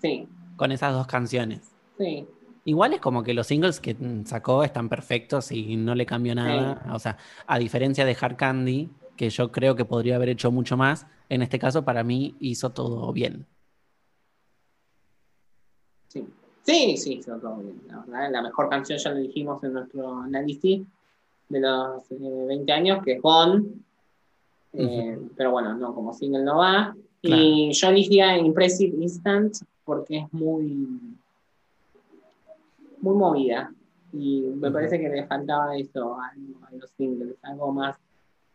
sí, 0.00 0.28
con 0.56 0.72
esas 0.72 0.92
dos 0.92 1.06
canciones. 1.06 1.72
sí. 1.98 2.26
Igual 2.66 2.94
es 2.94 3.00
como 3.00 3.22
que 3.22 3.34
los 3.34 3.46
singles 3.46 3.78
que 3.78 3.94
sacó 4.24 4.64
están 4.64 4.88
perfectos 4.88 5.52
y 5.52 5.76
no 5.76 5.94
le 5.94 6.06
cambió 6.06 6.34
nada. 6.34 6.82
O 6.94 6.98
sea, 6.98 7.18
a 7.46 7.58
diferencia 7.58 8.06
de 8.06 8.16
Hard 8.18 8.36
Candy, 8.36 8.88
que 9.16 9.30
yo 9.30 9.50
creo 9.52 9.76
que 9.76 9.84
podría 9.84 10.16
haber 10.16 10.30
hecho 10.30 10.50
mucho 10.50 10.76
más, 10.76 11.06
en 11.28 11.42
este 11.42 11.58
caso 11.58 11.84
para 11.84 12.04
mí 12.04 12.36
hizo 12.40 12.70
todo 12.70 13.12
bien. 13.12 13.46
Sí, 16.08 16.26
sí, 16.62 16.96
sí, 16.96 17.14
hizo 17.14 17.36
todo 17.38 17.56
bien. 17.56 17.80
La, 18.08 18.28
la 18.28 18.42
mejor 18.42 18.68
canción 18.68 18.98
ya 18.98 19.10
lo 19.10 19.18
dijimos 19.18 19.62
en 19.64 19.72
nuestro 19.72 20.18
análisis 20.20 20.82
de 21.48 21.60
los 21.60 22.10
eh, 22.10 22.44
20 22.48 22.72
años, 22.72 23.02
que 23.04 23.12
es 23.14 23.22
Gone. 23.22 23.64
Eh, 24.72 25.18
Pero 25.36 25.52
bueno, 25.52 25.74
no, 25.74 25.94
como 25.94 26.12
single 26.12 26.42
no 26.42 26.58
va. 26.58 26.94
Y 27.22 27.72
yo 27.72 27.88
elegía 27.88 28.36
Impressive 28.36 28.96
Instant 29.00 29.56
porque 29.84 30.18
es 30.18 30.32
muy, 30.32 31.16
muy 33.00 33.16
movida. 33.16 33.72
Y 34.12 34.42
me 34.42 34.70
parece 34.70 35.00
que 35.00 35.08
le 35.08 35.26
faltaba 35.26 35.76
eso 35.76 36.16
a, 36.20 36.26
a 36.28 36.72
los 36.76 36.90
singles, 36.90 37.34
algo 37.42 37.72
más 37.72 37.96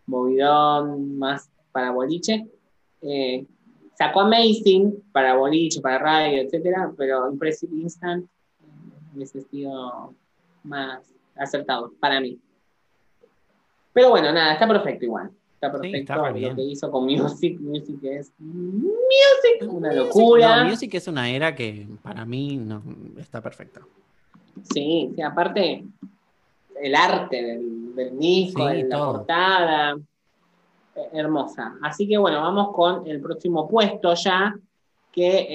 movidón, 0.10 1.18
más 1.18 1.50
para 1.72 1.92
boliche. 1.92 2.48
Eh, 3.02 3.46
sacó 3.98 4.22
Amazing 4.22 5.04
para 5.12 5.36
boliche, 5.36 5.82
para 5.82 6.00
radio, 6.00 6.42
etcétera, 6.42 6.92
pero 6.98 7.32
Impressive 7.32 7.76
Instant 7.76 8.26
eh, 8.26 8.66
hubiese 9.16 9.42
sido 9.42 10.14
más 10.64 11.00
acertado 11.36 11.94
para 12.00 12.20
mí. 12.20 12.40
Pero 13.94 14.10
bueno, 14.12 14.32
nada, 14.32 14.54
está 14.54 14.68
perfecto 14.68 15.06
igual. 15.06 15.32
Está 15.54 15.72
perfecto 15.72 15.98
está 15.98 16.16
lo 16.16 16.34
bien. 16.34 16.56
que 16.56 16.62
hizo 16.62 16.90
con 16.90 17.04
Music. 17.06 17.60
Music 17.60 18.00
es 18.04 18.32
Music, 18.38 19.68
una 19.68 19.92
locura. 19.92 20.64
No, 20.64 20.70
Music 20.70 20.94
es 20.94 21.08
una 21.08 21.30
era 21.30 21.54
que 21.54 21.86
para 22.02 22.24
mí 22.24 22.56
no, 22.56 22.82
está 23.18 23.42
perfecta. 23.42 23.82
Sí, 24.74 25.12
sí, 25.14 25.22
aparte 25.22 25.84
el 26.82 26.96
arte 26.96 27.44
del, 27.44 27.89
del 28.00 28.20
disco, 28.20 28.68
Sí, 28.70 28.76
de 28.78 28.84
la 28.84 28.98
portada, 28.98 29.98
eh, 30.96 31.10
hermosa. 31.14 31.76
Así 31.82 32.08
que 32.08 32.18
bueno, 32.18 32.42
vamos 32.42 32.74
con 32.74 33.06
el 33.08 33.22
próximo 33.22 33.68
puesto 33.68 34.14
ya, 34.16 34.56
que 35.12 35.48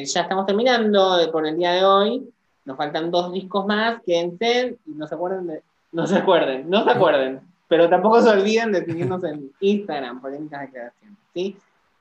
eh, 0.00 0.04
ya 0.04 0.20
estamos 0.22 0.46
terminando 0.46 1.16
por 1.32 1.46
el 1.46 1.56
día 1.56 1.72
de 1.72 1.84
hoy. 1.84 2.28
Nos 2.64 2.76
faltan 2.76 3.10
dos 3.10 3.32
discos 3.32 3.66
más, 3.66 4.00
quédense 4.06 4.76
y 4.86 4.90
no 4.92 5.06
se 5.06 5.14
acuerden, 5.14 5.46
de- 5.48 5.62
no 5.92 6.06
se 6.06 6.16
acuerden, 6.16 6.70
no 6.70 6.84
se 6.84 6.90
acuerden, 6.90 7.40
pero 7.68 7.88
tampoco 7.88 8.20
se 8.22 8.30
olviden 8.30 8.70
de 8.72 8.84
seguirnos 8.84 9.22
en 9.24 9.50
Instagram, 9.60 10.20
polémicas 10.20 10.60
declaraciones, 10.62 11.18
¿sí? 11.34 11.56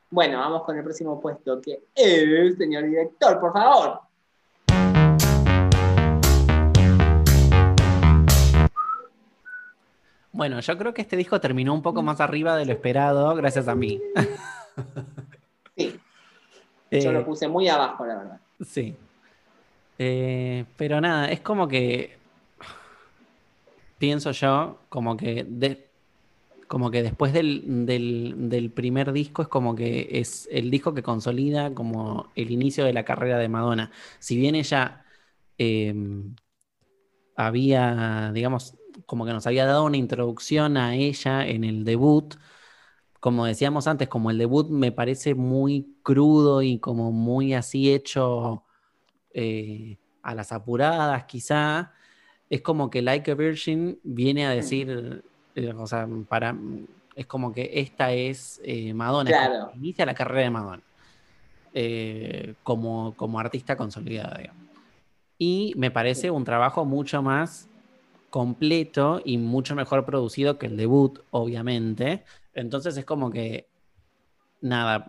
Bueno, 0.10 0.38
vamos 0.39 0.64
con 0.64 0.78
el 0.78 0.84
próximo 0.84 1.20
puesto, 1.20 1.60
que 1.62 1.80
es, 1.96 2.58
señor 2.58 2.84
director, 2.84 3.39
por 3.39 3.54
favor. 3.54 4.02
Bueno, 10.34 10.60
yo 10.62 10.78
creo 10.78 10.94
que 10.94 11.02
este 11.02 11.18
disco 11.18 11.40
terminó 11.42 11.74
un 11.74 11.82
poco 11.82 12.02
más 12.04 12.22
arriba 12.22 12.56
de 12.56 12.66
lo 12.66 12.72
esperado, 12.72 13.36
gracias 13.36 13.68
a 13.68 13.76
mí. 13.76 14.02
Sí. 15.78 16.00
Yo 16.92 17.12
Eh, 17.12 17.14
lo 17.14 17.26
puse 17.26 17.48
muy 17.48 17.68
abajo, 17.70 18.06
la 18.06 18.16
verdad. 18.18 18.42
Sí. 18.60 18.96
Eh, 19.98 20.66
pero 20.78 21.00
nada, 21.00 21.32
es 21.32 21.40
como 21.42 21.68
que 21.68 22.18
pienso 23.98 24.32
yo, 24.32 24.80
como 24.90 25.16
que 25.18 25.44
de- 25.48 25.88
como 26.68 26.90
que 26.92 27.04
después 27.04 27.34
del, 27.34 27.86
del- 27.86 28.50
del 28.50 28.72
primer 28.72 29.12
disco 29.12 29.42
es 29.42 29.48
como 29.50 29.76
que 29.76 30.08
es 30.12 30.48
el 30.52 30.72
disco 30.72 30.94
que 30.94 31.04
consolida 31.04 31.74
como 31.74 32.32
el 32.36 32.52
inicio 32.52 32.86
de 32.86 32.94
la 32.94 33.04
carrera 33.06 33.38
de 33.38 33.50
Madonna. 33.50 33.92
Si 34.20 34.38
bien 34.38 34.56
ella 34.56 35.06
eh, 35.58 35.94
había, 37.36 38.32
digamos, 38.34 38.76
como 39.12 39.26
que 39.26 39.34
nos 39.34 39.45
había 39.45 39.66
dado 39.66 39.84
una 39.84 39.97
introducción 39.97 40.78
a 40.78 40.95
ella 40.95 41.45
en 41.45 41.66
el 41.66 41.84
debut, 41.84 42.36
como 43.20 43.43
decíamos 43.45 43.86
antes, 43.86 44.07
como 44.07 44.32
el 44.32 44.38
debut 44.38 44.70
me 44.70 44.93
parece 44.93 45.36
muy 45.36 45.97
crudo 46.01 46.62
y 46.62 46.80
como 46.80 47.12
muy 47.12 47.53
así 47.53 47.93
hecho 47.93 48.64
eh, 49.34 49.97
a 50.24 50.34
las 50.34 50.53
apuradas, 50.53 51.26
quizá, 51.26 51.91
es 52.49 52.62
como 52.62 52.89
que 52.89 53.01
Like 53.01 53.32
a 53.32 53.36
Virgin 53.36 53.99
viene 54.01 54.45
a 54.45 54.51
decir, 54.51 55.22
eh, 55.55 55.74
o 55.74 55.88
sea, 55.88 56.07
para, 56.30 56.55
es 57.14 57.26
como 57.26 57.51
que 57.51 57.70
esta 57.74 58.14
es 58.14 58.62
eh, 58.64 58.93
Madonna, 58.93 59.30
es 59.30 59.36
Claro. 59.36 59.72
que 59.74 59.78
inicia 59.78 60.05
la 60.05 60.14
carrera 60.14 60.43
de 60.43 60.49
Madonna 60.51 60.84
como, 62.64 63.14
como 63.18 63.39
artista 63.41 63.76
consolidada, 63.76 64.38
digamos. 64.38 64.64
Y 65.38 65.74
me 65.76 65.91
parece 65.91 66.32
un 66.32 66.45
trabajo 66.45 66.86
mucho 66.86 67.22
más 67.22 67.68
completo 68.32 69.22
y 69.24 69.38
mucho 69.38 69.76
mejor 69.76 70.06
producido 70.06 70.58
que 70.58 70.68
el 70.68 70.78
debut, 70.78 71.20
obviamente. 71.32 72.24
Entonces 72.54 72.98
es 72.98 73.06
como 73.06 73.30
que, 73.30 73.70
nada, 74.62 75.08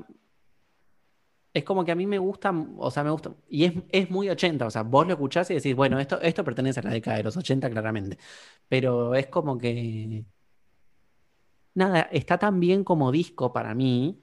es 1.55 1.64
como 1.64 1.85
que 1.85 1.93
a 1.93 1.95
mí 1.95 2.07
me 2.07 2.18
gusta, 2.18 2.53
o 2.79 2.91
sea, 2.91 3.05
me 3.05 3.11
gusta, 3.11 3.33
y 3.49 3.64
es, 3.64 3.75
es 3.91 4.11
muy 4.11 4.29
80, 4.29 4.66
o 4.66 4.70
sea, 4.70 4.83
vos 4.83 5.07
lo 5.07 5.14
escuchás 5.14 5.51
y 5.51 5.55
decís, 5.55 5.75
bueno, 5.75 5.99
esto, 6.01 6.20
esto 6.20 6.45
pertenece 6.45 6.81
a 6.81 6.83
la 6.83 6.91
década 6.91 7.18
de 7.18 7.23
los 7.25 7.37
80 7.37 7.70
claramente, 7.70 8.18
pero 8.68 9.14
es 9.14 9.27
como 9.29 9.59
que, 9.59 10.25
nada, 11.75 12.03
está 12.12 12.39
tan 12.39 12.61
bien 12.61 12.85
como 12.85 13.12
disco 13.12 13.53
para 13.53 13.75
mí, 13.75 14.20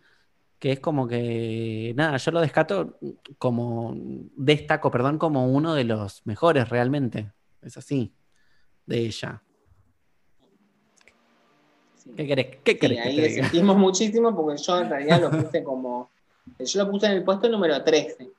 que 0.60 0.74
es 0.74 0.80
como 0.80 1.08
que, 1.08 1.94
nada, 1.96 2.18
yo 2.18 2.32
lo 2.32 2.42
descato 2.42 3.00
como, 3.38 3.96
destaco, 4.36 4.92
perdón, 4.92 5.18
como 5.20 5.48
uno 5.48 5.74
de 5.76 5.86
los 5.86 6.26
mejores 6.26 6.70
realmente, 6.70 7.32
es 7.62 7.78
así, 7.78 8.14
de 8.90 9.06
ella. 9.06 9.42
Sí. 11.96 12.12
¿Qué 12.16 12.28
querés, 12.28 12.46
qué 12.64 12.72
Sí, 12.72 12.78
querés 12.80 13.02
que 13.02 13.10
ahí 13.10 13.16
te 13.16 13.28
diga? 13.30 13.44
sentimos 13.44 13.78
muchísimo 13.78 14.36
porque 14.36 14.62
yo 14.62 14.80
en 14.80 14.90
realidad 14.90 15.22
lo 15.22 15.32
puse 15.32 15.64
como. 15.64 16.10
Yo 16.58 16.84
lo 16.84 16.92
puse 16.92 17.06
en 17.06 17.12
el 17.14 17.24
puesto 17.24 17.48
número 17.48 17.84
13. 17.84 18.30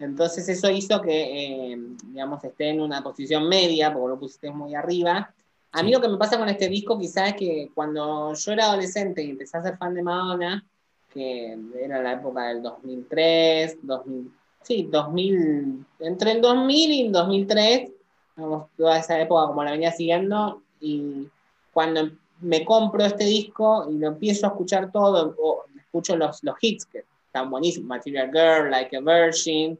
Entonces 0.00 0.48
eso 0.48 0.68
hizo 0.70 1.00
que, 1.00 1.72
eh, 1.72 1.78
digamos, 2.06 2.42
esté 2.42 2.70
en 2.70 2.80
una 2.80 3.02
posición 3.02 3.48
media, 3.48 3.92
porque 3.92 4.08
lo 4.08 4.18
pusiste 4.18 4.50
muy 4.50 4.74
arriba. 4.74 5.32
A 5.72 5.82
mí 5.82 5.92
lo 5.92 6.00
que 6.00 6.08
me 6.08 6.16
pasa 6.16 6.38
con 6.38 6.48
este 6.48 6.68
disco 6.68 6.98
quizás 6.98 7.28
es 7.28 7.34
que 7.34 7.70
cuando 7.74 8.34
yo 8.34 8.52
era 8.52 8.64
adolescente 8.64 9.22
y 9.22 9.30
empecé 9.30 9.58
a 9.58 9.62
ser 9.62 9.76
fan 9.76 9.94
de 9.94 10.02
Madonna, 10.02 10.64
que 11.12 11.56
era 11.80 12.02
la 12.02 12.14
época 12.14 12.48
del 12.48 12.62
2003, 12.62 13.78
2000, 13.82 14.32
sí, 14.62 14.88
2000, 14.90 15.84
entre 16.00 16.32
el 16.32 16.40
2000 16.40 16.90
y 16.90 17.06
el 17.06 17.12
2003, 17.12 17.90
digamos, 18.36 18.68
toda 18.76 18.98
esa 18.98 19.20
época 19.20 19.46
como 19.46 19.64
la 19.64 19.72
venía 19.72 19.92
siguiendo, 19.92 20.62
y 20.80 21.28
cuando 21.72 22.10
me 22.40 22.64
compro 22.64 23.04
este 23.04 23.24
disco 23.24 23.86
y 23.90 23.98
lo 23.98 24.08
empiezo 24.08 24.46
a 24.46 24.50
escuchar 24.50 24.90
todo, 24.90 25.34
o 25.38 25.64
escucho 25.78 26.16
los, 26.16 26.42
los 26.42 26.56
hits 26.60 26.86
que 26.86 27.04
están 27.26 27.50
buenísimos, 27.50 27.88
Material 27.88 28.30
Girl, 28.32 28.70
Like 28.70 28.96
a 28.96 29.00
Virgin, 29.00 29.78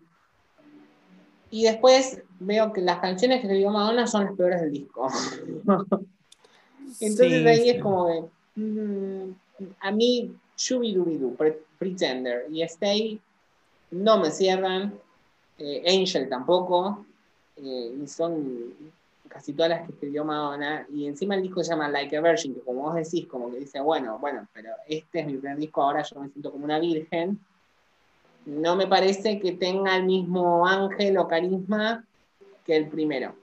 y 1.51 1.65
después 1.65 2.23
veo 2.39 2.73
que 2.73 2.81
las 2.81 3.01
canciones 3.01 3.41
que 3.41 3.47
escribió 3.47 3.71
Madonna 3.71 4.07
son 4.07 4.27
las 4.27 4.35
peores 4.35 4.61
del 4.61 4.73
disco. 4.73 5.09
Entonces 7.01 7.43
Sí, 7.43 7.47
ahí 7.49 7.63
sí. 7.63 7.71
es 7.71 7.83
como 7.83 8.07
que, 8.07 8.61
mm, 8.61 9.35
a 9.81 9.91
mí, 9.91 10.33
Shubidubidu, 10.57 11.35
Pre- 11.35 11.63
Pretender 11.79 12.47
y 12.51 12.63
Stay 12.63 13.21
no 13.91 14.19
me 14.21 14.31
cierran, 14.31 14.95
eh, 15.59 15.83
Angel 15.89 16.29
tampoco, 16.29 17.05
eh, 17.63 17.95
y 18.03 18.07
son 18.07 18.75
casi 19.29 19.53
todas 19.53 19.71
las 19.71 19.87
que 19.87 19.93
escribió 19.93 20.25
Madonna, 20.25 20.87
y 20.93 21.07
encima 21.07 21.37
el 21.37 21.43
disco 21.43 21.63
se 21.63 21.71
llama 21.71 21.89
Like 21.89 22.17
a 22.17 22.21
Virgin, 22.21 22.55
que 22.55 22.61
como 22.61 22.83
vos 22.83 22.95
decís, 22.97 23.27
como 23.27 23.51
que 23.51 23.61
dice, 23.61 23.81
bueno, 23.81 24.19
bueno, 24.19 24.47
pero 24.53 24.71
este 24.89 25.21
es 25.21 25.27
mi 25.27 25.37
primer 25.37 25.57
disco, 25.57 25.83
ahora 25.83 26.03
yo 26.03 26.21
me 26.21 26.29
siento 26.29 26.51
como 26.51 26.65
una 26.65 26.81
virgen, 26.81 27.39
no 28.47 28.75
me 28.75 28.89
parece 28.89 29.39
que 29.39 29.53
tenga 29.53 29.97
el 29.97 30.05
mismo 30.05 30.67
ángel 30.67 31.17
o 31.19 31.29
carisma 31.29 32.05
que 32.65 32.77
el 32.77 32.89
primero. 32.89 33.35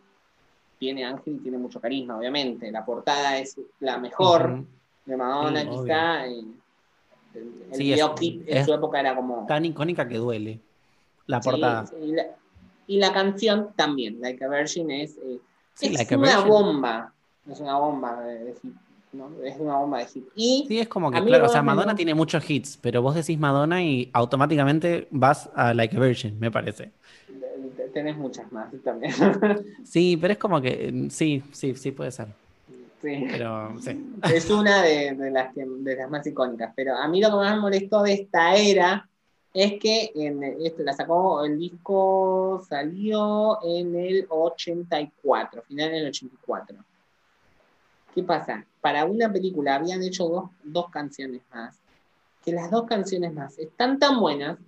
Tiene 0.78 1.06
ángel 1.06 1.36
y 1.36 1.40
tiene 1.40 1.58
mucho 1.58 1.80
carisma, 1.80 2.18
obviamente, 2.18 2.72
la 2.72 2.86
portada 2.86 3.38
es 3.38 3.56
la 3.80 3.98
mejor 3.98 4.64
de 5.06 5.18
Madonna 5.18 5.62
Sí, 5.62 5.70
quizá, 5.70 6.28
y 6.28 6.40
el, 7.34 7.54
el 7.72 7.76
Sí, 7.76 7.84
videoclip 7.84 8.44
en 8.48 8.66
su 8.66 8.74
época 8.74 9.00
era 9.00 9.16
como... 9.16 9.46
Tan 9.48 9.64
icónica 9.64 10.08
que 10.08 10.18
duele 10.18 10.60
la 11.28 11.40
portada. 11.40 11.86
sí, 11.86 11.96
la, 12.08 12.26
y 12.88 12.98
la 12.98 13.14
canción 13.14 13.70
también, 13.76 14.20
Like 14.22 14.44
a 14.44 14.48
Virgin, 14.48 14.90
es, 14.92 15.18
eh, 15.18 15.40
Sí, 15.74 15.88
es 15.88 15.94
Like 15.94 16.16
una 16.16 16.40
bomba. 16.40 17.14
Es 17.50 17.60
una 17.60 17.78
bomba 17.78 18.22
de, 18.24 18.46
de 18.46 18.54
hit. 18.56 18.74
¿no? 19.14 19.30
Es 19.44 19.58
una 19.60 19.76
bomba 19.78 20.00
de 20.00 20.06
hit. 20.08 20.26
Y 20.36 20.66
Sí, 20.68 20.80
es 20.80 20.88
como 20.88 21.12
que, 21.12 21.24
claro, 21.24 21.46
o 21.46 21.50
sea, 21.50 21.62
me 21.62 21.68
Madonna 21.68 21.96
tiene 21.96 22.14
muchos 22.16 22.50
hits, 22.50 22.78
pero 22.82 23.02
vos 23.02 23.16
decís 23.16 23.38
Madonna 23.40 23.84
y 23.84 24.10
automáticamente 24.14 25.08
vas 25.12 25.50
a 25.56 25.74
Like 25.74 25.96
a 25.96 26.00
Virgin, 26.00 26.40
me 26.40 26.50
parece. 26.52 26.92
tenés 27.94 28.18
muchas 28.18 28.52
más 28.52 28.72
también. 28.84 29.14
Sí, 29.84 30.18
pero 30.18 30.34
es 30.34 30.40
como 30.40 30.62
que, 30.62 30.92
mm, 30.92 31.10
sí, 31.10 31.44
sí, 31.52 31.76
sí 31.76 31.92
puede 31.92 32.12
ser. 32.12 32.28
sí. 33.02 33.26
Pero 33.32 33.74
sí. 33.80 34.06
Es 34.34 34.50
una 34.50 34.82
de, 34.82 35.14
de 35.14 35.32
las 35.32 35.54
que, 35.54 35.66
de 35.66 35.96
las 35.96 36.10
más 36.10 36.26
icónicas. 36.28 36.74
Pero 36.76 36.96
a 36.96 37.08
mí 37.08 37.22
lo 37.22 37.30
que 37.30 37.36
más 37.36 37.56
me 37.56 37.62
molestó 37.62 38.04
de 38.04 38.14
esta 38.14 38.56
era 38.56 39.08
es 39.58 39.80
que 39.80 40.12
en 40.14 40.44
esto 40.44 40.84
la 40.84 40.94
sacó, 40.94 41.44
el 41.44 41.58
disco 41.58 42.64
salió 42.70 43.58
en 43.64 43.96
el 43.96 44.28
84, 44.30 45.64
final 45.64 45.92
del 45.92 46.08
84. 46.10 46.78
¿Qué 48.14 48.22
pasa? 48.22 48.64
Para 48.82 49.06
una 49.06 49.34
película 49.34 49.74
habían 49.74 50.04
hecho 50.04 50.28
dos, 50.28 50.50
dos 50.64 50.92
canciones 50.92 51.42
más, 51.52 51.76
que 52.46 52.52
las 52.52 52.70
dos 52.70 52.86
canciones 52.86 53.34
más 53.34 53.58
están 53.58 53.98
tan 53.98 54.20
buenas 54.20 54.60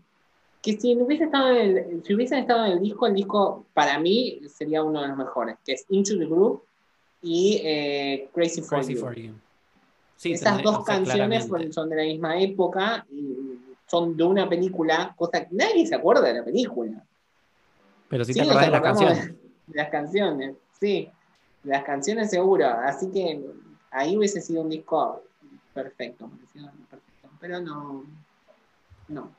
que 0.60 0.76
si 0.80 0.96
hubiese 0.96 1.26
estado 1.26 1.52
en 1.52 1.78
el, 1.78 2.04
si 2.04 2.16
hubiesen 2.16 2.40
estado 2.40 2.66
en 2.66 2.72
el 2.72 2.80
disco, 2.82 3.06
el 3.06 3.14
disco 3.14 3.68
para 3.76 4.00
mí 4.00 4.42
sería 4.48 4.82
uno 4.82 5.04
de 5.04 5.10
los 5.10 5.18
mejores, 5.18 5.58
que 5.64 5.74
es 5.74 5.86
Into 5.90 6.18
the 6.18 6.26
Groove 6.26 6.62
y 7.22 7.62
eh, 7.64 8.30
Crazy, 8.34 8.62
for, 8.62 8.80
Crazy 8.80 8.96
You. 8.96 9.00
for 9.00 9.14
You. 9.14 9.34
Sí, 10.16 10.32
Esas 10.32 10.64
dos 10.64 10.84
canciones 10.84 11.46
claramente. 11.46 11.74
son 11.74 11.90
de 11.90 11.96
la 11.96 12.04
misma 12.04 12.42
época 12.42 13.06
y 13.12 13.69
son 13.90 14.16
de 14.16 14.24
una 14.24 14.48
película, 14.48 15.14
cosa 15.18 15.46
que 15.46 15.56
nadie 15.56 15.86
se 15.88 15.96
acuerda 15.96 16.22
de 16.22 16.34
la 16.36 16.44
película. 16.46 17.04
Pero 18.08 18.24
sí 18.26 18.34
Sí, 18.34 18.40
te 18.40 18.46
acordás 18.46 18.66
de 18.66 18.72
las 18.72 18.82
canciones. 18.82 19.28
de 19.68 19.76
las 19.78 19.90
canciones, 19.90 20.56
sí. 20.80 21.10
de 21.64 21.70
Las 21.72 21.84
canciones 21.84 22.30
seguro. 22.30 22.68
Así 22.68 23.10
que 23.12 23.44
ahí 23.92 24.18
hubiese 24.18 24.42
sido 24.42 24.62
un 24.62 24.70
disco 24.70 25.24
perfecto. 25.74 26.30
Pero 27.40 27.60
no. 27.62 28.04
No. 29.08 29.32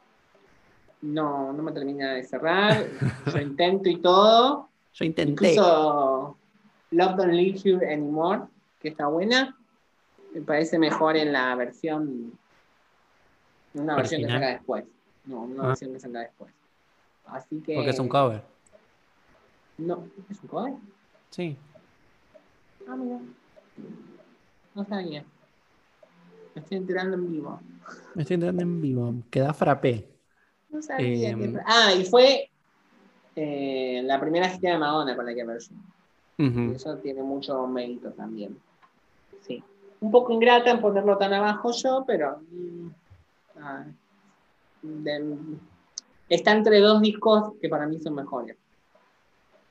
No, 1.03 1.53
no 1.53 1.63
me 1.63 1.73
termina 1.73 2.13
de 2.15 2.23
cerrar. 2.25 2.87
Yo 3.33 3.39
intento 3.41 3.89
y 3.89 3.97
todo. 3.97 4.69
Yo 4.95 5.05
intenté. 5.05 5.53
Incluso 5.53 6.37
Love 6.91 7.17
Don't 7.17 7.33
Leave 7.33 7.59
You 7.59 7.79
Anymore, 7.87 8.43
que 8.81 8.89
está 8.89 9.07
buena, 9.07 9.57
me 10.35 10.43
parece 10.43 10.79
mejor 10.79 11.17
en 11.17 11.33
la 11.33 11.55
versión. 11.55 12.33
Una 13.75 13.97
versión 13.97 14.23
que 14.23 14.29
saca 14.29 14.49
después. 14.49 14.85
No, 15.27 15.43
una 15.43 15.63
Ah. 15.65 15.67
versión 15.69 15.93
que 15.93 16.01
saca 16.01 16.21
después. 16.21 16.53
Así 17.27 17.61
que. 17.61 17.75
Porque 17.75 17.91
es 17.91 17.99
un 17.99 18.09
cover. 18.09 18.43
No, 19.79 20.05
¿es 20.29 20.41
un 20.43 20.49
cover? 20.49 20.75
Sí. 21.31 21.57
Ah, 22.89 22.97
mira. 22.97 23.19
No 24.75 24.85
sabía. 24.85 25.25
Me 26.55 26.61
estoy 26.63 26.79
enterando 26.79 27.17
en 27.17 27.31
vivo. 27.31 27.61
Me 28.15 28.23
estoy 28.23 28.35
enterando 28.35 28.63
en 28.63 28.81
vivo. 28.81 29.15
Queda 29.31 29.55
frappé. 29.55 30.09
No 30.71 30.83
sabía 30.83 31.35
que. 31.37 31.55
Ah, 31.67 31.93
y 31.95 32.05
fue 32.05 32.51
eh, 33.37 34.03
la 34.05 34.21
primera 34.21 34.49
gira 34.49 34.73
de 34.73 34.79
Madonna 34.79 35.15
con 35.17 35.25
la 35.27 35.35
que. 35.35 35.47
Y 36.39 36.47
Ujú. 36.49 36.73
eso 36.73 36.97
tiene 36.99 37.23
mucho 37.23 37.67
mérito 37.67 38.11
también. 38.13 38.59
Sí. 39.43 39.63
Un 40.01 40.11
poco 40.11 40.33
ingrata 40.33 40.71
en 40.71 40.81
ponerlo 40.81 41.17
tan 41.19 41.33
abajo 41.33 41.71
yo, 41.73 42.05
pero. 42.07 42.41
mm, 42.51 42.89
ah, 43.63 43.85
de- 44.83 45.37
está 46.29 46.53
entre 46.53 46.81
dos 46.81 47.01
discos 47.01 47.53
que 47.61 47.69
para 47.69 47.87
mí 47.87 47.99
son 48.01 48.15
mejores. 48.15 48.57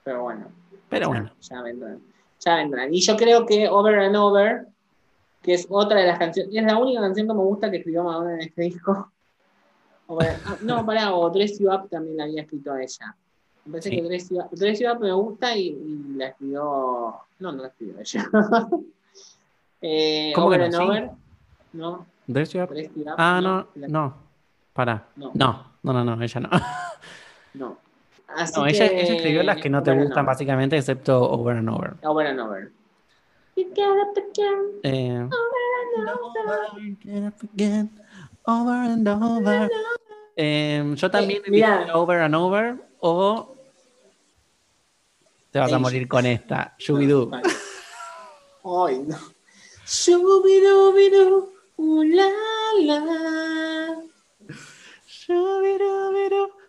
Pero 0.04 0.24
bueno. 0.24 0.48
Pero 0.90 1.02
ya- 1.06 1.08
bueno. 1.08 1.32
Ya 1.42 1.62
vendrán. 1.62 2.02
Ya 2.40 2.56
vendrán. 2.56 2.94
Y 2.94 3.02
yo 3.02 3.16
creo 3.18 3.46
que 3.46 3.68
Over 3.68 4.00
and 4.00 4.16
Over, 4.16 4.68
que 5.42 5.54
es 5.54 5.68
otra 5.70 6.00
de 6.00 6.08
las 6.08 6.20
canciones, 6.20 6.54
es 6.56 6.64
la 6.64 6.78
única 6.78 7.02
canción 7.02 7.28
que 7.28 7.34
me 7.34 7.40
gusta 7.42 7.70
que 7.70 7.78
escribió 7.78 8.04
Madonna 8.04 8.36
en 8.36 8.42
este 8.42 8.62
disco. 8.64 9.12
Over- 10.08 10.38
ah, 10.46 10.58
no, 10.62 10.86
pará, 10.86 11.14
o 11.16 11.30
Dress 11.30 11.60
You 11.60 11.72
Up 11.72 11.90
también 11.90 12.18
la 12.18 12.24
había 12.24 12.42
escrito 12.42 12.72
a 12.74 12.82
ella. 12.82 13.16
Me 13.66 13.72
parece 13.74 13.90
Sí. 13.90 13.96
que 13.98 14.02
Dress 14.04 14.30
You 14.30 14.40
Up, 14.40 14.50
Dress 14.52 14.80
You 14.80 14.90
Up 14.92 15.00
me 15.02 15.12
gusta 15.12 15.56
y, 15.56 15.68
y 15.68 16.14
la 16.16 16.28
escribió. 16.28 17.16
No, 17.40 17.52
no 17.52 17.62
la 17.62 17.68
escribió 17.68 18.00
ella. 18.00 18.26
eh, 19.82 20.32
¿Cómo 20.36 20.50
que 20.50 20.56
over 20.56 20.60
no? 20.60 20.66
and 20.66 20.74
Sí. 20.76 20.82
Over. 20.82 21.12
No, 21.74 22.06
Dress 22.30 22.54
You 22.54 22.62
Up. 22.62 22.70
Dress 22.70 22.90
You 22.96 23.04
Up. 23.10 23.16
Ah, 23.18 23.40
no, 23.42 23.68
la- 23.76 23.88
no. 23.88 24.14
Para. 24.74 25.04
No. 25.16 25.32
No, 25.34 25.66
no, 25.84 25.94
no, 25.94 26.16
no, 26.16 26.24
ella 26.24 26.40
no. 26.40 26.50
no. 27.56 27.78
Así 28.38 28.54
No, 28.60 28.68
ella, 28.68 28.88
que, 28.90 29.02
ella 29.02 29.16
escribió 29.16 29.44
las 29.44 29.58
que 29.58 29.70
no 29.70 29.82
te 29.82 29.90
Over 29.92 30.04
gustan 30.06 30.26
básicamente, 30.26 30.78
excepto 30.78 31.20
Over 31.32 31.58
and 31.58 31.70
Over. 31.70 31.96
Over 32.04 32.28
and 32.28 32.40
Over. 32.40 32.72
You 33.56 33.66
get 33.74 33.88
up 33.88 34.16
again, 34.16 34.80
Eh, 34.84 35.20
over 35.24 35.34
and 35.98 36.10
over. 36.10 36.98
Get 37.04 37.24
up 37.28 37.44
again, 37.44 37.90
over 38.46 38.72
and 38.86 39.08
over. 39.08 39.70
Eh, 40.36 40.94
yo 40.96 41.10
también 41.12 41.42
he 41.46 41.52
visto 41.52 41.98
Over 42.00 42.22
and 42.22 42.36
Over 42.36 42.76
o 43.00 43.56
te 45.52 45.60
vas 45.60 45.72
a 45.74 45.76
Ey. 45.76 45.82
morir 45.82 46.08
con 46.08 46.26
esta, 46.28 46.76
Shubidoo. 46.78 47.32
Ay, 48.64 49.00
no. 49.00 49.18
Shubidubidu, 49.86 51.52
uh, 51.80 52.04
la, 52.04 52.30
la. 52.84 53.98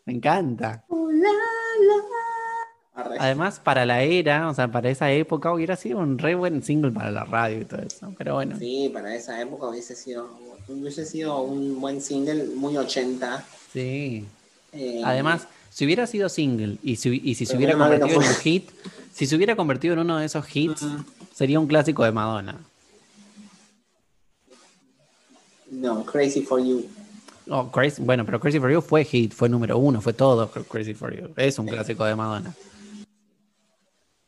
Me 0.07 0.13
encanta. 0.15 0.85
uh, 0.89 1.11
la, 1.11 1.29
la. 1.29 3.17
Además, 3.19 3.61
para 3.61 3.87
la 3.87 4.03
era, 4.03 4.49
o 4.51 4.55
sea, 4.55 4.69
para 4.71 4.91
esa 4.91 5.11
época 5.13 5.53
hubiera 5.53 5.77
sido 5.77 5.99
un 5.99 6.19
re 6.19 6.35
buen 6.35 6.63
single 6.63 6.91
para 6.93 7.11
la 7.11 7.25
radio 7.25 7.61
y 7.61 7.65
todo 7.65 7.81
eso. 7.81 8.13
Pero 8.19 8.35
bueno, 8.35 8.57
Sí, 8.59 8.91
para 8.93 9.15
esa 9.15 9.41
época 9.41 9.67
hubiese 9.69 9.95
sido, 9.97 10.29
hubiese 10.69 11.07
sido 11.07 11.41
un 11.43 11.81
buen 11.81 12.01
single, 12.01 12.45
muy 12.57 12.77
80. 12.77 13.45
sí. 13.73 14.27
Eh, 14.73 15.01
Además, 15.05 15.49
si 15.71 15.85
hubiera 15.85 16.07
sido 16.07 16.29
single 16.29 16.77
y 16.85 16.95
si, 16.97 17.21
y 17.25 17.35
si 17.35 17.45
se 17.45 17.57
hubiera 17.57 17.73
no 17.73 17.81
convertido 17.81 18.21
en 18.23 18.29
un 18.29 18.35
hit, 18.37 18.71
si 19.13 19.27
se 19.27 19.35
hubiera 19.35 19.57
convertido 19.57 19.95
en 19.95 20.01
uno 20.01 20.19
de 20.19 20.27
esos 20.27 20.45
hits, 20.55 20.87
sería 21.35 21.59
un 21.59 21.67
clásico 21.67 22.05
de 22.05 22.13
Madonna. 22.13 22.57
No, 25.71 26.05
Crazy 26.05 26.43
for 26.43 26.61
You. 26.61 26.85
Oh, 27.49 27.71
Crazy- 27.71 28.03
bueno, 28.03 28.25
pero 28.25 28.39
Crazy 28.39 28.59
for 28.61 28.71
You 28.71 28.81
fue 28.81 29.05
hit, 29.05 29.33
fue 29.33 29.49
número 29.49 29.79
uno, 29.79 30.01
fue 30.01 30.13
todo 30.13 30.51
Crazy 30.51 30.95
for 30.95 31.15
You. 31.15 31.31
Es 31.37 31.59
un 31.59 31.67
clásico 31.67 32.05
de 32.05 32.15
Madonna. 32.15 32.55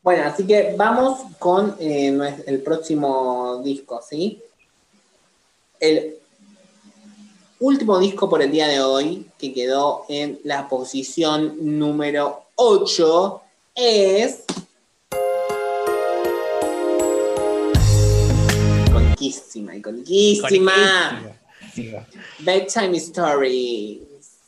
Bueno, 0.01 0.23
así 0.25 0.45
que 0.45 0.75
vamos 0.77 1.19
con 1.39 1.75
eh, 1.79 2.43
el 2.45 2.61
próximo 2.61 3.61
disco, 3.63 4.01
¿sí? 4.07 4.41
El 5.79 6.15
último 7.59 7.97
disco 7.99 8.29
por 8.29 8.41
el 8.41 8.51
día 8.51 8.67
de 8.67 8.81
hoy, 8.81 9.25
que 9.37 9.53
quedó 9.53 10.03
en 10.09 10.39
la 10.43 10.67
posición 10.67 11.77
número 11.79 12.43
8, 12.55 13.41
es... 13.75 14.43
Iconiquísima, 19.27 19.75
iconiquísima. 19.75 20.71
Bedtime 22.39 22.97
Stories. 22.97 23.99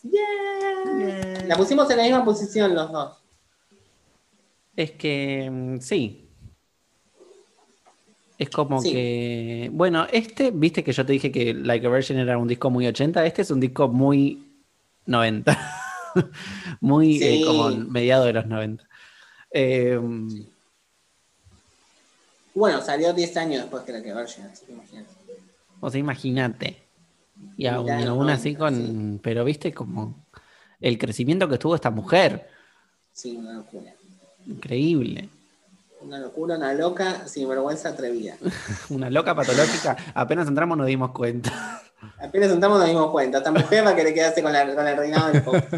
Yeah. 0.03 1.45
La 1.47 1.57
pusimos 1.57 1.89
en 1.89 1.97
la 1.97 2.03
misma 2.03 2.25
posición 2.25 2.75
los 2.75 2.91
dos. 2.91 3.17
Es 4.75 4.91
que 4.91 5.49
mm, 5.49 5.79
sí. 5.79 6.21
Es 8.37 8.49
como 8.49 8.81
Sí. 8.81 8.91
que. 8.91 9.69
Bueno, 9.71 10.05
este, 10.11 10.51
viste 10.51 10.83
que 10.83 10.91
yo 10.91 11.05
te 11.05 11.13
dije 11.13 11.31
que 11.31 11.53
Like 11.53 11.87
a 11.87 11.89
Virgin 11.89 12.17
era 12.17 12.37
un 12.37 12.47
disco 12.47 12.69
muy 12.69 12.85
80. 12.85 13.25
Este 13.25 13.41
es 13.43 13.51
un 13.51 13.59
disco 13.61 13.87
muy 13.87 14.45
90. 15.05 15.57
muy 16.81 17.23
eh, 17.23 17.43
como 17.45 17.69
mediado 17.69 18.25
de 18.25 18.33
los 18.33 18.45
90. 18.45 18.83
Eh, 19.51 19.99
Bueno, 22.55 22.81
salió 22.81 23.13
10 23.13 23.37
años 23.37 23.61
después 23.63 23.83
que 23.83 23.91
la 23.91 24.01
que 24.01 24.13
Virgin, 24.13 24.45
así 24.45 24.65
que 24.65 24.71
imagínate. 24.71 25.09
o 25.81 25.89
sea, 25.89 25.99
imagínate. 25.99 26.81
Y 27.57 27.67
aún, 27.67 27.87
y 27.87 28.03
aún 28.05 28.29
así 28.29 28.53
90, 28.53 28.59
con. 28.59 29.19
Pero 29.21 29.43
viste 29.43 29.73
como 29.73 30.25
el 30.79 30.97
crecimiento 30.97 31.49
que 31.49 31.57
tuvo 31.57 31.75
esta 31.75 31.91
mujer. 31.91 32.49
Sí, 33.11 33.35
una 33.35 33.53
locura. 33.53 33.93
Increíble. 34.47 35.29
Una 36.01 36.19
locura, 36.19 36.55
una 36.55 36.73
loca, 36.73 37.27
sin 37.27 37.49
vergüenza 37.49 37.89
atrevida. 37.89 38.37
Una 38.89 39.09
loca 39.09 39.33
patológica. 39.35 39.97
Apenas 40.13 40.47
entramos 40.47 40.77
nos 40.77 40.87
dimos 40.87 41.11
cuenta. 41.11 41.81
Apenas 42.19 42.51
sentamos 42.51 42.79
nos 42.79 42.87
dimos 42.87 43.09
cuenta. 43.09 43.39
Esta 43.39 43.51
mujer 43.51 43.85
va 43.85 43.89
a 43.91 43.95
querer 43.95 44.13
quedarse 44.13 44.43
con, 44.43 44.53
la, 44.53 44.75
con 44.75 44.87
el 44.87 44.97
reinado 44.97 45.31
del 45.31 45.43
pop. 45.43 45.55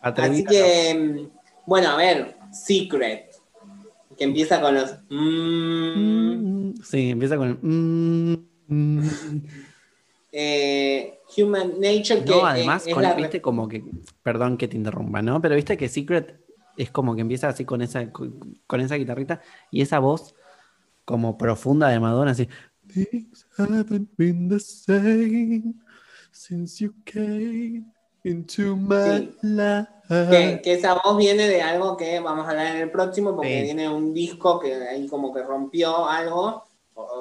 Así 0.00 0.10
Atrevida, 0.10 0.50
que, 0.50 0.94
mm, 0.94 1.28
bueno, 1.66 1.88
a 1.90 1.96
ver, 1.96 2.36
Secret. 2.52 3.27
Que 4.18 4.24
empieza 4.24 4.60
con 4.60 4.74
los... 4.74 4.94
mm, 5.08 6.72
Sí, 6.82 7.10
empieza 7.10 7.36
con 7.36 7.48
el. 7.48 7.58
mm, 7.62 8.34
mm. 8.68 9.08
eh, 10.32 11.18
Human 11.36 11.72
Nature, 11.80 12.24
que 12.24 12.30
No, 12.30 12.44
además, 12.46 12.86
es 12.86 12.94
con- 12.94 13.02
la 13.02 13.14
viste 13.14 13.40
como 13.40 13.68
que. 13.68 13.84
Perdón 14.22 14.56
que 14.56 14.68
te 14.68 14.76
interrumpa, 14.76 15.22
¿no? 15.22 15.40
Pero 15.40 15.54
viste 15.54 15.76
que 15.76 15.88
Secret 15.88 16.40
es 16.76 16.90
como 16.90 17.14
que 17.14 17.20
empieza 17.22 17.48
así 17.48 17.64
con 17.64 17.82
esa, 17.82 18.10
con, 18.12 18.58
con 18.66 18.80
esa 18.80 18.96
guitarrita 18.96 19.40
y 19.70 19.82
esa 19.82 19.98
voz 19.98 20.34
como 21.04 21.38
profunda 21.38 21.88
de 21.88 22.00
Madonna, 22.00 22.32
así. 22.32 22.48
Things 22.92 23.46
haven't 23.58 24.08
been 24.16 24.48
the 24.48 24.58
same 24.60 25.74
since 26.30 26.82
you 26.82 26.94
came 27.04 27.84
into 28.28 28.76
my 28.76 29.18
Sí. 29.18 29.36
life. 29.42 29.88
Que, 30.30 30.60
que 30.62 30.72
esa 30.74 30.94
voz 30.94 31.16
viene 31.18 31.46
de 31.48 31.60
algo 31.60 31.96
que 31.96 32.18
vamos 32.20 32.46
a 32.46 32.50
hablar 32.50 32.76
en 32.76 32.82
el 32.82 32.90
próximo, 32.90 33.34
porque 33.36 33.58
Sí. 33.58 33.62
viene 33.64 33.88
un 33.88 34.14
disco 34.14 34.58
que 34.58 34.74
ahí 34.74 35.06
como 35.06 35.34
que 35.34 35.42
rompió 35.42 36.06
algo 36.06 36.64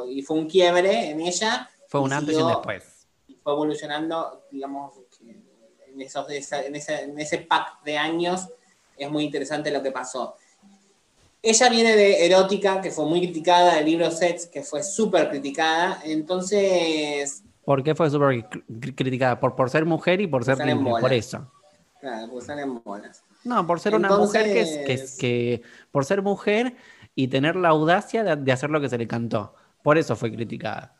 y 0.07 0.21
fue 0.21 0.37
un 0.37 0.47
quiebre 0.47 1.09
en 1.09 1.19
ella. 1.19 1.69
Fue 1.89 1.99
un 1.99 2.13
antes 2.13 2.37
y 2.37 2.41
un 2.41 2.47
después. 2.47 2.83
y 3.27 3.35
fue 3.35 3.51
evolucionando, 3.53 4.43
digamos, 4.51 4.93
en, 5.21 6.01
esos, 6.01 6.29
en, 6.29 6.75
ese, 6.75 7.01
en 7.03 7.19
ese 7.19 7.37
pack 7.39 7.83
de 7.83 7.97
años 7.97 8.47
es 8.97 9.09
muy 9.11 9.23
interesante 9.25 9.69
lo 9.71 9.83
que 9.83 9.91
pasó. 9.91 10.35
Ella 11.41 11.69
viene 11.69 11.95
de 11.95 12.25
Erótica, 12.25 12.81
que 12.81 12.89
fue 12.91 13.05
muy 13.05 13.19
criticada, 13.19 13.75
de 13.75 13.83
Libro 13.83 14.09
Sets, 14.11 14.47
que 14.47 14.63
fue 14.63 14.81
súper 14.83 15.29
criticada, 15.29 16.01
entonces, 16.03 17.43
¿Por 17.67 17.83
qué 17.83 17.93
fue 17.95 18.09
súper 18.09 18.49
cr- 18.49 18.95
criticada? 18.95 19.41
Por, 19.41 19.53
por 19.53 19.69
ser 19.69 19.83
mujer 19.83 20.21
y 20.21 20.27
por 20.27 20.45
ser 20.45 20.55
bolas. 20.55 21.01
por 21.01 21.11
eso. 21.11 21.51
claro, 21.99 22.31
pues 22.31 22.45
salen 22.45 22.81
bolas. 22.81 23.21
No, 23.43 23.67
por 23.67 23.81
ser 23.81 23.93
una 23.93 24.07
mujer 24.17 24.45
que, 24.45 24.61
es- 24.61 24.69
que, 24.69 24.93
es- 24.93 24.99
Entonces- 25.01 25.17
que- 25.17 25.61
por 25.91 26.05
ser 26.05 26.21
mujer 26.21 26.77
y 27.13 27.27
tener 27.27 27.57
la 27.57 27.67
audacia 27.67 28.23
de, 28.23 28.37
de 28.37 28.51
hacer 28.53 28.69
lo 28.69 28.79
que 28.79 28.87
se 28.87 28.97
le 28.97 29.05
cantó. 29.05 29.53
Por 29.83 29.97
eso 29.97 30.15
fue 30.15 30.31
criticada. 30.31 30.95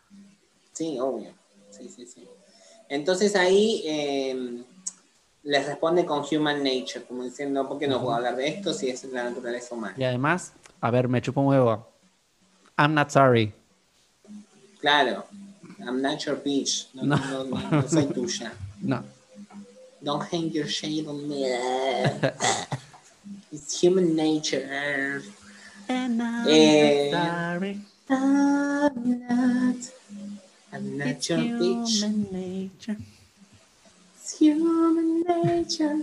Sí, 0.74 0.99
obvio. 0.99 1.32
Sí, 1.70 1.88
sí, 1.88 2.05
sí. 2.05 2.28
Entonces 2.89 3.38
ahí 3.38 3.84
eh, 3.86 4.61
les 5.43 5.65
responde 5.68 6.05
con 6.05 6.26
Human 6.30 6.61
Nature, 6.61 7.05
como 7.07 7.24
diciendo, 7.24 7.65
¿por 7.65 7.80
qué 7.80 7.88
no 7.88 8.01
puedo 8.01 8.13
hablar 8.15 8.36
de 8.36 8.45
esto 8.49 8.74
si 8.74 8.89
es 8.89 9.05
la 9.05 9.24
naturaleza 9.24 9.74
humana? 9.74 9.95
Y 9.97 10.03
además, 10.03 10.51
a 10.82 10.91
ver, 10.91 11.07
me 11.07 11.22
chupo 11.22 11.39
un 11.39 11.47
huevo. 11.47 11.88
I'm 12.78 12.93
not 12.93 13.09
sorry. 13.09 13.53
Claro, 14.82 15.24
I'm 15.86 16.02
not 16.02 16.26
your 16.26 16.36
bitch, 16.38 16.86
no, 16.96 17.04
No. 17.04 17.16
no, 17.18 17.44
no, 17.44 17.70
no 17.70 17.88
soy 17.88 18.06
tuya. 18.10 18.52
No. 18.82 19.04
Don't 20.04 20.24
hang 20.30 20.52
your 20.52 20.68
shade 20.68 21.08
on 21.08 21.28
me. 21.28 21.46
It's 23.52 23.80
human 23.80 24.16
nature. 24.16 25.22
And 25.90 26.22
I'm 26.22 26.48
Eh, 26.48 27.12
sorry. 27.12 27.80
I'm 28.10 29.20
not, 29.28 29.76
I'm 30.74 30.98
not 30.98 31.08
It's 31.08 31.30
your 31.30 31.40
bitch. 31.40 32.02
human 32.02 32.28
nature. 32.32 32.98
It's 34.16 34.38
human 34.40 35.24
nature. 35.24 36.02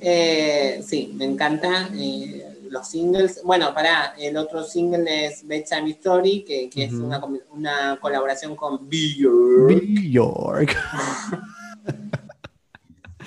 Eh, 0.00 0.80
sí, 0.82 1.12
me 1.14 1.24
encanta 1.24 1.88
eh, 1.94 2.44
los 2.70 2.88
singles. 2.88 3.40
Bueno, 3.44 3.72
pará, 3.74 4.14
el 4.18 4.36
otro 4.36 4.62
single 4.64 5.26
es 5.26 5.46
Bedtime 5.46 5.90
Story, 5.90 6.44
que, 6.44 6.68
que 6.70 6.84
es 6.84 6.92
una, 6.92 7.20
una 7.52 7.98
colaboración 8.00 8.54
con 8.56 8.88
Björk. 8.88 9.82
York. 10.10 10.76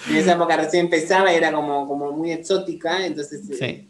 En 0.09 0.15
esa 0.17 0.33
época 0.33 0.57
recién 0.57 0.85
empezaba 0.85 1.31
y 1.31 1.35
era 1.35 1.51
como, 1.51 1.87
como 1.87 2.11
muy 2.11 2.31
exótica, 2.31 3.05
entonces 3.05 3.47
eh, 3.51 3.55
Sí. 3.59 3.89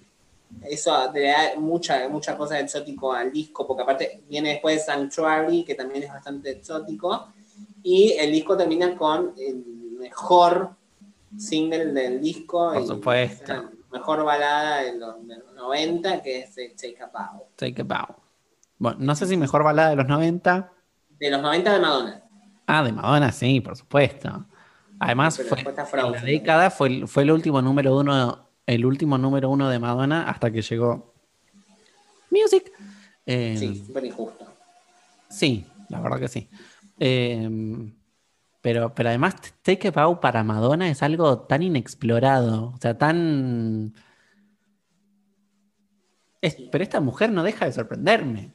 eso 0.70 1.12
le 1.14 1.28
da 1.28 1.38
mucha, 1.58 2.10
mucha 2.10 2.38
cosa 2.38 2.56
de 2.56 2.62
exótico 2.62 3.14
al 3.14 3.32
disco, 3.32 3.66
porque 3.66 3.84
aparte 3.84 4.22
viene 4.30 4.49
después 4.49 4.86
Sanctuary, 4.86 5.64
que 5.64 5.76
también 5.76 6.04
es 6.04 6.10
bastante 6.10 6.52
exótico, 6.52 7.28
y 7.82 8.12
el 8.20 8.32
disco 8.32 8.58
termina 8.58 8.95
con 8.97 9.34
el 9.38 9.64
mejor 9.97 10.72
single 11.38 11.86
del 11.93 12.20
disco, 12.20 12.72
Por 12.74 12.82
y 12.84 12.88
supuesto. 12.88 13.70
Mejor 13.92 14.24
balada 14.24 14.82
de 14.84 14.98
los, 14.98 15.28
de 15.28 15.38
los 15.38 15.54
90, 15.54 16.22
que 16.22 16.39
es 16.42 16.58
eh, 16.58 16.74
Take 16.76 16.98
a 17.02 17.08
Bow. 17.08 17.46
Take 17.56 17.82
a 17.82 17.86
bow. 17.86 18.16
Bueno, 18.78 18.98
no 19.02 19.16
sé 19.16 19.26
si 19.28 19.38
mejor 19.38 19.64
balada 19.64 19.89
de 19.92 19.96
los 19.98 20.08
90. 20.08 20.72
De 21.20 21.30
los 21.30 21.42
90 21.42 21.74
de 21.74 21.80
Madonna. 21.80 22.24
Ah, 22.68 22.84
de 22.84 22.92
Madonna, 22.92 23.32
sí, 23.32 23.62
por 23.62 23.76
supuesto. 23.76 24.46
Además, 25.00 25.38
Pero 25.38 25.50
fue, 25.50 26.00
en 26.02 26.12
la 26.12 26.22
década 26.22 26.70
fue, 26.70 26.88
el- 26.88 27.08
fue 27.08 27.24
el 27.24 27.32
último 27.32 27.62
número 27.62 27.98
uno, 27.98 28.48
el 28.66 28.86
último 28.86 29.18
número 29.18 29.50
uno 29.50 29.68
de 29.70 29.80
Madonna 29.80 30.30
hasta 30.30 30.52
que 30.52 30.62
llegó 30.62 31.14
Music. 32.30 32.72
Eh, 33.26 33.56
Sí, 33.58 33.84
súper 33.86 34.06
injusto. 34.06 34.46
Sí, 35.30 35.66
la 35.89 36.00
verdad 36.02 36.20
que 36.20 36.28
sí. 36.28 36.50
Eh, 37.00 37.50
pero, 38.62 38.93
pero 38.93 39.09
además, 39.09 39.36
Take 39.64 39.88
a 39.89 39.91
Bow 39.91 40.20
para 40.20 40.43
Madonna 40.43 40.89
es 40.89 41.01
algo 41.03 41.39
tan 41.39 41.64
inexplorado. 41.64 42.74
O 42.76 42.78
sea, 42.80 42.97
tan. 42.97 43.93
Es- 46.41 46.57
pero 46.72 46.84
esta 46.84 46.99
mujer 46.99 47.32
no 47.32 47.43
deja 47.43 47.66
de 47.66 47.72
sorprenderme. 47.74 48.53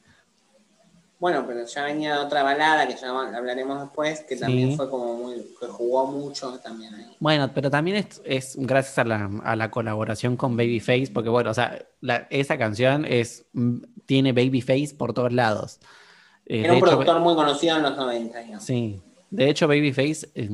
Bueno, 1.18 1.44
pero 1.46 1.64
ya 1.64 1.84
venía 1.84 2.20
otra 2.20 2.42
balada 2.42 2.86
que 2.86 2.94
ya 2.94 3.08
hablaremos 3.08 3.80
después, 3.80 4.20
que 4.28 4.36
también 4.36 4.70
Sí. 4.72 4.76
fue 4.76 4.90
como 4.90 5.14
muy, 5.16 5.36
que 5.58 5.66
jugó 5.66 6.06
mucho 6.08 6.58
también 6.58 6.94
ahí. 6.94 7.16
Bueno, 7.20 7.50
pero 7.54 7.70
también 7.70 7.96
es, 7.96 8.20
es 8.24 8.54
gracias 8.58 8.98
a 8.98 9.04
la, 9.04 9.30
a 9.44 9.56
la 9.56 9.70
colaboración 9.70 10.36
con 10.36 10.58
Babyface, 10.58 11.10
porque 11.14 11.30
bueno, 11.30 11.50
o 11.50 11.54
sea, 11.54 11.86
la- 12.02 12.26
esa 12.28 12.58
canción 12.58 13.06
es, 13.06 13.46
mm, 13.54 13.78
tiene 14.04 14.32
Babyface 14.32 14.94
por 14.98 15.14
todos 15.14 15.32
lados. 15.32 15.80
Eh, 16.44 16.60
Era 16.64 16.72
un 16.72 16.78
hecho, 16.78 16.86
productor 16.86 17.20
muy 17.20 17.34
conocido 17.34 17.76
en 17.78 17.82
los 17.84 17.96
90, 17.96 18.38
digamos. 18.40 18.62
Sí, 18.64 19.00
de 19.36 19.50
hecho 19.50 19.68
Babyface 19.68 20.30
eh, 20.34 20.48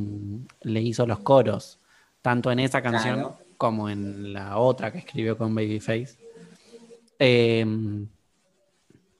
le 0.62 0.80
hizo 0.82 1.06
los 1.06 1.20
coros, 1.20 1.78
tanto 2.20 2.50
en 2.50 2.58
esa 2.58 2.82
canción 2.82 3.14
Claro. 3.20 3.38
como 3.56 3.88
en 3.88 4.32
la 4.32 4.58
otra 4.58 4.90
que 4.92 4.98
escribió 4.98 5.38
con 5.38 5.54
Babyface. 5.54 6.18
Eh, 7.18 7.64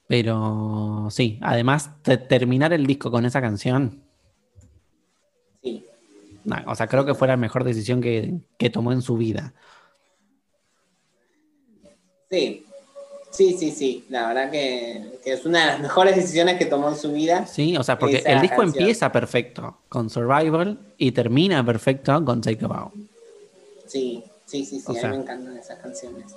pero 0.07 1.07
sí, 1.09 1.39
además 1.41 1.91
de 2.03 2.17
terminar 2.17 2.73
el 2.73 2.85
disco 2.85 3.09
con 3.09 3.25
esa 3.25 3.39
canción, 3.41 4.03
Sí. 5.63 5.85
o 6.67 6.75
sea, 6.75 6.87
creo 6.87 7.05
que 7.05 7.13
fue 7.15 7.29
la 7.29 7.37
mejor 7.37 7.63
decisión 7.63 8.01
que, 8.01 8.33
que 8.57 8.69
tomó 8.69 8.91
en 8.91 9.01
su 9.01 9.15
vida. 9.15 9.53
Sí, 12.29 12.65
sí, 13.33 13.57
sí, 13.59 13.71
sí. 13.71 14.05
La 14.09 14.27
verdad 14.27 14.49
que, 14.49 15.19
que 15.23 15.33
es 15.33 15.45
una 15.45 15.59
de 15.59 15.65
las 15.65 15.79
mejores 15.81 16.15
decisiones 16.15 16.57
que 16.57 16.65
tomó 16.65 16.89
en 16.89 16.95
su 16.95 17.11
vida. 17.11 17.45
Sí, 17.45 17.75
o 17.75 17.83
sea, 17.83 17.99
porque 17.99 18.23
el 18.25 18.41
disco 18.41 18.57
canción. 18.57 18.81
empieza 18.81 19.11
perfecto 19.11 19.77
con 19.89 20.09
Survival 20.09 20.79
y 20.97 21.11
termina 21.11 21.65
perfecto 21.65 22.23
con 22.23 22.41
Take 22.41 22.63
a 22.65 22.67
Bow. 22.67 22.91
Sí, 23.87 24.23
sí, 24.45 24.65
sí, 24.65 24.79
sí. 24.79 24.83
O 24.87 24.91
a 24.91 24.95
sea. 24.95 25.09
mí 25.09 25.17
me 25.17 25.23
encantan 25.23 25.57
esas 25.57 25.79
canciones. 25.79 26.33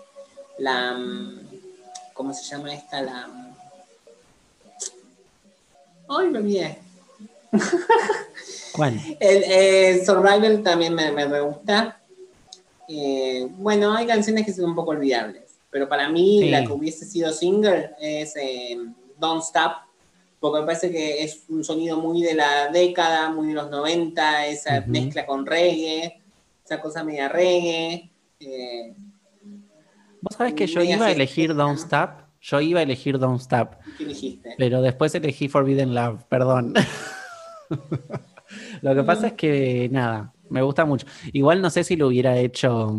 La. 0.58 0.92
mm, 0.94 1.40
¿Cómo 2.14 2.32
se 2.32 2.44
llama 2.44 2.74
esta? 2.74 3.02
La. 3.02 3.26
mm, 3.28 3.54
Ay, 6.08 6.30
me 6.30 6.38
olvidé. 6.38 6.78
¿Cuál? 8.72 9.00
El 9.20 9.42
eh, 9.46 10.02
Survival 10.04 10.62
también 10.62 10.94
me, 10.94 11.10
me 11.12 11.40
gusta. 11.40 12.00
Eh, 12.88 13.48
bueno, 13.58 13.94
hay 13.96 14.06
canciones 14.06 14.46
que 14.46 14.52
son 14.52 14.66
un 14.66 14.74
poco 14.76 14.92
olvidables, 14.92 15.45
pero 15.76 15.90
para 15.90 16.08
mí 16.08 16.38
Sí. 16.40 16.48
la 16.48 16.64
que 16.64 16.72
hubiese 16.72 17.04
sido 17.04 17.30
single 17.34 17.90
es 18.00 18.34
eh, 18.36 18.78
Don't 19.20 19.42
Stop, 19.42 19.72
porque 20.40 20.60
me 20.60 20.64
parece 20.66 20.90
que 20.90 21.22
es 21.22 21.44
un 21.50 21.62
sonido 21.64 22.00
muy 22.00 22.22
de 22.22 22.32
la 22.32 22.68
década, 22.72 23.30
muy 23.30 23.48
de 23.48 23.52
los 23.52 23.68
90, 23.70 24.46
esa 24.46 24.80
mezcla 24.86 25.26
con 25.26 25.44
reggae, 25.44 26.18
esa 26.64 26.80
cosa 26.80 27.04
media 27.04 27.28
reggae. 27.28 28.10
eh, 28.40 28.94
Vos 30.22 30.34
sabés 30.38 30.54
que 30.54 30.66
yo 30.66 30.80
iba 30.82 31.04
a 31.04 31.10
elegir 31.12 31.50
¿no? 31.50 31.56
Don't 31.66 31.78
Stop. 31.78 32.22
Yo 32.40 32.58
iba 32.62 32.80
a 32.80 32.82
elegir 32.82 33.18
Don't 33.18 33.42
Stop. 33.42 33.74
¿Qué 33.98 34.06
dijiste? 34.06 34.54
Pero 34.56 34.80
después 34.80 35.14
elegí 35.14 35.48
Forbidden 35.48 35.94
Love, 35.94 36.24
perdón. 36.24 36.72
Lo 38.80 38.94
que 38.94 39.02
pasa 39.02 39.26
es 39.26 39.32
que, 39.34 39.90
nada, 39.92 40.32
me 40.48 40.62
gusta 40.62 40.86
mucho. 40.86 41.06
Igual 41.34 41.60
no 41.60 41.68
sé 41.68 41.84
si 41.84 41.96
lo 41.96 42.06
hubiera 42.06 42.38
hecho 42.38 42.96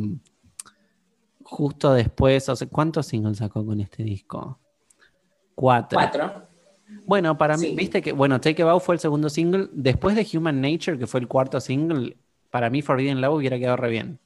justo 1.47 1.93
después. 1.93 2.47
O 2.49 2.55
sea, 2.55 2.67
¿Cuántos 2.67 3.07
singles 3.07 3.37
sacó 3.37 3.65
con 3.65 3.79
este 3.79 4.03
disco? 4.03 4.59
Cuatro. 5.55 5.97
Cuatro. 5.97 6.47
Bueno, 7.05 7.37
para 7.37 7.57
mí, 7.57 7.73
viste 7.75 8.01
que, 8.01 8.11
bueno, 8.11 8.39
Take 8.39 8.61
a 8.61 8.65
Bow 8.65 8.79
fue 8.79 8.95
el 8.95 8.99
segundo 8.99 9.29
single. 9.29 9.69
Después 9.71 10.15
de 10.15 10.27
Human 10.37 10.61
Nature, 10.61 10.97
que 10.97 11.07
fue 11.07 11.19
el 11.19 11.27
cuarto 11.27 11.59
single, 11.59 12.17
para 12.49 12.69
mí 12.69 12.81
Forbidden 12.81 13.21
Love 13.21 13.35
hubiera 13.35 13.57
quedado 13.57 13.77
re 13.77 13.89
bien. 13.89 14.19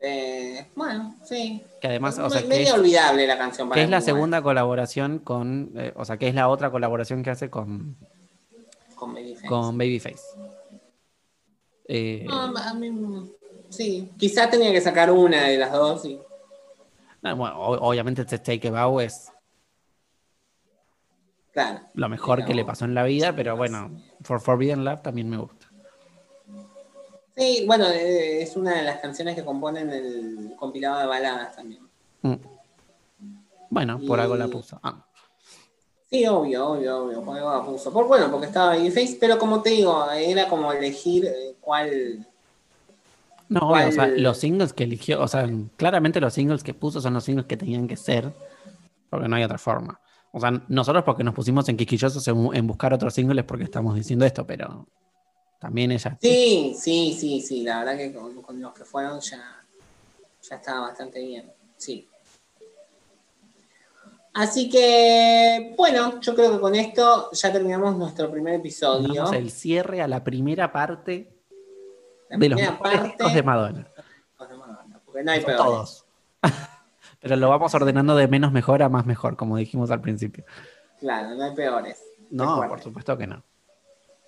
Eh, 0.00 0.66
bueno, 0.76 1.16
sí. 1.24 1.62
Que 1.80 1.88
además, 1.88 2.18
o 2.18 2.30
sea, 2.30 2.42
que 2.42 2.48
medio 2.48 2.66
es, 2.66 2.72
olvidable 2.72 3.26
la 3.26 3.36
canción 3.36 3.68
para 3.68 3.78
que 3.80 3.84
es 3.84 3.90
la 3.90 4.00
segunda 4.00 4.42
colaboración 4.42 5.18
con, 5.18 5.72
eh, 5.74 5.92
o 5.96 6.04
sea, 6.04 6.16
que 6.16 6.28
es 6.28 6.34
la 6.34 6.48
otra 6.48 6.70
colaboración 6.70 7.22
que 7.22 7.30
hace 7.30 7.50
con, 7.50 7.96
con 8.94 9.12
Babyface. 9.14 9.46
con 9.48 9.76
Babyface. 9.76 10.22
Eh, 11.88 12.24
No, 12.28 12.56
a 12.56 12.74
mí, 12.74 12.90
sí, 13.68 14.10
quizá 14.16 14.48
tenía 14.48 14.72
que 14.72 14.80
sacar 14.80 15.10
una 15.10 15.44
de 15.44 15.58
las 15.58 15.72
dos. 15.72 16.04
Y, 16.04 16.20
no, 17.22 17.36
bueno, 17.36 17.58
obviamente 17.58 18.22
este 18.22 18.38
Take 18.38 18.70
Bow 18.70 19.00
es 19.00 19.32
claro. 21.52 21.80
lo 21.94 22.08
mejor 22.08 22.44
que 22.44 22.54
le 22.54 22.64
pasó 22.64 22.84
en 22.84 22.94
la 22.94 23.04
vida, 23.04 23.34
pero 23.34 23.56
bueno, 23.56 24.00
For 24.22 24.40
Forbidden 24.40 24.84
Love 24.84 25.02
también 25.02 25.28
me 25.28 25.36
gusta. 25.36 25.66
Sí, 27.36 27.64
bueno, 27.66 27.86
eh, 27.86 28.42
es 28.42 28.56
una 28.56 28.74
de 28.74 28.82
las 28.82 28.98
canciones 28.98 29.36
que 29.36 29.44
componen 29.44 29.90
el 29.90 30.54
compilado 30.56 30.98
de 30.98 31.06
baladas 31.06 31.54
también. 31.54 31.88
Mm. 32.22 32.34
Bueno, 33.70 34.00
por 34.06 34.18
algo 34.18 34.34
la 34.34 34.48
puso. 34.48 34.80
Ah, 34.82 35.04
Sí, 36.10 36.26
obvio, 36.26 36.68
obvio, 36.68 37.04
obvio. 37.04 37.22
Por 37.22 37.36
algo 37.36 37.52
la 37.52 37.64
puso. 37.64 37.92
Por, 37.92 38.06
bueno, 38.08 38.30
porque 38.30 38.46
estaba 38.46 38.74
Babyface, 38.74 39.18
pero 39.20 39.38
como 39.38 39.60
te 39.60 39.70
digo, 39.70 40.10
era 40.10 40.48
como 40.48 40.72
elegir 40.72 41.26
eh, 41.26 41.56
cuál. 41.60 42.26
No, 43.48 43.70
o 43.70 43.92
sea, 43.92 44.06
los 44.08 44.36
singles 44.38 44.72
que 44.72 44.84
eligió, 44.84 45.20
o 45.22 45.28
sea, 45.28 45.48
claramente 45.76 46.20
los 46.20 46.34
singles 46.34 46.62
que 46.62 46.74
puso 46.74 47.00
son 47.00 47.14
los 47.14 47.24
singles 47.24 47.46
que 47.46 47.56
tenían 47.56 47.88
que 47.88 47.96
ser, 47.96 48.32
porque 49.08 49.28
no 49.28 49.36
hay 49.36 49.44
otra 49.44 49.58
forma. 49.58 50.00
O 50.32 50.40
sea, 50.40 50.62
nosotros 50.68 51.04
porque 51.04 51.24
nos 51.24 51.34
pusimos 51.34 51.68
en 51.68 51.76
quisquillosos 51.76 52.26
en, 52.28 52.50
en 52.54 52.66
buscar 52.66 52.92
otros 52.92 53.14
singles 53.14 53.44
porque 53.44 53.64
estamos 53.64 53.94
diciendo 53.94 54.26
esto, 54.26 54.46
pero 54.46 54.86
también 55.58 55.90
ella. 55.92 56.18
Sí, 56.20 56.76
sí, 56.78 57.16
sí, 57.18 57.40
sí. 57.40 57.62
La 57.62 57.78
verdad 57.78 57.96
que 57.96 58.12
con, 58.12 58.42
con 58.42 58.60
los 58.60 58.74
que 58.74 58.84
fueron 58.84 59.20
ya, 59.20 59.64
ya 60.42 60.56
estaba 60.56 60.88
bastante 60.88 61.20
bien. 61.20 61.50
Sí. 61.76 62.06
Así 64.34 64.68
que, 64.68 65.74
bueno, 65.76 66.20
yo 66.20 66.34
creo 66.34 66.52
que 66.52 66.60
con 66.60 66.74
esto 66.74 67.30
ya 67.32 67.50
terminamos 67.50 67.96
nuestro 67.96 68.30
primer 68.30 68.54
episodio. 68.54 69.14
Damos 69.14 69.32
el 69.32 69.50
cierre 69.50 70.02
a 70.02 70.06
la 70.06 70.22
primera 70.22 70.70
parte 70.70 71.37
de 72.30 72.48
los 72.48 72.60
parte- 72.60 73.02
discos 73.08 73.34
de 73.34 73.42
Madonna. 73.42 73.86
Porque 75.04 75.22
no 75.24 75.32
hay 75.32 75.40
peores. 75.40 75.56
todos. 75.64 76.04
pero 77.20 77.36
lo 77.36 77.48
vamos 77.48 77.74
ordenando 77.74 78.14
de 78.16 78.28
menos 78.28 78.52
mejor 78.52 78.82
a 78.82 78.88
más 78.88 79.06
mejor, 79.06 79.36
como 79.36 79.56
dijimos 79.56 79.90
al 79.90 80.00
principio. 80.00 80.44
Claro, 81.00 81.34
no 81.34 81.44
hay 81.44 81.54
peores. 81.54 82.02
No, 82.30 82.44
Recuerden. 82.44 82.68
por 82.70 82.80
supuesto 82.82 83.16
que 83.18 83.26
no. 83.26 83.42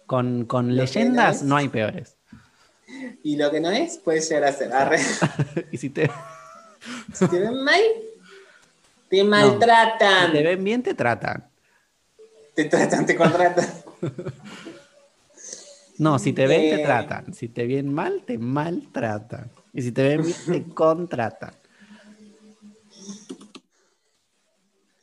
Con, 0.06 0.44
con 0.46 0.74
leyendas 0.74 1.42
no 1.42 1.56
hay 1.56 1.68
peores. 1.68 2.16
Y 3.22 3.36
lo 3.36 3.52
que 3.52 3.60
no 3.60 3.70
es, 3.70 3.98
puede 3.98 4.20
llegar 4.20 4.42
a 4.44 4.52
ser. 4.52 4.72
Arre. 4.72 4.98
y 5.70 5.76
si 5.78 5.90
te, 5.90 6.10
Si 7.12 7.28
te 7.28 7.38
ven 7.38 7.62
mal, 7.62 7.80
te 9.08 9.22
maltratan. 9.22 10.26
si 10.26 10.32
te 10.32 10.42
ven 10.42 10.64
bien, 10.64 10.82
te 10.82 10.94
tratan. 10.94 11.48
Te 12.52 12.64
tratan, 12.64 13.06
te 13.06 13.14
contratan. 13.14 13.64
No, 16.00 16.18
si 16.18 16.32
te 16.32 16.46
ven, 16.46 16.62
te 16.62 16.80
Eh. 16.80 16.84
tratan. 16.84 17.34
Si 17.34 17.48
te 17.48 17.66
ven 17.66 17.92
mal, 17.92 18.22
te 18.26 18.38
maltratan. 18.38 19.50
Y 19.74 19.82
si 19.82 19.92
te 19.92 20.02
ven 20.02 20.22
bien, 20.22 20.36
te 20.46 20.64
contratan. 20.74 21.52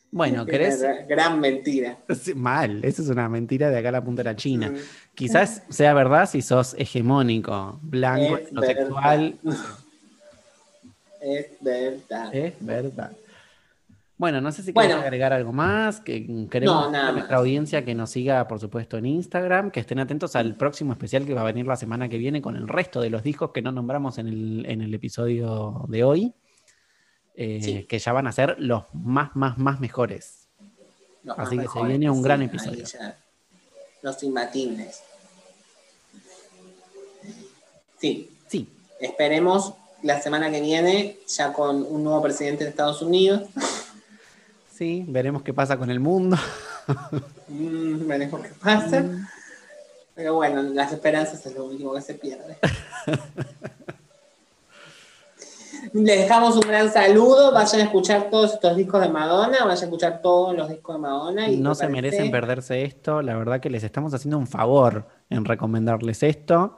Bueno, 0.09 0.43
¿querés? 0.45 0.83
Gran 1.07 1.39
mentira. 1.39 1.99
Mal, 2.35 2.83
esa 2.83 3.03
es 3.03 3.09
una 3.09 3.29
mentira 3.29 3.69
de 3.69 3.77
acá 3.77 3.89
a 3.89 3.91
la 3.91 4.03
punta 4.03 4.23
de 4.23 4.29
la 4.31 4.35
China. 4.35 4.69
Mm. 4.71 4.75
Quizás 5.13 5.61
sea 5.69 5.93
verdad 5.93 6.27
si 6.27 6.41
sos 6.41 6.73
hegemónico, 6.79 7.79
blanco, 7.83 8.37
heterosexual. 8.37 9.37
Es 11.19 11.47
verdad. 11.59 12.33
Es 12.33 12.53
verdad. 12.59 13.11
Bueno, 14.17 14.41
no 14.41 14.51
sé 14.51 14.63
si 14.63 14.71
Bueno. 14.71 14.89
quieres 14.89 15.03
agregar 15.05 15.31
algo 15.33 15.53
más, 15.53 15.99
que 16.01 16.47
queremos 16.49 16.91
No, 16.91 16.97
a 16.97 17.11
nuestra 17.11 17.37
audiencia 17.37 17.85
que 17.85 17.93
nos 17.93 18.09
siga, 18.09 18.47
por 18.47 18.59
supuesto, 18.59 18.97
en 18.97 19.05
Instagram, 19.05 19.69
que 19.69 19.79
estén 19.79 19.99
atentos 19.99 20.35
al 20.35 20.55
próximo 20.55 20.91
especial 20.93 21.25
que 21.25 21.35
va 21.35 21.41
a 21.41 21.45
venir 21.45 21.67
la 21.67 21.75
semana 21.75 22.09
que 22.09 22.17
viene 22.17 22.41
con 22.41 22.55
el 22.55 22.67
resto 22.67 22.99
de 22.99 23.11
los 23.11 23.21
discos 23.21 23.51
que 23.51 23.61
no 23.61 23.71
nombramos 23.71 24.17
en 24.17 24.27
el, 24.27 24.65
en 24.67 24.81
el 24.81 24.91
episodio 24.93 25.85
de 25.87 26.03
hoy, 26.03 26.33
eh, 27.35 27.59
Sí. 27.61 27.83
que 27.83 27.99
ya 27.99 28.11
van 28.11 28.25
a 28.25 28.31
ser 28.31 28.55
los 28.57 28.85
más, 28.93 29.35
más, 29.35 29.59
más 29.59 29.79
mejores. 29.79 30.47
Los 31.23 31.37
Así 31.37 31.55
más 31.55 31.65
que 31.67 31.79
se 31.79 31.85
viene 31.85 32.09
un 32.09 32.23
gran 32.23 32.41
episodio. 32.41 32.85
Los 34.01 34.23
imbatibles. 34.23 35.03
Sí, 37.99 38.31
Sí, 38.47 38.67
esperemos 39.01 39.73
la 40.03 40.21
semana 40.21 40.49
que 40.49 40.61
viene 40.61 41.17
ya 41.27 41.51
con 41.51 41.83
un 41.83 42.03
nuevo 42.03 42.21
presidente 42.21 42.63
de 42.63 42.69
Estados 42.69 43.01
Unidos. 43.01 43.43
Sí, 44.77 45.05
veremos 45.07 45.41
qué 45.43 45.53
pasa 45.53 45.77
con 45.77 45.89
el 45.91 45.99
mundo. 45.99 46.37
Mm, 47.49 48.07
veremos 48.07 48.41
qué 48.41 48.51
pasa. 48.61 49.03
Pero 50.15 50.35
bueno, 50.35 50.61
las 50.63 50.91
esperanzas 50.93 51.45
es 51.45 51.55
lo 51.55 51.65
último 51.65 51.93
que 51.93 52.01
se 52.01 52.13
pierde. 52.15 52.57
Les 55.93 56.17
dejamos 56.19 56.55
un 56.55 56.61
gran 56.61 56.91
saludo. 56.91 57.51
Vayan 57.53 57.81
a 57.81 57.83
escuchar 57.85 58.29
todos 58.29 58.53
estos 58.53 58.75
discos 58.75 59.01
de 59.01 59.09
Madonna. 59.09 59.59
Vayan 59.59 59.69
a 59.69 59.73
escuchar 59.85 60.21
todos 60.21 60.55
los 60.55 60.69
discos 60.69 60.95
de 60.95 61.01
Madonna. 61.01 61.49
Y 61.49 61.57
No 61.57 61.75
se 61.75 61.83
parece- 61.87 61.93
merecen 62.01 62.31
perderse 62.31 62.83
esto. 62.83 63.21
La 63.21 63.35
verdad 63.37 63.59
que 63.59 63.69
les 63.69 63.83
estamos 63.83 64.13
haciendo 64.13 64.37
un 64.37 64.47
favor 64.47 65.07
en 65.29 65.45
recomendarles 65.45 66.23
esto. 66.23 66.77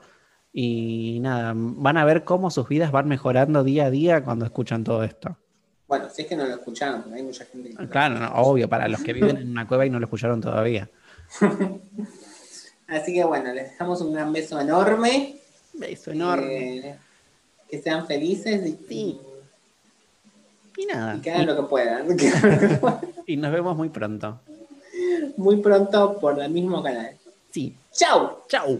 Y 0.52 1.20
nada, 1.22 1.54
van 1.56 1.98
a 1.98 2.06
ver 2.06 2.24
cómo 2.24 2.52
sus 2.52 2.68
vidas 2.68 2.92
van 2.92 3.08
mejorando 3.08 3.64
día 3.64 3.86
a 3.86 3.90
día 3.90 4.24
cuando 4.24 4.46
escuchan 4.46 4.84
todo 4.84 5.04
esto. 5.04 5.38
Bueno, 5.90 6.08
si 6.12 6.22
es 6.22 6.28
que 6.28 6.36
no 6.36 6.46
lo 6.46 6.54
escucharon, 6.54 7.02
porque 7.02 7.18
hay 7.18 7.24
mucha 7.24 7.46
gente 7.46 7.72
que. 7.72 7.88
Claro, 7.90 8.20
no, 8.20 8.32
obvio, 8.36 8.70
para 8.70 8.88
los 8.88 9.02
que 9.02 9.12
viven 9.12 9.38
en 9.38 9.50
una 9.50 9.68
cueva 9.68 9.88
y 9.88 9.90
no 9.90 10.00
lo 10.00 10.06
escucharon 10.06 10.40
todavía. 10.40 10.88
Así 12.88 13.14
que 13.14 13.24
bueno, 13.24 13.52
les 13.54 13.72
dejamos 13.72 14.00
un 14.02 14.14
gran 14.14 14.32
beso 14.32 14.60
enorme. 14.62 15.38
Beso 15.74 16.12
enorme. 16.12 16.78
Eh, 16.78 16.96
que 17.68 17.82
sean 17.82 18.06
felices 18.06 18.66
y, 18.68 18.80
Sí. 18.88 19.20
Y 20.78 20.86
nada. 20.86 21.16
y 21.16 21.22
que 21.22 21.32
hagan 21.32 21.48
lo 21.48 21.56
que 21.56 21.64
puedan. 21.64 22.16
que 22.18 22.28
hagan 22.30 22.52
lo 22.52 22.60
que 22.60 22.76
puedan. 22.76 23.00
Y 23.26 23.38
nos 23.38 23.52
vemos 23.52 23.76
muy 23.76 23.90
pronto. 23.90 24.40
Muy 25.38 25.58
pronto 25.58 26.20
por 26.20 26.40
el 26.40 26.52
mismo 26.52 26.84
canal. 26.84 27.18
Sí. 27.50 27.76
¡Chao! 27.92 28.44
Chau. 28.48 28.80